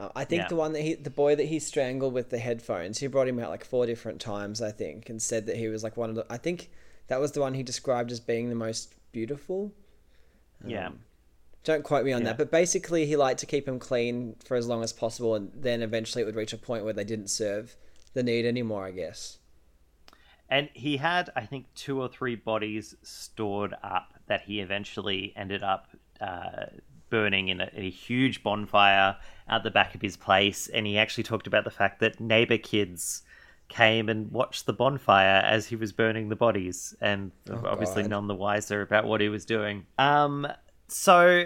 Uh, 0.00 0.08
I 0.16 0.24
think 0.24 0.42
Yeah. 0.42 0.48
the 0.48 0.56
one 0.56 0.72
that 0.72 0.80
he, 0.80 0.94
the 0.94 1.10
boy 1.10 1.34
that 1.36 1.44
he 1.44 1.58
strangled 1.58 2.14
with 2.14 2.30
the 2.30 2.38
headphones, 2.38 2.98
he 2.98 3.06
brought 3.06 3.28
him 3.28 3.38
out 3.38 3.50
like 3.50 3.64
four 3.64 3.84
different 3.84 4.20
times, 4.20 4.62
I 4.62 4.70
think, 4.72 5.10
and 5.10 5.20
said 5.20 5.46
that 5.46 5.56
he 5.56 5.68
was 5.68 5.82
like 5.84 5.96
one 5.96 6.08
of 6.08 6.16
the. 6.16 6.24
I 6.30 6.38
think 6.38 6.70
that 7.08 7.20
was 7.20 7.32
the 7.32 7.40
one 7.40 7.54
he 7.54 7.62
described 7.62 8.10
as 8.10 8.20
being 8.20 8.48
the 8.48 8.54
most 8.54 8.94
beautiful. 9.12 9.72
Yeah. 10.64 10.86
Um, 10.88 11.00
don't 11.64 11.84
quote 11.84 12.06
me 12.06 12.12
on 12.12 12.22
Yeah. 12.22 12.28
that, 12.28 12.38
but 12.38 12.50
basically 12.50 13.04
he 13.04 13.16
liked 13.16 13.40
to 13.40 13.46
keep 13.46 13.66
them 13.66 13.78
clean 13.78 14.36
for 14.42 14.56
as 14.56 14.66
long 14.66 14.82
as 14.82 14.92
possible, 14.94 15.34
and 15.34 15.50
then 15.54 15.82
eventually 15.82 16.22
it 16.22 16.24
would 16.24 16.36
reach 16.36 16.54
a 16.54 16.58
point 16.58 16.84
where 16.84 16.94
they 16.94 17.04
didn't 17.04 17.28
serve 17.28 17.76
the 18.14 18.22
need 18.22 18.46
anymore. 18.46 18.86
I 18.86 18.92
guess. 18.92 19.36
And 20.48 20.68
he 20.72 20.96
had, 20.96 21.30
I 21.36 21.46
think, 21.46 21.66
two 21.74 22.00
or 22.00 22.08
three 22.08 22.34
bodies 22.34 22.96
stored 23.02 23.74
up 23.84 24.14
that 24.26 24.42
he 24.42 24.60
eventually 24.60 25.32
ended 25.36 25.62
up 25.62 25.88
uh, 26.20 26.66
burning 27.10 27.48
in 27.48 27.60
a, 27.60 27.70
a 27.74 27.90
huge 27.90 28.42
bonfire 28.42 29.16
at 29.48 29.62
the 29.64 29.70
back 29.70 29.94
of 29.94 30.00
his 30.00 30.16
place. 30.16 30.68
And 30.68 30.86
he 30.86 30.96
actually 30.96 31.24
talked 31.24 31.46
about 31.46 31.64
the 31.64 31.70
fact 31.70 32.00
that 32.00 32.20
neighbor 32.20 32.56
kids 32.58 33.22
came 33.68 34.08
and 34.08 34.30
watched 34.32 34.66
the 34.66 34.72
bonfire 34.72 35.42
as 35.44 35.66
he 35.66 35.76
was 35.76 35.92
burning 35.92 36.28
the 36.28 36.36
bodies, 36.36 36.92
and 37.00 37.30
Oh, 37.48 37.62
obviously 37.66 38.02
God. 38.02 38.10
none 38.10 38.26
the 38.26 38.34
wiser 38.34 38.82
about 38.82 39.04
what 39.04 39.20
he 39.20 39.28
was 39.28 39.44
doing. 39.44 39.86
Um, 39.96 40.46
so 40.88 41.44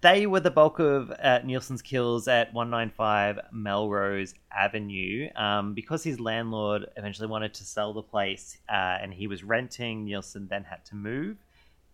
they 0.00 0.26
were 0.26 0.40
the 0.40 0.50
bulk 0.50 0.78
of 0.78 1.10
uh, 1.10 1.40
Nilsen's 1.44 1.80
kills 1.82 2.28
at 2.28 2.52
195 2.52 3.38
Melrose 3.52 4.34
Avenue. 4.54 5.28
Um, 5.36 5.74
because 5.74 6.02
his 6.02 6.20
landlord 6.20 6.86
eventually 6.96 7.28
wanted 7.28 7.54
to 7.54 7.64
sell 7.64 7.92
the 7.92 8.02
place 8.02 8.58
uh, 8.68 8.72
and 9.00 9.12
he 9.12 9.26
was 9.26 9.42
renting, 9.44 10.04
Nilsen 10.04 10.48
then 10.48 10.64
had 10.64 10.84
to 10.86 10.94
move. 10.96 11.36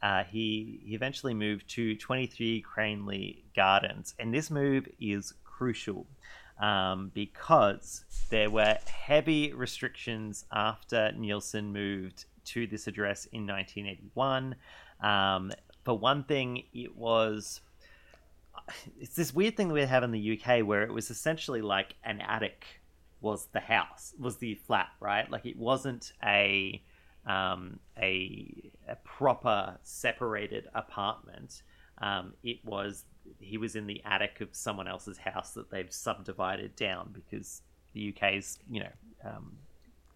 Uh, 0.03 0.25
he, 0.25 0.81
he 0.85 0.95
eventually 0.95 1.35
moved 1.35 1.69
to 1.71 1.95
23 1.97 2.61
Cranley 2.63 3.45
Gardens. 3.55 4.15
And 4.19 4.35
this 4.35 4.51
move 4.51 4.89
is 5.01 5.35
crucial 5.45 6.07
um, 6.61 7.11
because 7.15 8.05
there 8.31 8.51
were 8.51 8.77
heavy 8.87 9.53
restrictions 9.53 10.45
after 10.53 11.13
Nilsen 11.13 11.73
moved 11.73 12.25
to 12.47 12.67
this 12.67 12.87
address 12.87 13.27
in 13.27 13.47
1981. 13.47 14.57
Um, 15.01 15.53
for 15.85 15.97
one 15.97 16.25
thing, 16.25 16.65
it 16.73 16.97
was 16.97 17.61
it's 19.01 19.17
this 19.17 19.35
weird 19.35 19.57
thing 19.57 19.69
that 19.69 19.75
we 19.75 19.83
have 19.83 20.03
in 20.03 20.13
the 20.13 20.41
UK 20.41 20.65
where 20.65 20.83
it 20.83 20.93
was 20.93 21.11
essentially 21.11 21.63
like 21.63 21.95
an 22.05 22.21
attic 22.21 22.65
was 23.21 23.47
the 23.53 23.61
house, 23.61 24.15
was 24.19 24.37
the 24.37 24.55
flat, 24.67 24.89
right? 25.01 25.31
Like 25.31 25.47
it 25.47 25.57
wasn't 25.57 26.13
a 26.25 26.83
um, 27.27 27.79
a, 27.97 28.71
a 28.93 28.97
proper 28.97 29.78
separated 29.82 30.68
apartment. 30.74 31.62
Um, 31.99 32.34
it 32.43 32.59
was 32.64 33.05
he 33.40 33.57
was 33.57 33.76
in 33.76 33.86
the 33.86 34.03
attic 34.05 34.40
of 34.40 34.49
someone 34.53 34.88
else's 34.88 35.18
house 35.18 35.53
that 35.55 35.70
they've 35.70 35.93
subdivided 35.93 36.76
down 36.76 37.11
because 37.12 37.62
the 37.95 38.12
UK's 38.14 38.59
you 38.70 38.80
know 38.80 38.90
um, 39.24 39.53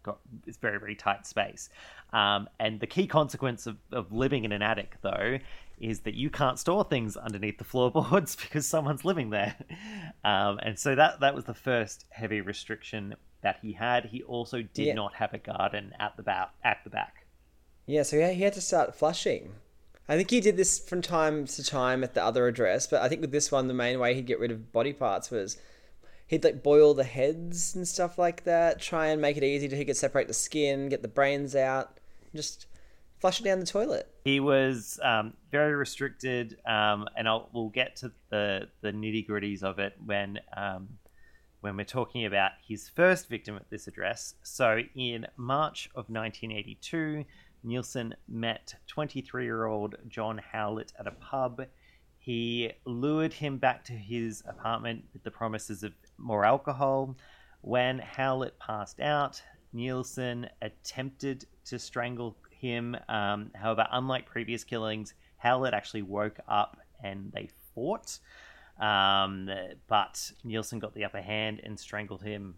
got 0.02 0.18
it's 0.46 0.58
very 0.58 0.78
very 0.78 0.94
tight 0.94 1.26
space. 1.26 1.68
Um, 2.12 2.48
and 2.60 2.80
the 2.80 2.86
key 2.86 3.06
consequence 3.06 3.66
of, 3.66 3.76
of 3.92 4.12
living 4.12 4.44
in 4.44 4.52
an 4.52 4.62
attic 4.62 4.96
though 5.02 5.38
is 5.78 6.00
that 6.00 6.14
you 6.14 6.30
can't 6.30 6.58
store 6.58 6.84
things 6.84 7.16
underneath 7.16 7.58
the 7.58 7.64
floorboards 7.64 8.36
because 8.42 8.66
someone's 8.66 9.04
living 9.04 9.30
there. 9.30 9.54
Um, 10.24 10.58
and 10.62 10.78
so 10.78 10.94
that 10.94 11.20
that 11.20 11.34
was 11.34 11.44
the 11.44 11.54
first 11.54 12.06
heavy 12.10 12.40
restriction 12.40 13.14
that 13.42 13.58
he 13.62 13.72
had. 13.72 14.06
He 14.06 14.22
also 14.22 14.62
did 14.62 14.86
Yeah. 14.88 14.94
not 14.94 15.14
have 15.14 15.32
a 15.34 15.38
garden 15.38 15.92
at 16.00 16.16
the 16.16 16.22
back 16.22 16.50
at 16.64 16.78
the 16.84 16.90
back. 16.90 17.25
Yeah, 17.86 18.02
so 18.02 18.18
he 18.18 18.42
had 18.42 18.52
to 18.54 18.60
start 18.60 18.96
flushing. 18.96 19.54
I 20.08 20.16
think 20.16 20.30
he 20.30 20.40
did 20.40 20.56
this 20.56 20.78
from 20.78 21.02
time 21.02 21.46
to 21.46 21.64
time 21.64 22.04
at 22.04 22.14
the 22.14 22.22
other 22.22 22.46
address, 22.46 22.86
but 22.86 23.02
I 23.02 23.08
think 23.08 23.20
with 23.20 23.32
this 23.32 23.50
one, 23.50 23.68
the 23.68 23.74
main 23.74 23.98
way 23.98 24.14
he'd 24.14 24.26
get 24.26 24.38
rid 24.38 24.50
of 24.50 24.72
body 24.72 24.92
parts 24.92 25.30
was 25.30 25.56
he'd 26.26 26.44
like 26.44 26.62
boil 26.62 26.94
the 26.94 27.04
heads 27.04 27.74
and 27.74 27.86
stuff 27.86 28.18
like 28.18 28.44
that, 28.44 28.80
try 28.80 29.06
and 29.06 29.20
make 29.20 29.36
it 29.36 29.44
easy 29.44 29.68
to 29.68 29.76
he 29.76 29.84
could 29.84 29.96
separate 29.96 30.28
the 30.28 30.34
skin, 30.34 30.88
get 30.88 31.02
the 31.02 31.08
brains 31.08 31.56
out, 31.56 31.98
just 32.34 32.66
flush 33.20 33.40
it 33.40 33.44
down 33.44 33.60
the 33.60 33.66
toilet. 33.66 34.12
He 34.24 34.40
was 34.40 35.00
um, 35.02 35.34
very 35.50 35.74
restricted, 35.74 36.58
um, 36.66 37.06
and 37.16 37.28
I'll, 37.28 37.48
we'll 37.52 37.68
get 37.68 37.96
to 37.96 38.12
the, 38.30 38.68
the 38.80 38.92
nitty 38.92 39.28
gritties 39.28 39.62
of 39.62 39.78
it 39.78 39.94
when 40.04 40.38
um, 40.56 40.88
when 41.60 41.76
we're 41.76 41.84
talking 41.84 42.26
about 42.26 42.52
his 42.66 42.88
first 42.88 43.28
victim 43.28 43.56
at 43.56 43.68
this 43.70 43.88
address. 43.88 44.34
So, 44.44 44.82
in 44.94 45.26
March 45.36 45.88
of 45.96 46.08
1982, 46.08 47.24
Nilsen 47.66 48.14
met 48.28 48.74
23 48.86 49.44
year 49.44 49.66
old 49.66 49.96
John 50.08 50.38
Howlett 50.38 50.92
at 50.98 51.06
a 51.06 51.10
pub. 51.10 51.66
He 52.18 52.72
lured 52.84 53.32
him 53.32 53.58
back 53.58 53.84
to 53.86 53.92
his 53.92 54.42
apartment 54.48 55.04
with 55.12 55.22
the 55.24 55.30
promises 55.30 55.82
of 55.82 55.92
more 56.16 56.44
alcohol. 56.44 57.16
When 57.60 57.98
Howlett 57.98 58.58
passed 58.58 59.00
out, 59.00 59.42
Nilsen 59.72 60.48
attempted 60.62 61.44
to 61.66 61.78
strangle 61.78 62.36
him. 62.50 62.96
Um, 63.08 63.50
however, 63.54 63.86
unlike 63.90 64.26
previous 64.26 64.64
killings, 64.64 65.14
Howlett 65.36 65.74
actually 65.74 66.02
woke 66.02 66.38
up 66.48 66.78
and 67.02 67.32
they 67.32 67.50
fought. 67.74 68.18
Um, 68.80 69.50
but 69.88 70.32
Nilsen 70.44 70.78
got 70.78 70.94
the 70.94 71.04
upper 71.04 71.20
hand 71.20 71.60
and 71.64 71.78
strangled 71.78 72.22
him 72.22 72.56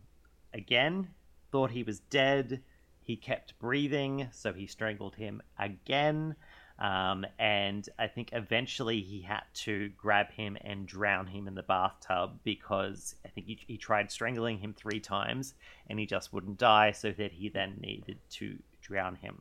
again. 0.52 1.08
Thought 1.50 1.70
he 1.70 1.82
was 1.82 2.00
dead. 2.00 2.62
He 3.08 3.16
kept 3.16 3.58
breathing, 3.58 4.28
so 4.32 4.52
he 4.52 4.66
strangled 4.66 5.14
him 5.14 5.40
again. 5.58 6.36
Um, 6.78 7.24
and 7.38 7.88
I 7.98 8.06
think 8.06 8.28
eventually 8.34 9.00
he 9.00 9.22
had 9.22 9.44
to 9.64 9.88
grab 9.96 10.30
him 10.30 10.58
and 10.60 10.86
drown 10.86 11.26
him 11.26 11.48
in 11.48 11.54
the 11.54 11.62
bathtub 11.62 12.38
because 12.44 13.14
I 13.24 13.28
think 13.28 13.46
he, 13.46 13.58
he 13.66 13.78
tried 13.78 14.12
strangling 14.12 14.58
him 14.58 14.74
three 14.74 15.00
times 15.00 15.54
and 15.88 15.98
he 15.98 16.04
just 16.04 16.34
wouldn't 16.34 16.58
die, 16.58 16.92
so 16.92 17.10
that 17.12 17.32
he 17.32 17.48
then 17.48 17.78
needed 17.80 18.18
to 18.32 18.58
drown 18.82 19.16
him. 19.16 19.40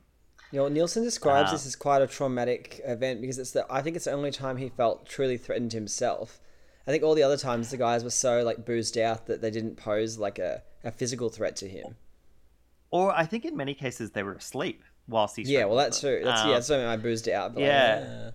You 0.50 0.60
know, 0.60 0.68
Nilsen 0.68 1.04
describes 1.04 1.50
Uh, 1.50 1.52
this 1.52 1.66
as 1.66 1.76
quite 1.76 2.00
a 2.00 2.06
traumatic 2.06 2.80
event 2.86 3.20
because 3.20 3.38
it's 3.38 3.50
the 3.50 3.66
I 3.68 3.82
think 3.82 3.96
it's 3.96 4.06
the 4.06 4.12
only 4.12 4.30
time 4.30 4.56
he 4.56 4.70
felt 4.70 5.06
truly 5.06 5.36
threatened 5.36 5.74
himself. 5.74 6.40
I 6.86 6.90
think 6.90 7.04
all 7.04 7.14
the 7.14 7.22
other 7.22 7.36
times 7.36 7.70
the 7.70 7.76
guys 7.76 8.02
were 8.02 8.08
so 8.08 8.42
like 8.42 8.64
boozed 8.64 8.96
out 8.96 9.26
that 9.26 9.42
they 9.42 9.50
didn't 9.50 9.76
pose 9.76 10.16
like 10.16 10.38
a, 10.38 10.62
a 10.82 10.90
physical 10.90 11.28
threat 11.28 11.54
to 11.56 11.68
him. 11.68 11.96
Or 12.90 13.12
I 13.12 13.24
think 13.26 13.44
in 13.44 13.56
many 13.56 13.74
cases 13.74 14.12
they 14.12 14.22
were 14.22 14.34
asleep 14.34 14.82
whilst 15.08 15.36
he 15.36 15.42
Yeah, 15.42 15.64
well 15.64 15.76
that's 15.76 16.00
true. 16.00 16.20
That's 16.24 16.42
Um, 16.42 16.48
yeah, 16.48 16.54
that's 16.54 16.68
what 16.70 16.80
I 16.80 16.96
boozed 16.96 17.28
out. 17.28 17.54
But 17.54 17.60
like, 17.60 17.68
yeah. 17.68 18.30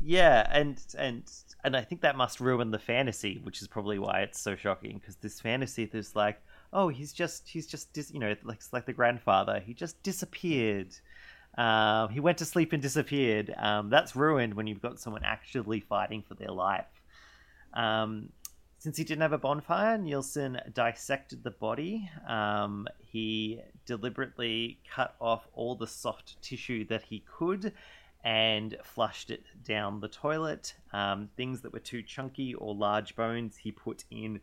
Yeah, 0.00 0.46
and 0.52 0.78
and 0.98 1.22
and 1.64 1.76
I 1.76 1.80
think 1.80 2.02
that 2.02 2.16
must 2.16 2.38
ruin 2.38 2.70
the 2.70 2.78
fantasy, 2.78 3.40
which 3.42 3.62
is 3.62 3.68
probably 3.68 3.98
why 3.98 4.20
it's 4.20 4.38
so 4.38 4.54
shocking. 4.54 4.98
Because 4.98 5.16
this 5.16 5.40
fantasy, 5.40 5.86
there's 5.86 6.14
like, 6.14 6.42
oh, 6.72 6.88
he's 6.88 7.12
just 7.12 7.48
he's 7.48 7.66
just 7.66 7.92
dis- 7.94 8.12
you 8.12 8.20
know, 8.20 8.36
like 8.44 8.58
it's 8.58 8.72
like 8.72 8.84
the 8.84 8.92
grandfather, 8.92 9.62
he 9.64 9.72
just 9.72 10.02
disappeared. 10.02 10.94
Um, 11.56 12.10
he 12.10 12.20
went 12.20 12.38
to 12.38 12.44
sleep 12.44 12.72
and 12.72 12.82
disappeared. 12.82 13.54
Um, 13.56 13.88
that's 13.88 14.14
ruined 14.14 14.54
when 14.54 14.66
you've 14.66 14.82
got 14.82 14.98
someone 14.98 15.22
actually 15.24 15.80
fighting 15.80 16.22
for 16.26 16.34
their 16.34 16.50
life. 16.50 16.84
Um, 17.72 18.30
since 18.84 18.98
he 18.98 19.04
didn't 19.04 19.22
have 19.22 19.32
a 19.32 19.38
bonfire, 19.38 19.96
Nilsen 19.96 20.60
dissected 20.74 21.42
the 21.42 21.52
body. 21.52 22.10
Um, 22.28 22.86
he 23.00 23.62
deliberately 23.86 24.78
cut 24.94 25.14
off 25.22 25.48
all 25.54 25.74
the 25.74 25.86
soft 25.86 26.36
tissue 26.42 26.86
that 26.88 27.00
he 27.00 27.24
could 27.26 27.72
and 28.24 28.76
flushed 28.84 29.30
it 29.30 29.42
down 29.64 30.00
the 30.00 30.08
toilet. 30.08 30.74
Um, 30.92 31.30
things 31.34 31.62
that 31.62 31.72
were 31.72 31.78
too 31.78 32.02
chunky 32.02 32.52
or 32.52 32.74
large 32.74 33.16
bones, 33.16 33.56
he 33.56 33.72
put 33.72 34.04
in 34.10 34.42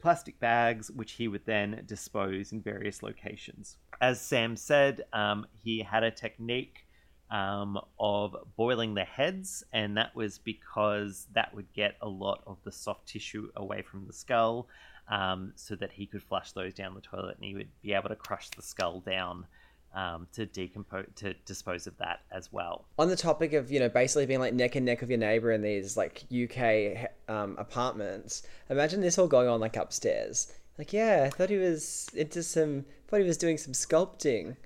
plastic 0.00 0.38
bags, 0.38 0.92
which 0.92 1.14
he 1.14 1.26
would 1.26 1.44
then 1.44 1.82
dispose 1.84 2.52
in 2.52 2.60
various 2.62 3.02
locations. 3.02 3.78
As 4.00 4.20
Sam 4.20 4.54
said, 4.54 5.02
um, 5.12 5.48
he 5.64 5.80
had 5.80 6.04
a 6.04 6.12
technique 6.12 6.83
um, 7.30 7.80
of 7.98 8.36
boiling 8.56 8.94
the 8.94 9.04
heads, 9.04 9.64
and 9.72 9.96
that 9.96 10.14
was 10.14 10.38
because 10.38 11.26
that 11.32 11.54
would 11.54 11.72
get 11.72 11.96
a 12.00 12.08
lot 12.08 12.42
of 12.46 12.58
the 12.64 12.72
soft 12.72 13.08
tissue 13.08 13.50
away 13.56 13.82
from 13.82 14.06
the 14.06 14.12
skull, 14.12 14.68
um, 15.08 15.52
so 15.56 15.74
that 15.76 15.92
he 15.92 16.06
could 16.06 16.22
flush 16.22 16.52
those 16.52 16.74
down 16.74 16.94
the 16.94 17.00
toilet, 17.00 17.36
and 17.36 17.44
he 17.44 17.54
would 17.54 17.68
be 17.82 17.92
able 17.92 18.08
to 18.08 18.16
crush 18.16 18.48
the 18.50 18.62
skull 18.62 19.00
down 19.00 19.46
um, 19.94 20.26
to 20.32 20.46
decompose 20.46 21.06
to 21.16 21.34
dispose 21.46 21.86
of 21.86 21.96
that 21.98 22.20
as 22.32 22.52
well. 22.52 22.84
on 22.98 23.08
the 23.08 23.16
topic 23.16 23.52
of 23.52 23.70
you 23.70 23.78
know 23.78 23.88
basically 23.88 24.26
being 24.26 24.40
like 24.40 24.52
neck 24.52 24.74
and 24.74 24.84
neck 24.84 25.00
with 25.00 25.10
your 25.10 25.18
neighbor 25.18 25.52
in 25.52 25.62
these 25.62 25.96
like 25.96 26.24
UK 26.32 27.10
um, 27.28 27.56
apartments, 27.58 28.42
imagine 28.70 29.00
this 29.00 29.18
all 29.18 29.28
going 29.28 29.48
on 29.48 29.60
like 29.60 29.76
upstairs. 29.76 30.52
Like, 30.78 30.92
yeah, 30.92 31.24
I 31.26 31.30
thought 31.30 31.50
he 31.50 31.56
was 31.56 32.08
into 32.14 32.42
some. 32.42 32.84
Thought 33.06 33.20
he 33.20 33.26
was 33.26 33.36
doing 33.36 33.58
some 33.58 33.72
sculpting. 33.72 34.56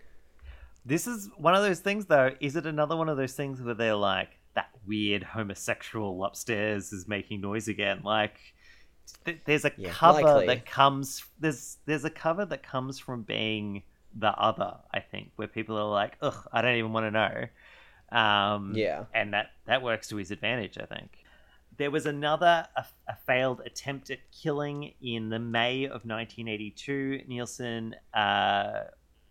This 0.84 1.06
is 1.06 1.28
one 1.36 1.54
of 1.54 1.62
those 1.62 1.80
things, 1.80 2.06
though. 2.06 2.30
Is 2.40 2.56
it 2.56 2.66
another 2.66 2.96
one 2.96 3.08
of 3.08 3.16
those 3.16 3.34
things 3.34 3.60
where 3.60 3.74
they're 3.74 3.94
like, 3.94 4.30
that 4.54 4.70
weird 4.86 5.22
homosexual 5.22 6.24
upstairs 6.24 6.92
is 6.92 7.06
making 7.06 7.40
noise 7.42 7.68
again? 7.68 8.00
Like, 8.02 8.38
th- 9.24 9.40
there's 9.44 9.64
a 9.64 9.72
Yeah, 9.76 9.90
cover 9.90 10.22
likely. 10.22 10.46
that 10.46 10.66
comes. 10.66 11.24
There's 11.38 11.78
there's 11.86 12.04
a 12.04 12.10
cover 12.10 12.44
that 12.46 12.62
comes 12.62 12.98
from 12.98 13.22
being 13.22 13.82
the 14.14 14.28
other. 14.30 14.76
I 14.92 15.00
think 15.00 15.32
where 15.36 15.48
people 15.48 15.76
are 15.76 15.88
like, 15.90 16.16
ugh, 16.22 16.48
I 16.52 16.62
don't 16.62 16.76
even 16.76 16.92
want 16.92 17.06
to 17.06 17.10
know. 17.10 18.18
Um, 18.18 18.72
Yeah. 18.74 19.04
and 19.12 19.34
that 19.34 19.50
that 19.66 19.82
works 19.82 20.08
to 20.08 20.16
his 20.16 20.30
advantage, 20.30 20.78
I 20.78 20.86
think. 20.86 21.10
There 21.76 21.90
was 21.90 22.06
another 22.06 22.66
a, 22.76 22.84
a 23.06 23.14
failed 23.26 23.60
attempt 23.66 24.10
at 24.10 24.18
killing 24.32 24.94
in 25.02 25.28
the 25.28 25.38
May 25.38 25.84
of 25.84 26.04
1982. 26.06 27.22
Nilsen 27.28 27.94
uh, 28.14 28.84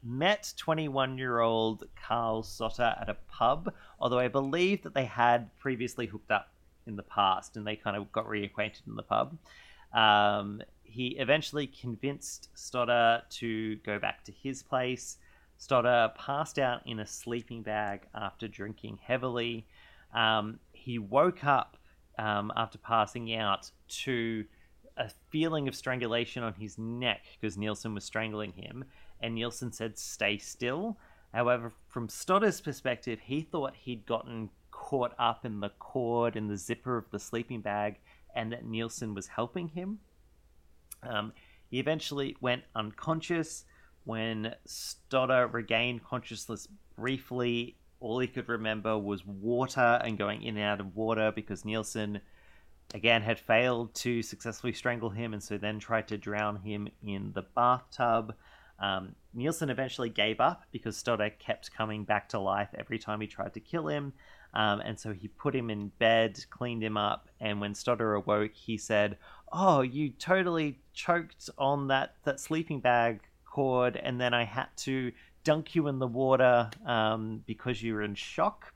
met 0.08 0.54
21-year-old 0.58 1.84
Carl 1.96 2.42
Stottor 2.44 2.96
at 3.00 3.10
a 3.10 3.18
pub, 3.30 3.74
although 4.00 4.20
I 4.20 4.30
believe 4.30 4.84
that 4.84 4.94
they 4.94 5.06
had 5.06 5.56
previously 5.58 6.06
hooked 6.08 6.32
up 6.32 6.50
in 6.86 6.96
the 6.96 7.04
past 7.04 7.58
and 7.58 7.68
they 7.68 7.76
kind 7.76 7.98
of 7.98 8.12
got 8.12 8.26
reacquainted 8.26 8.88
in 8.88 8.96
the 8.96 9.04
pub. 9.04 9.38
Um, 9.94 10.62
he 10.84 11.18
eventually 11.20 11.68
convinced 11.68 12.50
Stottor 12.56 13.24
to 13.30 13.76
go 13.78 14.00
back 14.00 14.24
to 14.24 14.32
his 14.32 14.64
place. 14.64 15.18
Stottor 15.58 16.14
passed 16.16 16.58
out 16.58 16.82
in 16.86 17.00
a 17.00 17.06
sleeping 17.06 17.62
bag 17.62 18.08
after 18.16 18.48
drinking 18.48 19.00
heavily. 19.04 19.68
Um, 20.14 20.60
he 20.72 20.98
woke 20.98 21.44
up 21.44 21.78
um, 22.18 22.52
after 22.56 22.78
passing 22.78 23.36
out 23.36 23.70
to 23.90 24.46
a 24.96 25.10
feeling 25.30 25.68
of 25.68 25.76
strangulation 25.76 26.44
on 26.44 26.54
his 26.54 26.78
neck 26.78 27.24
because 27.40 27.58
Nilsen 27.58 27.94
was 27.94 28.04
strangling 28.04 28.54
him, 28.54 28.86
and 29.22 29.36
Nilsen 29.36 29.72
said, 29.72 29.98
Stay 29.98 30.38
still. 30.38 30.98
However, 31.34 31.72
from 31.88 32.10
Stottor's 32.10 32.62
perspective, 32.62 33.20
he 33.24 33.42
thought 33.42 33.76
he'd 33.76 34.06
gotten 34.06 34.50
caught 34.72 35.14
up 35.20 35.44
in 35.44 35.60
the 35.60 35.70
cord 35.80 36.36
in 36.36 36.48
the 36.48 36.58
zipper 36.58 36.98
of 36.98 37.10
the 37.12 37.20
sleeping 37.20 37.62
bag 37.62 38.00
and 38.36 38.52
that 38.52 38.66
Nilsen 38.66 39.14
was 39.14 39.28
helping 39.28 39.70
him. 39.70 40.00
Um, 41.04 41.34
he 41.70 41.80
eventually 41.80 42.38
went 42.40 42.64
unconscious. 42.76 43.66
When 44.06 44.56
Stottor 44.66 45.48
regained 45.48 46.04
consciousness 46.04 46.68
briefly, 46.96 47.76
all 48.00 48.20
he 48.20 48.28
could 48.28 48.48
remember 48.48 48.98
was 48.98 49.26
water 49.26 50.00
and 50.04 50.18
going 50.18 50.44
in 50.44 50.56
and 50.56 50.66
out 50.66 50.80
of 50.80 50.96
water 50.96 51.32
because 51.36 51.66
Nilsen, 51.66 52.22
again, 52.94 53.22
had 53.22 53.40
failed 53.40 53.94
to 53.96 54.22
successfully 54.22 54.74
strangle 54.74 55.10
him 55.10 55.34
and 55.34 55.44
so 55.44 55.58
then 55.58 55.80
tried 55.80 56.08
to 56.10 56.18
drown 56.18 56.58
him 56.58 56.88
in 57.06 57.34
the 57.34 57.42
bathtub. 57.42 58.36
Um, 58.80 59.16
Nilsen 59.34 59.70
eventually 59.70 60.10
gave 60.10 60.40
up 60.40 60.64
because 60.72 60.98
Stottor 60.98 61.32
kept 61.40 61.74
coming 61.74 62.04
back 62.04 62.30
to 62.30 62.40
life 62.40 62.70
every 62.78 63.00
time 63.00 63.22
he 63.22 63.28
tried 63.28 63.54
to 63.54 63.60
kill 63.60 63.88
him. 63.88 64.14
Um, 64.54 64.80
and 64.82 65.00
so 65.00 65.14
he 65.14 65.28
put 65.28 65.56
him 65.56 65.70
in 65.70 65.90
bed, 66.00 66.44
cleaned 66.50 66.84
him 66.84 66.98
up, 66.98 67.30
and 67.40 67.62
when 67.62 67.76
Stottor 67.76 68.14
awoke, 68.16 68.54
he 68.54 68.78
said, 68.78 69.18
"Oh, 69.52 69.82
you 69.82 70.10
totally 70.10 70.80
choked 70.94 71.50
on 71.58 71.88
that 71.90 72.16
that 72.24 72.40
sleeping 72.40 72.80
bag 72.80 73.22
cord, 73.46 73.98
and 73.98 74.20
then 74.20 74.34
I 74.34 74.46
had 74.46 74.68
to 74.78 75.12
dunk 75.44 75.76
you 75.76 75.88
in 75.88 76.00
the 76.00 76.08
water 76.08 76.70
um, 76.86 77.44
because 77.46 77.84
you 77.84 77.94
were 77.94 78.02
in 78.02 78.16
shock." 78.16 78.74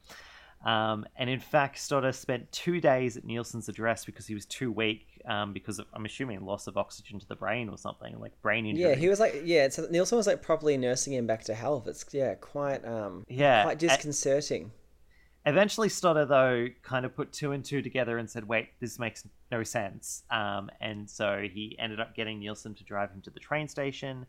Um, 0.66 1.05
and 1.16 1.30
in 1.30 1.39
fact, 1.39 1.80
Stottor 1.80 2.12
spent 2.12 2.51
two 2.51 2.80
days 2.80 3.18
at 3.18 3.24
Nilsen's 3.24 3.68
address 3.68 4.05
because 4.05 4.28
he 4.28 4.34
was 4.34 4.45
too 4.45 4.72
weak, 4.72 5.07
um, 5.26 5.53
because 5.53 5.80
of, 5.80 5.88
I'm 5.93 6.05
assuming 6.05 6.45
loss 6.45 6.68
of 6.68 6.78
oxygen 6.78 7.20
to 7.20 7.28
the 7.28 7.36
brain 7.36 7.68
or 7.70 7.78
something, 7.78 8.20
like 8.20 8.39
brain 8.41 8.66
injury. 8.66 8.89
Yeah, 8.89 8.95
he 8.95 9.09
was 9.09 9.20
like, 9.20 9.41
yeah. 9.43 9.70
So 9.70 9.88
Nilsen 9.89 10.18
was 10.18 10.28
like 10.28 10.41
properly 10.41 10.78
nursing 10.78 11.14
him 11.14 11.26
back 11.26 11.43
to 11.45 11.55
health. 11.55 11.88
It's 11.88 12.05
yeah, 12.12 12.36
quite 12.36 12.86
um, 12.86 13.26
Yeah, 13.28 13.64
quite 13.64 13.80
disconcerting. 13.80 14.72
Eventually, 15.47 15.89
Stottor, 15.89 16.26
though, 16.26 16.68
kind 16.84 17.03
of 17.03 17.16
put 17.16 17.34
two 17.34 17.51
and 17.51 17.66
two 17.66 17.82
together 17.82 18.20
and 18.20 18.30
said, 18.30 18.47
wait, 18.47 18.70
this 18.80 18.99
makes 18.99 19.28
no 19.51 19.64
sense. 19.64 20.22
Um, 20.30 20.70
and 20.80 21.09
so 21.09 21.47
he 21.51 21.76
ended 21.80 21.99
up 21.99 22.16
getting 22.16 22.39
Nilsen 22.39 22.76
to 22.76 22.84
drive 22.84 23.09
him 23.09 23.22
to 23.22 23.32
the 23.32 23.39
train 23.39 23.68
station. 23.68 24.28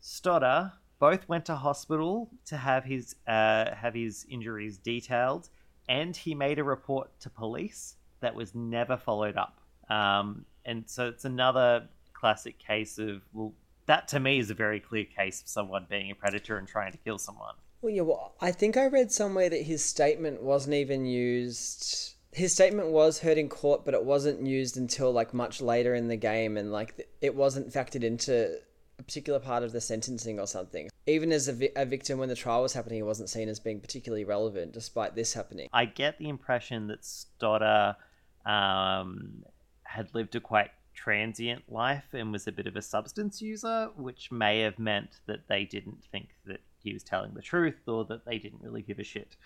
Stottor 0.00 0.72
both 0.98 1.28
went 1.28 1.44
to 1.44 1.54
hospital 1.54 2.30
to 2.46 2.56
have 2.56 2.84
his, 2.84 3.16
uh, 3.26 3.74
have 3.74 3.92
his 3.92 4.24
injuries 4.30 4.78
detailed, 4.78 5.50
and 5.88 6.16
he 6.16 6.34
made 6.34 6.58
a 6.58 6.64
report 6.64 7.08
to 7.20 7.30
police 7.30 7.96
that 8.20 8.34
was 8.34 8.54
never 8.54 8.96
followed 8.96 9.36
up. 9.36 9.60
Um, 9.88 10.44
and 10.64 10.84
so 10.86 11.08
it's 11.08 11.24
another 11.24 11.88
classic 12.12 12.58
case 12.58 12.98
of, 12.98 13.22
well, 13.32 13.52
that 13.86 14.08
to 14.08 14.20
me 14.20 14.38
is 14.38 14.50
a 14.50 14.54
very 14.54 14.80
clear 14.80 15.04
case 15.04 15.40
of 15.40 15.48
someone 15.48 15.86
being 15.88 16.10
a 16.10 16.14
predator 16.14 16.58
and 16.58 16.66
trying 16.66 16.92
to 16.92 16.98
kill 16.98 17.18
someone. 17.18 17.54
Well, 17.82 17.92
yeah. 17.92 18.02
Well, 18.02 18.34
I 18.40 18.50
think 18.50 18.76
I 18.76 18.86
read 18.86 19.12
somewhere 19.12 19.48
that 19.48 19.62
his 19.62 19.84
statement 19.84 20.42
wasn't 20.42 20.74
even 20.74 21.06
used. 21.06 22.14
His 22.32 22.52
statement 22.52 22.88
was 22.88 23.20
heard 23.20 23.38
in 23.38 23.48
court, 23.48 23.84
but 23.84 23.94
it 23.94 24.04
wasn't 24.04 24.44
used 24.44 24.76
until 24.76 25.12
like 25.12 25.32
much 25.32 25.60
later 25.60 25.94
in 25.94 26.08
the 26.08 26.16
game, 26.16 26.56
and 26.56 26.72
like 26.72 27.08
it 27.20 27.34
wasn't 27.34 27.72
factored 27.72 28.02
into 28.02 28.58
a 28.98 29.02
particular 29.02 29.38
part 29.38 29.62
of 29.62 29.72
the 29.72 29.80
sentencing 29.80 30.40
or 30.40 30.46
something. 30.46 30.88
Even 31.06 31.32
as 31.32 31.48
a, 31.48 31.52
vi- 31.52 31.70
a 31.76 31.84
victim 31.84 32.18
when 32.18 32.28
the 32.28 32.34
trial 32.34 32.62
was 32.62 32.72
happening, 32.72 32.96
he 32.96 33.02
wasn't 33.02 33.28
seen 33.28 33.48
as 33.48 33.60
being 33.60 33.80
particularly 33.80 34.24
relevant, 34.24 34.72
despite 34.72 35.14
this 35.14 35.34
happening. 35.34 35.68
I 35.72 35.84
get 35.84 36.18
the 36.18 36.28
impression 36.28 36.86
that 36.88 37.04
Stottor 37.04 37.96
um, 38.44 39.44
had 39.82 40.14
lived 40.14 40.34
a 40.34 40.40
quite 40.40 40.70
transient 40.94 41.70
life 41.70 42.06
and 42.12 42.32
was 42.32 42.46
a 42.46 42.52
bit 42.52 42.66
of 42.66 42.74
a 42.76 42.82
substance 42.82 43.42
user, 43.42 43.90
which 43.96 44.32
may 44.32 44.60
have 44.60 44.78
meant 44.78 45.20
that 45.26 45.46
they 45.48 45.64
didn't 45.64 46.02
think 46.10 46.28
that 46.46 46.60
he 46.82 46.92
was 46.92 47.02
telling 47.02 47.34
the 47.34 47.42
truth 47.42 47.86
or 47.86 48.04
that 48.06 48.24
they 48.24 48.38
didn't 48.38 48.62
really 48.62 48.82
give 48.82 48.98
a 48.98 49.04
shit, 49.04 49.36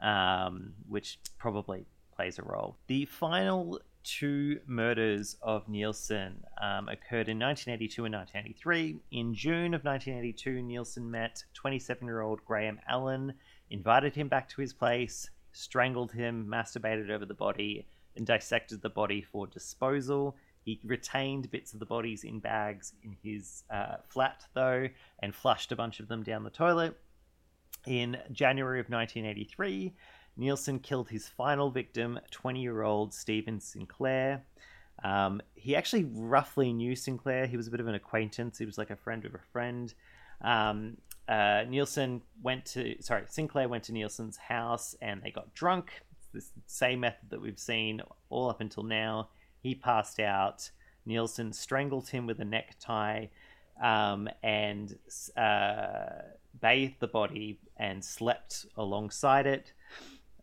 um, 0.00 0.72
which 0.88 1.18
probably 1.38 1.84
plays 2.16 2.38
a 2.38 2.42
role. 2.42 2.76
The 2.86 3.04
final 3.04 3.80
two 4.04 4.60
murders 4.66 5.36
of 5.42 5.68
Nilsen 5.68 6.44
um, 6.60 6.88
occurred 6.88 7.28
in 7.28 7.38
1982 7.38 8.04
and 8.04 8.14
1983. 8.14 9.00
In 9.10 9.34
June 9.34 9.74
of 9.74 9.84
1982, 9.84 10.62
Nilsen 10.62 11.10
met 11.10 11.42
27 11.54 12.06
year 12.06 12.20
old 12.20 12.44
Graham 12.44 12.78
Allen, 12.86 13.32
invited 13.70 14.14
him 14.14 14.28
back 14.28 14.48
to 14.50 14.60
his 14.60 14.72
place, 14.72 15.28
strangled 15.52 16.12
him, 16.12 16.46
masturbated 16.46 17.10
over 17.10 17.24
the 17.24 17.34
body, 17.34 17.86
and 18.16 18.26
dissected 18.26 18.82
the 18.82 18.90
body 18.90 19.22
for 19.22 19.46
disposal. 19.46 20.36
He 20.64 20.80
retained 20.84 21.50
bits 21.50 21.72
of 21.72 21.80
the 21.80 21.86
bodies 21.86 22.24
in 22.24 22.40
bags 22.40 22.92
in 23.02 23.16
his 23.22 23.64
uh, 23.70 23.96
flat, 24.08 24.44
though, 24.54 24.88
and 25.20 25.34
flushed 25.34 25.72
a 25.72 25.76
bunch 25.76 26.00
of 26.00 26.08
them 26.08 26.22
down 26.22 26.44
the 26.44 26.50
toilet. 26.50 26.98
In 27.86 28.16
January 28.32 28.80
of 28.80 28.88
1983, 28.88 29.94
Nilsen 30.36 30.80
killed 30.80 31.08
his 31.08 31.28
final 31.28 31.70
victim, 31.70 32.18
20 32.30 32.60
year 32.60 32.82
old 32.82 33.14
Stephen 33.14 33.60
Sinclair. 33.60 34.42
Um, 35.02 35.40
he 35.54 35.76
actually 35.76 36.04
roughly 36.04 36.72
knew 36.72 36.96
Sinclair. 36.96 37.46
He 37.46 37.56
was 37.56 37.68
a 37.68 37.70
bit 37.70 37.80
of 37.80 37.88
an 37.88 37.94
acquaintance. 37.94 38.58
He 38.58 38.66
was 38.66 38.78
like 38.78 38.90
a 38.90 38.96
friend 38.96 39.24
of 39.24 39.34
a 39.34 39.40
friend. 39.52 39.92
Um, 40.40 40.96
uh, 41.28 41.64
Nilsen 41.68 42.22
went 42.42 42.66
to, 42.66 43.00
sorry, 43.00 43.24
Sinclair 43.28 43.68
went 43.68 43.84
to 43.84 43.92
Nilsen's 43.92 44.36
house 44.36 44.94
and 45.00 45.22
they 45.22 45.30
got 45.30 45.54
drunk. 45.54 46.02
It's 46.34 46.48
the 46.48 46.62
same 46.66 47.00
method 47.00 47.30
that 47.30 47.40
we've 47.40 47.58
seen 47.58 48.02
all 48.28 48.50
up 48.50 48.60
until 48.60 48.82
now. 48.82 49.28
He 49.62 49.74
passed 49.74 50.20
out. 50.20 50.70
Nilsen 51.06 51.52
strangled 51.52 52.08
him 52.08 52.26
with 52.26 52.40
a 52.40 52.44
necktie 52.44 53.26
um, 53.82 54.28
and 54.42 54.96
uh, 55.36 56.22
bathed 56.60 56.96
the 57.00 57.08
body 57.08 57.58
and 57.76 58.04
slept 58.04 58.66
alongside 58.76 59.46
it. 59.46 59.72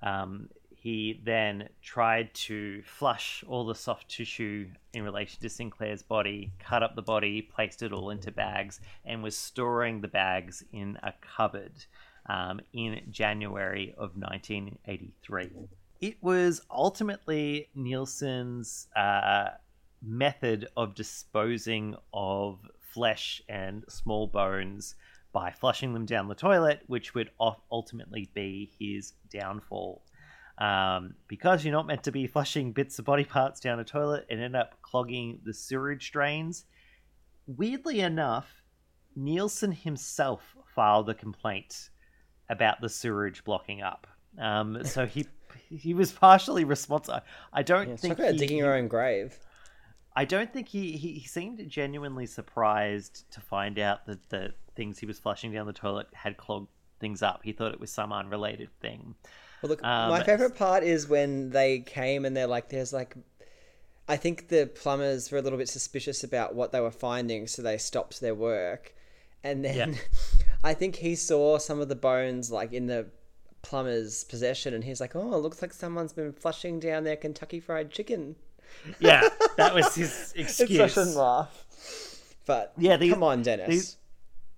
Um, 0.01 0.49
he 0.81 1.21
then 1.23 1.69
tried 1.83 2.33
to 2.33 2.81
flush 2.81 3.43
all 3.47 3.67
the 3.67 3.75
soft 3.75 4.09
tissue 4.09 4.67
in 4.93 5.03
relation 5.03 5.39
to 5.41 5.47
Sinclair's 5.47 6.01
body, 6.01 6.51
cut 6.57 6.81
up 6.81 6.95
the 6.95 7.03
body, 7.03 7.43
placed 7.43 7.83
it 7.83 7.93
all 7.93 8.09
into 8.09 8.31
bags, 8.31 8.79
and 9.05 9.21
was 9.21 9.37
storing 9.37 10.01
the 10.01 10.07
bags 10.07 10.63
in 10.73 10.97
a 11.03 11.13
cupboard 11.21 11.85
um, 12.25 12.61
in 12.73 12.99
January 13.11 13.93
of 13.95 14.17
1983. 14.17 15.51
It 15.99 16.17
was 16.19 16.61
ultimately 16.71 17.69
Nilsen's 17.75 18.87
uh, 18.95 19.49
method 20.01 20.67
of 20.75 20.95
disposing 20.95 21.95
of 22.11 22.57
flesh 22.79 23.43
and 23.47 23.85
small 23.87 24.25
bones 24.25 24.95
by 25.33 25.51
flushing 25.51 25.93
them 25.93 26.05
down 26.05 26.27
the 26.27 26.35
toilet, 26.35 26.81
which 26.87 27.13
would 27.13 27.29
ultimately 27.71 28.29
be 28.33 28.71
his 28.79 29.13
downfall. 29.31 30.03
Um, 30.57 31.15
because 31.27 31.63
you're 31.63 31.73
not 31.73 31.87
meant 31.87 32.03
to 32.03 32.11
be 32.11 32.27
flushing 32.27 32.71
bits 32.71 32.99
of 32.99 33.05
body 33.05 33.23
parts 33.25 33.59
down 33.59 33.79
a 33.79 33.83
toilet 33.83 34.27
and 34.29 34.41
end 34.41 34.55
up 34.55 34.81
clogging 34.81 35.39
the 35.43 35.53
sewage 35.53 36.11
drains. 36.11 36.65
Weirdly 37.47 38.01
enough, 38.01 38.61
Nilsen 39.15 39.71
himself 39.71 40.55
filed 40.75 41.09
a 41.09 41.13
complaint 41.13 41.89
about 42.49 42.81
the 42.81 42.89
sewage 42.89 43.43
blocking 43.43 43.81
up. 43.81 44.07
Um, 44.37 44.83
so 44.83 45.05
he 45.05 45.25
he 45.69 45.93
was 45.93 46.11
partially 46.11 46.63
responsible. 46.63 47.21
I 47.51 47.63
don't 47.63 47.89
Yeah, 47.89 47.95
think 47.95 48.17
talk 48.17 48.25
about 48.25 48.33
he, 48.33 48.39
digging 48.39 48.57
your 48.57 48.75
own 48.75 48.87
grave. 48.87 49.39
I 50.15 50.25
don't 50.25 50.51
think 50.51 50.67
he, 50.67 50.93
he, 50.97 51.13
he 51.13 51.27
seemed 51.27 51.67
genuinely 51.69 52.25
surprised 52.25 53.29
to 53.31 53.39
find 53.41 53.79
out 53.79 54.05
that 54.07 54.29
the 54.29 54.53
things 54.75 54.99
he 54.99 55.05
was 55.05 55.19
flushing 55.19 55.51
down 55.53 55.67
the 55.67 55.73
toilet 55.73 56.07
had 56.13 56.37
clogged 56.37 56.67
things 56.99 57.21
up. 57.21 57.41
He 57.43 57.53
thought 57.53 57.73
it 57.73 57.79
was 57.79 57.91
some 57.91 58.11
unrelated 58.11 58.69
thing. 58.81 59.15
Well, 59.61 59.69
look, 59.69 59.83
Um, 59.83 60.09
my 60.09 60.23
favorite 60.23 60.55
part 60.55 60.83
is 60.83 61.07
when 61.07 61.51
they 61.51 61.79
came 61.79 62.25
and 62.25 62.35
they're 62.35 62.47
like, 62.47 62.69
"There's 62.69 62.93
like." 62.93 63.15
I 64.07 64.17
think 64.17 64.49
the 64.49 64.65
plumbers 64.67 65.31
were 65.31 65.37
a 65.37 65.41
little 65.41 65.57
bit 65.59 65.69
suspicious 65.69 66.23
about 66.23 66.53
what 66.55 66.71
they 66.71 66.81
were 66.81 66.91
finding, 66.91 67.47
so 67.47 67.61
they 67.61 67.77
stopped 67.77 68.19
their 68.19 68.35
work. 68.35 68.93
And 69.43 69.63
then 69.63 69.93
Yeah. 69.93 69.99
I 70.63 70.73
think 70.73 70.97
he 70.97 71.15
saw 71.15 71.57
some 71.57 71.79
of 71.79 71.87
the 71.87 71.95
bones 71.95 72.51
like 72.51 72.73
in 72.73 72.87
the 72.87 73.07
plumber's 73.61 74.23
possession, 74.25 74.73
and 74.73 74.83
he's 74.83 74.99
like, 74.99 75.15
"Oh, 75.15 75.33
it 75.33 75.37
looks 75.37 75.61
like 75.61 75.73
someone's 75.73 76.13
been 76.13 76.33
flushing 76.33 76.79
down 76.79 77.03
their 77.03 77.15
Kentucky 77.15 77.59
Fried 77.59 77.91
Chicken." 77.91 78.35
Yeah, 78.99 79.27
that 79.57 79.73
was 79.73 79.95
his 79.95 80.33
excuse. 80.35 80.69
it's 80.79 80.93
such 80.95 81.07
a 81.07 81.09
laugh. 81.17 81.65
But 82.45 82.73
Yeah, 82.77 82.97
these- 82.97 83.13
come 83.13 83.23
on, 83.23 83.43
Dennis. 83.43 83.67
These, 83.69 83.97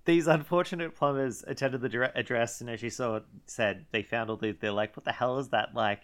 these 0.06 0.26
unfortunate 0.26 0.94
plumbers 0.94 1.44
attended 1.46 1.80
the 1.80 1.88
dire- 1.88 2.12
address, 2.14 2.60
and 2.60 2.68
as 2.70 2.82
you 2.82 2.90
saw, 2.90 3.20
said 3.46 3.86
they 3.92 4.02
found 4.02 4.30
all 4.30 4.36
these. 4.36 4.56
They're 4.60 4.70
like, 4.72 4.96
"What 4.96 5.04
the 5.04 5.12
hell 5.12 5.38
is 5.38 5.48
that?" 5.50 5.74
Like, 5.74 6.00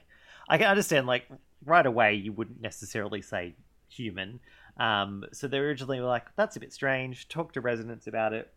I 0.49 0.59
can 0.59 0.67
understand. 0.69 1.07
Like, 1.07 1.27
right 1.65 1.85
away, 1.87 2.15
you 2.15 2.33
wouldn't 2.33 2.61
necessarily 2.61 3.23
say 3.23 3.55
human. 3.89 4.41
Um, 4.79 5.25
so 5.33 5.49
they 5.49 5.59
originally 5.59 6.01
were 6.01 6.07
like, 6.07 6.35
"That's 6.37 6.57
a 6.57 6.61
bit 6.61 6.73
strange." 6.73 7.29
Talked 7.29 7.55
to 7.55 7.61
residents 7.61 8.07
about 8.07 8.33
it. 8.33 8.53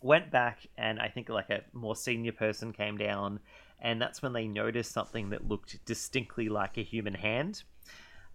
Went 0.00 0.30
back, 0.30 0.66
and 0.76 1.00
I 1.00 1.08
think 1.08 1.28
like 1.28 1.50
a 1.50 1.62
more 1.72 1.94
senior 1.96 2.32
person 2.32 2.72
came 2.72 2.98
down, 2.98 3.40
and 3.80 4.00
that's 4.00 4.20
when 4.22 4.32
they 4.32 4.46
noticed 4.48 4.92
something 4.92 5.30
that 5.30 5.46
looked 5.48 5.84
distinctly 5.84 6.48
like 6.48 6.76
a 6.76 6.82
human 6.82 7.14
hand. 7.14 7.62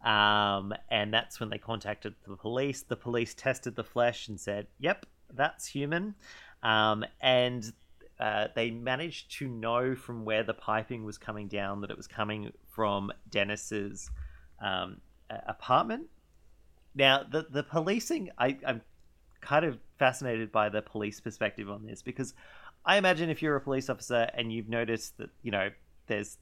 Um, 0.03 0.73
and 0.89 1.13
that's 1.13 1.39
when 1.39 1.49
they 1.49 1.57
contacted 1.57 2.15
the 2.27 2.35
police. 2.35 2.81
The 2.81 2.95
police 2.95 3.33
tested 3.33 3.75
the 3.75 3.83
flesh 3.83 4.27
and 4.27 4.39
said, 4.39 4.67
"Yep, 4.79 5.05
that's 5.33 5.67
human." 5.67 6.15
Um, 6.63 7.05
and 7.21 7.71
uh, 8.19 8.47
they 8.55 8.71
managed 8.71 9.31
to 9.39 9.47
know 9.47 9.95
from 9.95 10.25
where 10.25 10.43
the 10.43 10.53
piping 10.53 11.03
was 11.03 11.17
coming 11.17 11.47
down 11.47 11.81
that 11.81 11.91
it 11.91 11.97
was 11.97 12.07
coming 12.07 12.51
from 12.69 13.11
Dennis's 13.29 14.09
um, 14.63 15.01
apartment. 15.47 16.07
Now, 16.95 17.23
the 17.23 17.47
the 17.49 17.63
policing, 17.63 18.31
I, 18.37 18.57
I'm 18.65 18.81
kind 19.39 19.65
of 19.65 19.79
fascinated 19.97 20.51
by 20.51 20.69
the 20.69 20.81
police 20.81 21.19
perspective 21.19 21.69
on 21.69 21.85
this 21.85 22.01
because 22.01 22.33
I 22.85 22.97
imagine 22.97 23.29
if 23.29 23.41
you're 23.41 23.55
a 23.55 23.61
police 23.61 23.89
officer 23.89 24.29
and 24.33 24.51
you've 24.51 24.69
noticed 24.69 25.17
that 25.17 25.29
you 25.41 25.51
know 25.51 25.69
there's 26.07 26.37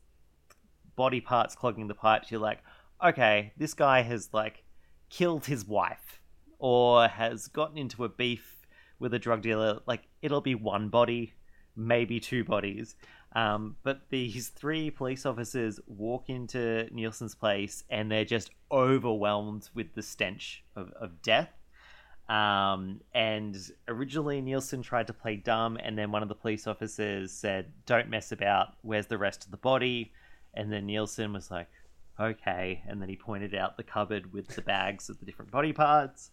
body 0.96 1.22
parts 1.22 1.56
clogging 1.56 1.88
the 1.88 1.94
pipes, 1.94 2.30
you're 2.30 2.42
like, 2.42 2.60
okay, 3.04 3.54
this 3.58 3.74
guy 3.74 4.02
has 4.02 4.30
like 4.34 4.64
killed 5.10 5.46
his 5.46 5.66
wife 5.66 6.22
or 6.58 7.08
has 7.08 7.48
gotten 7.48 7.78
into 7.78 8.04
a 8.04 8.10
beef 8.10 8.68
with 9.00 9.14
a 9.14 9.20
drug 9.20 9.42
dealer. 9.42 9.80
Like 9.86 10.04
it'll 10.22 10.42
be 10.42 10.56
one 10.56 10.90
body, 10.90 11.34
maybe 11.76 12.20
two 12.20 12.44
bodies. 12.44 12.96
Um, 13.34 13.76
but 13.84 14.02
these 14.10 14.50
three 14.50 14.90
police 14.90 15.26
officers 15.26 15.80
walk 15.88 16.30
into 16.30 16.88
Nilsen's 16.92 17.36
place 17.36 17.84
and 17.90 18.12
they're 18.12 18.26
just 18.26 18.50
overwhelmed 18.72 19.70
with 19.74 19.94
the 19.94 20.02
stench 20.02 20.64
of, 20.76 20.92
of 21.00 21.22
death. 21.22 21.50
Um, 22.28 23.02
and 23.14 23.58
originally 23.88 24.42
Nilsen 24.42 24.84
tried 24.84 25.08
to 25.08 25.14
play 25.14 25.36
dumb, 25.36 25.78
and 25.78 25.98
then 25.98 26.12
one 26.12 26.22
of 26.22 26.30
the 26.30 26.36
police 26.36 26.68
officers 26.68 27.32
said, 27.32 27.74
"Don't 27.88 28.08
mess 28.08 28.32
about. 28.32 28.76
Where's 28.84 29.08
the 29.08 29.18
rest 29.18 29.46
of 29.46 29.52
the 29.52 29.58
body?" 29.58 30.14
And 30.54 30.72
then 30.72 30.86
Nilsen 30.86 31.34
was 31.34 31.50
like, 31.50 31.70
"Okay." 32.20 32.84
And 32.88 33.02
then 33.02 33.10
he 33.10 33.16
pointed 33.16 33.54
out 33.56 33.78
the 33.78 33.84
cupboard 33.84 34.34
with 34.34 34.48
the 34.50 34.62
bags 34.62 35.10
of 35.10 35.20
the 35.20 35.26
different 35.26 35.52
body 35.52 35.74
parts. 35.74 36.32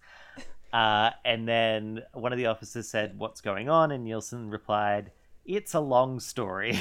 Uh, 0.72 1.10
and 1.24 1.46
then 1.48 2.02
one 2.12 2.32
of 2.32 2.38
the 2.38 2.46
officers 2.46 2.88
said, 2.88 3.18
"What's 3.18 3.40
going 3.40 3.68
on?" 3.68 3.92
And 3.92 4.04
Nilsen 4.04 4.50
replied, 4.50 5.12
"It's 5.44 5.74
a 5.74 5.80
long 5.80 6.20
story." 6.20 6.80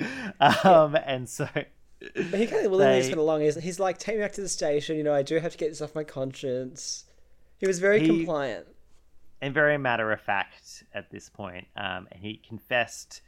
um, 0.40 0.96
and 0.96 1.28
so. 1.28 1.48
But 1.52 2.40
he 2.40 2.46
kind 2.46 2.64
of 2.66 2.72
willingly 2.72 3.00
they- 3.02 3.08
went 3.08 3.18
along. 3.20 3.40
He's, 3.40 3.56
he's 3.56 3.80
like, 3.80 3.98
take 3.98 4.16
me 4.16 4.22
back 4.22 4.32
to 4.32 4.40
the 4.42 4.48
station. 4.48 4.96
You 4.96 5.02
know, 5.02 5.14
I 5.14 5.22
do 5.22 5.38
have 5.38 5.52
to 5.52 5.58
get 5.58 5.70
this 5.70 5.80
off 5.80 5.94
my 5.94 6.04
conscience. 6.04 7.04
He 7.58 7.66
was 7.66 7.78
very 7.78 8.00
He- 8.00 8.06
compliant. 8.06 8.66
and 9.40 9.54
very 9.54 9.78
matter 9.78 10.12
of 10.12 10.20
fact 10.20 10.84
at 10.94 11.10
this 11.10 11.28
point. 11.30 11.66
Um, 11.76 12.06
and 12.12 12.20
he 12.20 12.36
confessed 12.46 13.22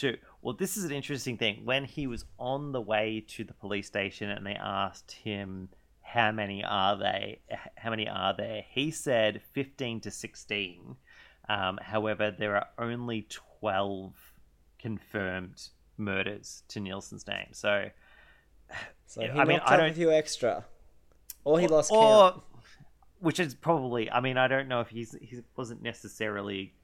to. 0.00 0.16
Well, 0.44 0.54
this 0.54 0.76
is 0.76 0.84
an 0.84 0.92
interesting 0.92 1.38
thing. 1.38 1.62
When 1.64 1.86
he 1.86 2.06
was 2.06 2.26
on 2.38 2.72
the 2.72 2.80
way 2.80 3.24
to 3.28 3.44
the 3.44 3.54
police 3.54 3.86
station 3.86 4.28
and 4.28 4.44
they 4.44 4.56
asked 4.56 5.12
him 5.12 5.70
how 6.02 6.32
many 6.32 6.62
are 6.62 6.98
they, 6.98 7.40
how 7.76 7.88
many 7.88 8.06
are 8.06 8.34
there, 8.36 8.62
he 8.68 8.90
said 8.90 9.40
fifteen 9.54 10.02
to 10.02 10.10
sixteen. 10.10 10.96
Um, 11.48 11.78
however, 11.80 12.30
there 12.30 12.56
are 12.56 12.68
only 12.78 13.26
twelve 13.30 14.12
confirmed 14.78 15.62
murders 15.96 16.62
to 16.68 16.78
Nilsen's 16.78 17.26
name. 17.26 17.48
So, 17.52 17.88
So 19.06 19.22
he 19.22 19.28
I 19.28 19.46
mean, 19.46 19.60
I 19.64 19.78
don't 19.78 19.92
a 19.92 19.94
few 19.94 20.12
extra. 20.12 20.66
Or 21.44 21.58
he 21.58 21.68
lost 21.68 21.90
or, 21.90 22.32
count. 22.32 22.42
which 23.20 23.40
is 23.40 23.54
probably 23.54 24.10
i 24.10 24.20
mean 24.20 24.38
i 24.38 24.48
don't 24.48 24.66
know 24.66 24.80
if 24.80 24.88
he's 24.88 25.14
he 25.20 25.40
wasn't 25.56 25.82
necessarily 25.82 26.74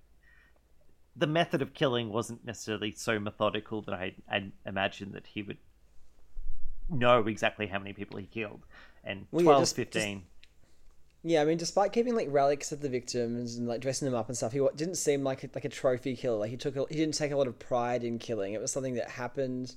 the 1.16 1.26
method 1.26 1.60
of 1.62 1.74
killing 1.74 2.10
wasn't 2.10 2.44
necessarily 2.44 2.92
so 2.92 3.18
methodical 3.18 3.82
that 3.82 3.94
i 3.94 4.14
i 4.30 4.50
imagine 4.66 5.12
that 5.12 5.26
he 5.26 5.42
would 5.42 5.58
know 6.88 7.26
exactly 7.26 7.66
how 7.66 7.78
many 7.78 7.92
people 7.92 8.18
he 8.18 8.26
killed 8.26 8.64
and 9.04 9.26
Well, 9.30 9.44
12 9.44 9.58
yeah, 9.58 9.62
just- 9.62 9.76
15 9.76 10.22
Yeah, 11.22 11.42
I 11.42 11.44
mean, 11.44 11.58
despite 11.58 11.92
keeping 11.92 12.14
like 12.16 12.28
relics 12.30 12.72
of 12.72 12.80
the 12.80 12.88
victims 12.88 13.56
and 13.56 13.68
like 13.68 13.80
dressing 13.80 14.06
them 14.06 14.14
up 14.14 14.28
and 14.28 14.36
stuff, 14.36 14.52
he 14.52 14.66
didn't 14.76 14.96
seem 14.96 15.22
like 15.22 15.44
a, 15.44 15.50
like 15.54 15.64
a 15.66 15.68
trophy 15.68 16.16
killer. 16.16 16.38
Like 16.38 16.50
he 16.50 16.56
took, 16.56 16.76
a, 16.76 16.86
he 16.88 16.96
didn't 16.96 17.14
take 17.14 17.30
a 17.30 17.36
lot 17.36 17.46
of 17.46 17.58
pride 17.58 18.04
in 18.04 18.18
killing. 18.18 18.54
It 18.54 18.60
was 18.60 18.72
something 18.72 18.94
that 18.94 19.10
happened, 19.10 19.74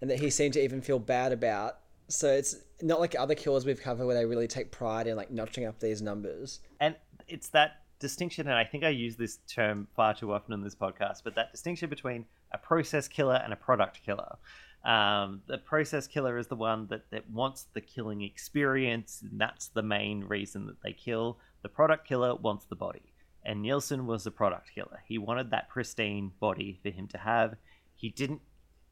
and 0.00 0.08
that 0.10 0.18
he 0.20 0.30
seemed 0.30 0.54
to 0.54 0.62
even 0.64 0.80
feel 0.80 0.98
bad 0.98 1.32
about. 1.32 1.78
So 2.08 2.32
it's 2.32 2.56
not 2.80 2.98
like 2.98 3.14
other 3.18 3.34
killers 3.34 3.66
we've 3.66 3.80
covered 3.80 4.06
where 4.06 4.14
they 4.16 4.24
really 4.24 4.48
take 4.48 4.70
pride 4.72 5.06
in 5.06 5.16
like 5.16 5.30
notching 5.30 5.66
up 5.66 5.78
these 5.80 6.00
numbers. 6.02 6.60
and 6.80 6.96
it's 7.28 7.48
that 7.50 7.82
distinction 8.00 8.48
and 8.48 8.56
i 8.56 8.64
think 8.64 8.82
i 8.82 8.88
use 8.88 9.16
this 9.16 9.38
term 9.48 9.86
far 9.94 10.14
too 10.14 10.32
often 10.32 10.52
in 10.52 10.62
this 10.62 10.74
podcast 10.74 11.22
but 11.22 11.34
that 11.34 11.52
distinction 11.52 11.88
between 11.88 12.24
a 12.52 12.58
process 12.58 13.06
killer 13.06 13.40
and 13.44 13.52
a 13.52 13.56
product 13.56 14.00
killer 14.04 14.36
um, 14.82 15.42
the 15.46 15.58
process 15.58 16.06
killer 16.06 16.38
is 16.38 16.46
the 16.46 16.56
one 16.56 16.86
that, 16.88 17.02
that 17.10 17.28
wants 17.30 17.66
the 17.74 17.82
killing 17.82 18.22
experience 18.22 19.22
and 19.22 19.38
that's 19.38 19.68
the 19.68 19.82
main 19.82 20.24
reason 20.24 20.66
that 20.66 20.82
they 20.82 20.92
kill 20.92 21.38
the 21.62 21.68
product 21.68 22.08
killer 22.08 22.34
wants 22.34 22.64
the 22.64 22.76
body 22.76 23.12
and 23.44 23.62
nilsen 23.62 24.06
was 24.06 24.26
a 24.26 24.30
product 24.30 24.70
killer 24.74 25.02
he 25.06 25.18
wanted 25.18 25.50
that 25.50 25.68
pristine 25.68 26.32
body 26.40 26.80
for 26.82 26.88
him 26.90 27.06
to 27.06 27.18
have 27.18 27.54
he 27.94 28.08
didn't 28.08 28.40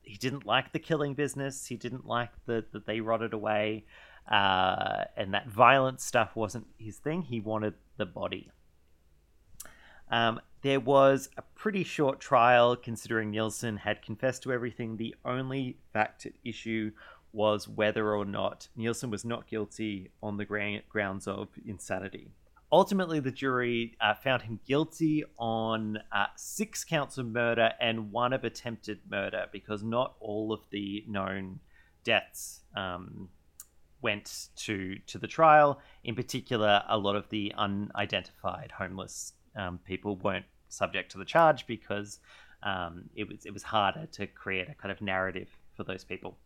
he 0.09 0.17
didn't 0.17 0.47
like 0.47 0.73
the 0.73 0.79
killing 0.79 1.15
business. 1.15 1.67
He 1.67 1.77
didn't 1.77 2.07
like 2.07 2.31
the 2.47 2.65
that 2.73 2.87
they 2.87 3.01
rotted 3.01 3.35
away, 3.35 3.85
uh, 4.31 5.05
and 5.17 5.35
that 5.35 5.49
violent 5.49 6.01
stuff 6.01 6.35
wasn't 6.35 6.67
his 6.79 6.97
thing. 6.97 7.23
He 7.23 7.41
wanted 7.41 7.75
the 7.99 8.07
body. 8.07 8.51
Um, 10.11 10.41
there 10.63 10.81
was 10.81 11.29
a 11.37 11.43
pretty 11.55 11.85
short 11.85 12.21
trial, 12.21 12.75
considering 12.77 13.31
Nilsen 13.31 13.77
had 13.77 14.03
confessed 14.03 14.43
to 14.43 14.53
everything. 14.53 14.97
The 14.97 15.15
only 15.25 15.79
fact 15.93 16.27
at 16.27 16.33
issue 16.45 16.93
was 17.33 17.69
whether 17.69 18.15
or 18.15 18.25
not 18.25 18.69
Nilsen 18.77 19.11
was 19.11 19.25
not 19.25 19.49
guilty 19.49 20.11
on 20.23 20.37
the 20.37 20.45
grounds 20.89 21.29
of 21.29 21.49
insanity. 21.65 22.31
Ultimately, 22.71 23.21
the 23.21 23.31
jury 23.31 23.97
uh, 24.01 24.15
found 24.15 24.43
him 24.43 24.61
guilty 24.67 25.25
on 25.39 25.99
uh, 26.13 26.27
six 26.37 26.85
counts 26.85 27.17
of 27.17 27.27
murder 27.27 27.73
and 27.81 28.13
one 28.13 28.33
of 28.33 28.45
attempted 28.45 29.01
murder 29.11 29.47
because 29.53 29.83
not 29.83 30.17
all 30.21 30.53
of 30.53 30.61
the 30.71 31.03
known 31.09 31.61
deaths 32.05 32.61
um, 32.77 33.31
went 34.03 34.49
to 34.57 34.97
to 35.07 35.19
the 35.19 35.27
trial. 35.27 35.81
In 36.05 36.15
particular, 36.15 36.83
a 36.89 36.99
lot 36.99 37.17
of 37.17 37.29
the 37.31 37.55
unidentified 37.57 38.73
homeless 38.77 39.33
um, 39.57 39.79
people 39.85 40.17
weren't 40.17 40.47
subject 40.69 41.13
to 41.13 41.19
the 41.19 41.25
charge 41.25 41.67
because 41.67 42.21
um, 42.63 43.05
it 43.15 43.29
was 43.29 43.47
it 43.47 43.53
was 43.53 43.63
harder 43.63 44.07
to 44.13 44.27
create 44.27 44.69
a 44.69 44.75
kind 44.75 44.93
of 44.93 45.01
narrative 45.01 45.49
for 45.77 45.85
those 45.85 46.05
people. 46.05 46.37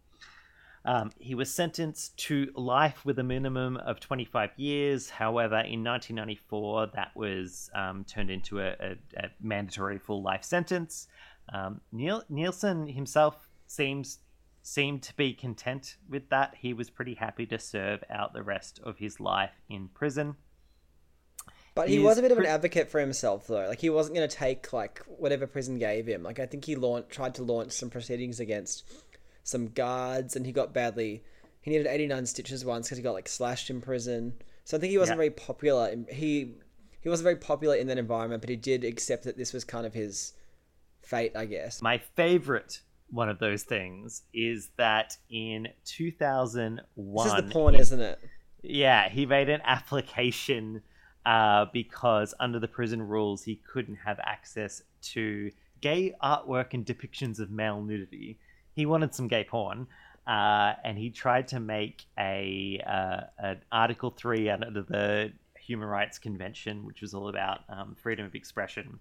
Um, 0.84 1.10
he 1.18 1.34
was 1.34 1.52
sentenced 1.52 2.16
to 2.18 2.50
life 2.56 3.04
with 3.04 3.18
a 3.18 3.22
minimum 3.22 3.76
of 3.76 4.00
25 4.00 4.50
years. 4.56 5.10
However, 5.10 5.60
in 5.60 5.84
1994, 5.84 6.88
that 6.94 7.12
was 7.14 7.70
um, 7.74 8.04
turned 8.04 8.30
into 8.30 8.58
a, 8.58 8.70
a, 8.80 8.96
a 9.16 9.30
mandatory 9.40 9.98
full 9.98 10.22
life 10.22 10.42
sentence. 10.42 11.06
Um, 11.52 11.80
Niel- 11.92 12.24
Nilsen 12.28 12.88
himself 12.88 13.48
seems 13.66 14.18
seemed 14.64 15.02
to 15.02 15.16
be 15.16 15.32
content 15.32 15.96
with 16.08 16.28
that. 16.30 16.54
He 16.56 16.72
was 16.72 16.88
pretty 16.88 17.14
happy 17.14 17.46
to 17.46 17.58
serve 17.58 18.04
out 18.10 18.32
the 18.32 18.44
rest 18.44 18.80
of 18.84 18.96
his 18.96 19.18
life 19.18 19.50
in 19.68 19.88
prison. 19.88 20.36
But 21.74 21.88
he 21.88 21.98
was 21.98 22.18
a 22.18 22.22
bit 22.22 22.32
of 22.32 22.38
an 22.38 22.44
advocate 22.46 22.90
for 22.90 23.00
himself, 23.00 23.46
though. 23.46 23.66
Like 23.66 23.80
he 23.80 23.88
wasn't 23.88 24.16
going 24.16 24.28
to 24.28 24.36
take 24.36 24.72
like 24.72 25.00
whatever 25.06 25.46
prison 25.46 25.78
gave 25.78 26.06
him. 26.06 26.22
Like 26.22 26.38
I 26.38 26.46
think 26.46 26.64
he 26.64 26.76
launched, 26.76 27.10
tried 27.10 27.34
to 27.36 27.42
launch 27.42 27.72
some 27.72 27.88
proceedings 27.88 28.40
against 28.40 28.84
some 29.42 29.68
guards, 29.68 30.36
and 30.36 30.44
he 30.44 30.52
got 30.52 30.74
badly. 30.74 31.22
He 31.62 31.70
needed 31.70 31.86
eighty 31.86 32.06
nine 32.06 32.26
stitches 32.26 32.64
once 32.64 32.88
because 32.88 32.98
he 32.98 33.02
got 33.04 33.14
like 33.14 33.28
slashed 33.28 33.70
in 33.70 33.80
prison. 33.80 34.34
So 34.64 34.76
I 34.76 34.80
think 34.80 34.90
he 34.90 34.98
wasn't 34.98 35.16
Yeah. 35.16 35.22
very 35.22 35.30
popular. 35.30 35.94
He 36.10 36.56
he 37.00 37.08
wasn't 37.08 37.24
very 37.24 37.36
popular 37.36 37.74
in 37.76 37.86
that 37.86 37.98
environment, 37.98 38.42
but 38.42 38.50
he 38.50 38.56
did 38.56 38.84
accept 38.84 39.24
that 39.24 39.36
this 39.38 39.52
was 39.52 39.64
kind 39.64 39.86
of 39.86 39.94
his 39.94 40.34
fate, 41.00 41.32
I 41.34 41.46
guess. 41.46 41.80
My 41.80 41.98
favorite 41.98 42.80
one 43.10 43.28
of 43.28 43.38
those 43.38 43.62
things 43.62 44.22
is 44.32 44.70
that 44.76 45.16
in 45.30 45.68
2001 45.84 47.26
This 47.26 47.34
is 47.34 47.44
the 47.44 47.50
porn, 47.50 47.74
isn't 47.74 48.00
it? 48.00 48.18
Yeah, 48.62 49.08
he 49.08 49.26
made 49.26 49.48
an 49.48 49.60
application 49.64 50.82
uh, 51.26 51.66
because 51.72 52.34
under 52.40 52.58
the 52.58 52.68
prison 52.68 53.02
rules 53.02 53.42
he 53.44 53.56
couldn't 53.56 53.96
have 53.96 54.18
access 54.24 54.82
to 55.00 55.50
gay 55.80 56.14
artwork 56.22 56.74
and 56.74 56.86
depictions 56.86 57.38
of 57.38 57.50
male 57.50 57.82
nudity. 57.82 58.38
he 58.74 58.86
wanted 58.86 59.14
some 59.14 59.28
gay 59.28 59.44
porn. 59.44 59.86
Uh, 60.26 60.74
and 60.84 60.96
he 60.96 61.10
tried 61.10 61.48
to 61.48 61.58
make 61.58 62.04
a 62.16 62.80
uh, 62.86 63.22
an 63.38 63.60
Article 63.72 64.10
Three 64.10 64.48
under 64.48 64.82
the 64.82 65.32
Human 65.58 65.88
Rights 65.88 66.18
Convention, 66.18 66.84
which 66.84 67.00
was 67.00 67.12
all 67.12 67.28
about 67.28 67.60
um, 67.68 67.96
freedom 68.00 68.26
of 68.26 68.34
expression. 68.34 69.00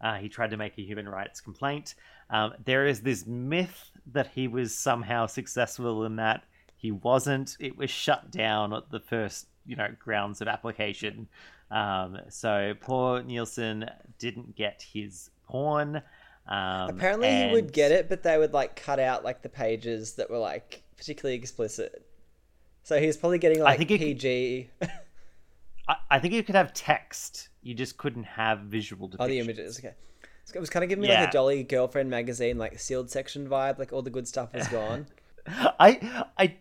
Uh, 0.00 0.16
he 0.16 0.28
tried 0.28 0.50
to 0.50 0.56
make 0.56 0.76
a 0.78 0.82
human 0.82 1.08
rights 1.08 1.40
complaint. 1.40 1.94
Um, 2.30 2.54
there 2.64 2.86
is 2.86 3.02
this 3.02 3.26
myth 3.26 3.90
that 4.12 4.28
he 4.34 4.48
was 4.48 4.76
somehow 4.76 5.26
successful 5.26 6.04
in 6.04 6.16
that. 6.16 6.44
He 6.76 6.90
wasn't. 6.90 7.56
It 7.60 7.76
was 7.76 7.90
shut 7.90 8.30
down 8.30 8.72
at 8.72 8.90
the 8.90 8.98
first, 8.98 9.46
you 9.64 9.76
know, 9.76 9.88
grounds 9.98 10.40
of 10.40 10.48
application. 10.48 11.28
Um, 11.72 12.18
so 12.28 12.74
poor 12.80 13.22
Nilsen 13.22 13.88
didn't 14.18 14.54
get 14.54 14.82
his 14.82 15.30
porn. 15.48 15.96
Um, 16.46 16.90
Apparently 16.90 17.28
and... 17.28 17.50
he 17.50 17.54
would 17.54 17.72
get 17.72 17.92
it, 17.92 18.08
but 18.08 18.22
they 18.22 18.36
would 18.36 18.52
like 18.52 18.76
cut 18.76 19.00
out 19.00 19.24
like 19.24 19.42
the 19.42 19.48
pages 19.48 20.14
that 20.14 20.28
were 20.30 20.38
like 20.38 20.82
particularly 20.96 21.36
explicit. 21.36 22.06
So 22.82 23.00
he 23.00 23.06
was 23.06 23.16
probably 23.16 23.38
getting 23.38 23.60
like 23.60 23.80
I 23.80 23.84
think 23.84 24.00
PG. 24.00 24.70
I, 25.88 25.96
I 26.10 26.18
think 26.18 26.34
you 26.34 26.42
could 26.42 26.56
have 26.56 26.74
text. 26.74 27.48
You 27.62 27.74
just 27.74 27.96
couldn't 27.96 28.24
have 28.24 28.60
visual 28.60 29.08
depictions. 29.08 29.16
Oh, 29.20 29.28
the 29.28 29.38
images. 29.38 29.78
Okay. 29.78 29.94
It 30.54 30.60
was 30.60 30.68
kind 30.68 30.82
of 30.82 30.90
giving 30.90 31.02
me 31.02 31.08
Yeah. 31.08 31.20
like 31.20 31.30
a 31.30 31.32
Dolly 31.32 31.62
Girlfriend 31.62 32.10
magazine, 32.10 32.58
like 32.58 32.78
sealed 32.78 33.10
section 33.10 33.48
vibe. 33.48 33.78
Like 33.78 33.92
all 33.94 34.02
the 34.02 34.10
good 34.10 34.28
stuff 34.28 34.52
was 34.52 34.68
gone. 34.68 35.06
I 35.46 36.24
I 36.38 36.56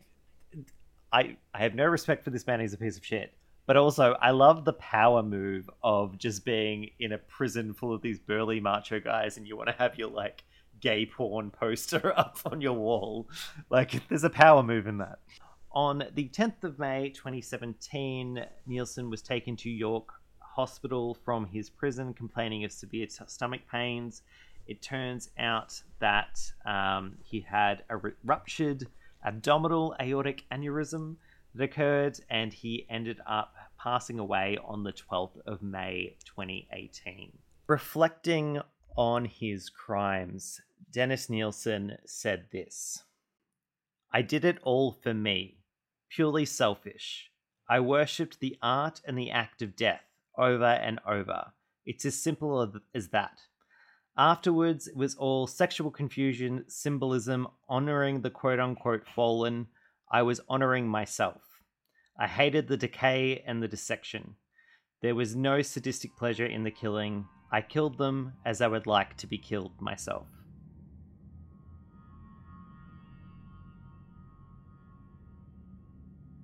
I 1.12 1.38
I 1.54 1.60
have 1.60 1.76
no 1.76 1.86
respect 1.86 2.24
for 2.24 2.30
this 2.30 2.48
man. 2.48 2.62
He's 2.62 2.74
a 2.74 2.78
piece 2.78 2.96
of 2.96 3.06
shit. 3.06 3.34
But 3.66 3.78
also, 3.78 4.16
I 4.22 4.32
love 4.32 4.66
the 4.66 4.74
power 4.74 5.22
move 5.24 5.70
of 5.84 6.18
just 6.18 6.44
being 6.44 6.90
in 7.00 7.12
a 7.12 7.18
prison 7.18 7.74
full 7.74 7.94
of 7.94 8.02
these 8.02 8.20
burly 8.20 8.60
macho 8.60 9.00
guys, 9.00 9.38
and 9.38 9.48
you 9.48 9.56
want 9.56 9.70
to 9.70 9.76
have 9.76 9.98
your 9.98 10.10
like 10.10 10.44
gay 10.80 11.06
porn 11.06 11.52
poster 11.52 12.12
up 12.18 12.40
on 12.46 12.60
your 12.62 12.74
wall. 12.74 13.30
Like, 13.70 14.08
there's 14.10 14.24
a 14.24 14.30
power 14.30 14.64
move 14.64 14.88
in 14.88 14.98
that. 14.98 15.20
On 15.74 16.04
the 16.14 16.28
10th 16.28 16.66
of 16.66 16.80
May 16.80 17.10
2017, 17.10 18.46
Nilsen 18.68 19.10
was 19.10 19.22
taken 19.22 19.56
to 19.58 19.70
York 19.70 20.10
Hospital 20.40 21.14
from 21.24 21.46
his 21.46 21.70
prison 21.70 22.14
complaining 22.14 22.66
of 22.66 22.74
severe 22.74 23.08
t- 23.08 23.24
stomach 23.28 23.62
pains. 23.72 24.22
It 24.68 24.82
turns 24.82 25.30
out 25.40 25.82
that 26.00 26.42
um, 26.66 27.18
he 27.24 27.40
had 27.40 27.84
a 27.90 27.98
ruptured 28.26 28.88
abdominal 29.24 29.96
aortic 30.02 30.44
aneurysm 30.52 31.16
that 31.54 31.64
occurred, 31.64 32.20
and 32.30 32.54
he 32.54 32.86
ended 32.90 33.20
up 33.28 33.54
passing 33.82 34.20
away 34.20 34.58
on 34.64 34.84
the 34.84 34.94
12th 34.94 35.38
of 35.46 35.62
May 35.62 36.18
2018. 36.26 37.38
Reflecting 37.68 38.62
on 38.98 39.26
his 39.26 39.70
crimes, 39.70 40.62
Dennis 40.92 41.30
Nilsen 41.30 41.98
said 42.06 42.46
this 42.52 43.04
I 44.14 44.22
did 44.22 44.44
it 44.44 44.60
all 44.64 44.92
for 44.92 45.14
me, 45.14 45.60
purely 46.10 46.46
selfish. 46.46 47.32
I 47.70 47.80
worshipped 47.80 48.40
the 48.40 48.58
art 48.62 49.02
and 49.06 49.18
the 49.18 49.32
act 49.32 49.62
of 49.62 49.78
death 49.78 50.04
over 50.38 50.66
and 50.66 51.00
over. 51.08 51.54
It's 51.86 52.06
as 52.06 52.22
simple 52.22 52.74
as 52.94 53.08
that. 53.10 53.40
Afterwards, 54.18 54.88
it 54.88 54.98
was 54.98 55.16
all 55.16 55.48
sexual 55.48 55.90
confusion, 55.90 56.66
symbolism, 56.68 57.48
honoring 57.70 58.22
the 58.22 58.30
quote 58.30 58.60
unquote 58.60 59.08
fallen. 59.08 59.68
I 60.12 60.24
was 60.24 60.42
honoring 60.50 60.90
myself. 60.90 61.42
I 62.20 62.28
hated 62.28 62.68
the 62.68 62.76
decay 62.76 63.44
and 63.48 63.64
the 63.64 63.68
dissection. 63.68 64.36
There 65.02 65.16
was 65.16 65.36
no 65.38 65.62
sadistic 65.62 66.18
pleasure 66.18 66.46
in 66.46 66.64
the 66.64 66.72
killing. 66.72 67.28
I 67.50 67.62
killed 67.62 67.98
them 67.98 68.34
as 68.46 68.62
I 68.62 68.68
would 68.68 68.88
like 68.88 69.16
to 69.18 69.28
be 69.28 69.38
killed 69.38 69.80
myself. 69.80 70.28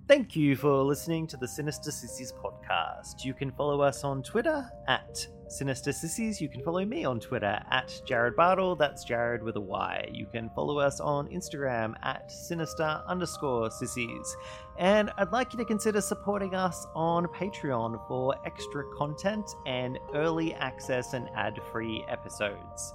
Thank 0.08 0.34
you 0.34 0.56
for 0.56 0.82
listening 0.84 1.26
to 1.26 1.36
the 1.36 1.46
Sinister 1.46 1.90
Sissies 1.90 2.32
podcast. 2.32 3.26
You 3.26 3.34
can 3.34 3.52
follow 3.52 3.82
us 3.82 4.04
on 4.04 4.22
Twitter 4.22 4.66
at 4.86 5.28
Sinister 5.48 5.92
Sissies. 5.92 6.40
You 6.40 6.48
can 6.48 6.62
follow 6.62 6.82
me 6.82 7.04
on 7.04 7.20
Twitter 7.20 7.60
at 7.70 7.88
Jarryd 8.06 8.34
Bartle. 8.34 8.74
That's 8.74 9.04
Jared 9.04 9.42
with 9.42 9.56
a 9.56 9.60
Y. 9.60 10.08
You 10.10 10.24
can 10.24 10.48
follow 10.54 10.78
us 10.78 10.98
on 10.98 11.28
Instagram 11.28 11.92
at 12.04 12.32
Sinister 12.32 13.02
underscore 13.06 13.70
Sissies. 13.70 14.34
And 14.78 15.10
I'd 15.18 15.30
like 15.30 15.52
you 15.52 15.58
to 15.58 15.64
consider 15.66 16.00
supporting 16.00 16.54
us 16.54 16.86
on 16.94 17.26
Patreon 17.26 18.08
for 18.08 18.34
extra 18.46 18.84
content 18.96 19.44
and 19.66 19.98
early 20.14 20.54
access 20.54 21.12
and 21.12 21.28
ad 21.36 21.60
free 21.70 22.02
episodes. 22.08 22.94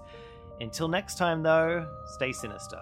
Until 0.61 0.87
next 0.87 1.19
time, 1.19 1.43
though, 1.43 1.87
stay 2.15 2.31
sinister. 2.31 2.81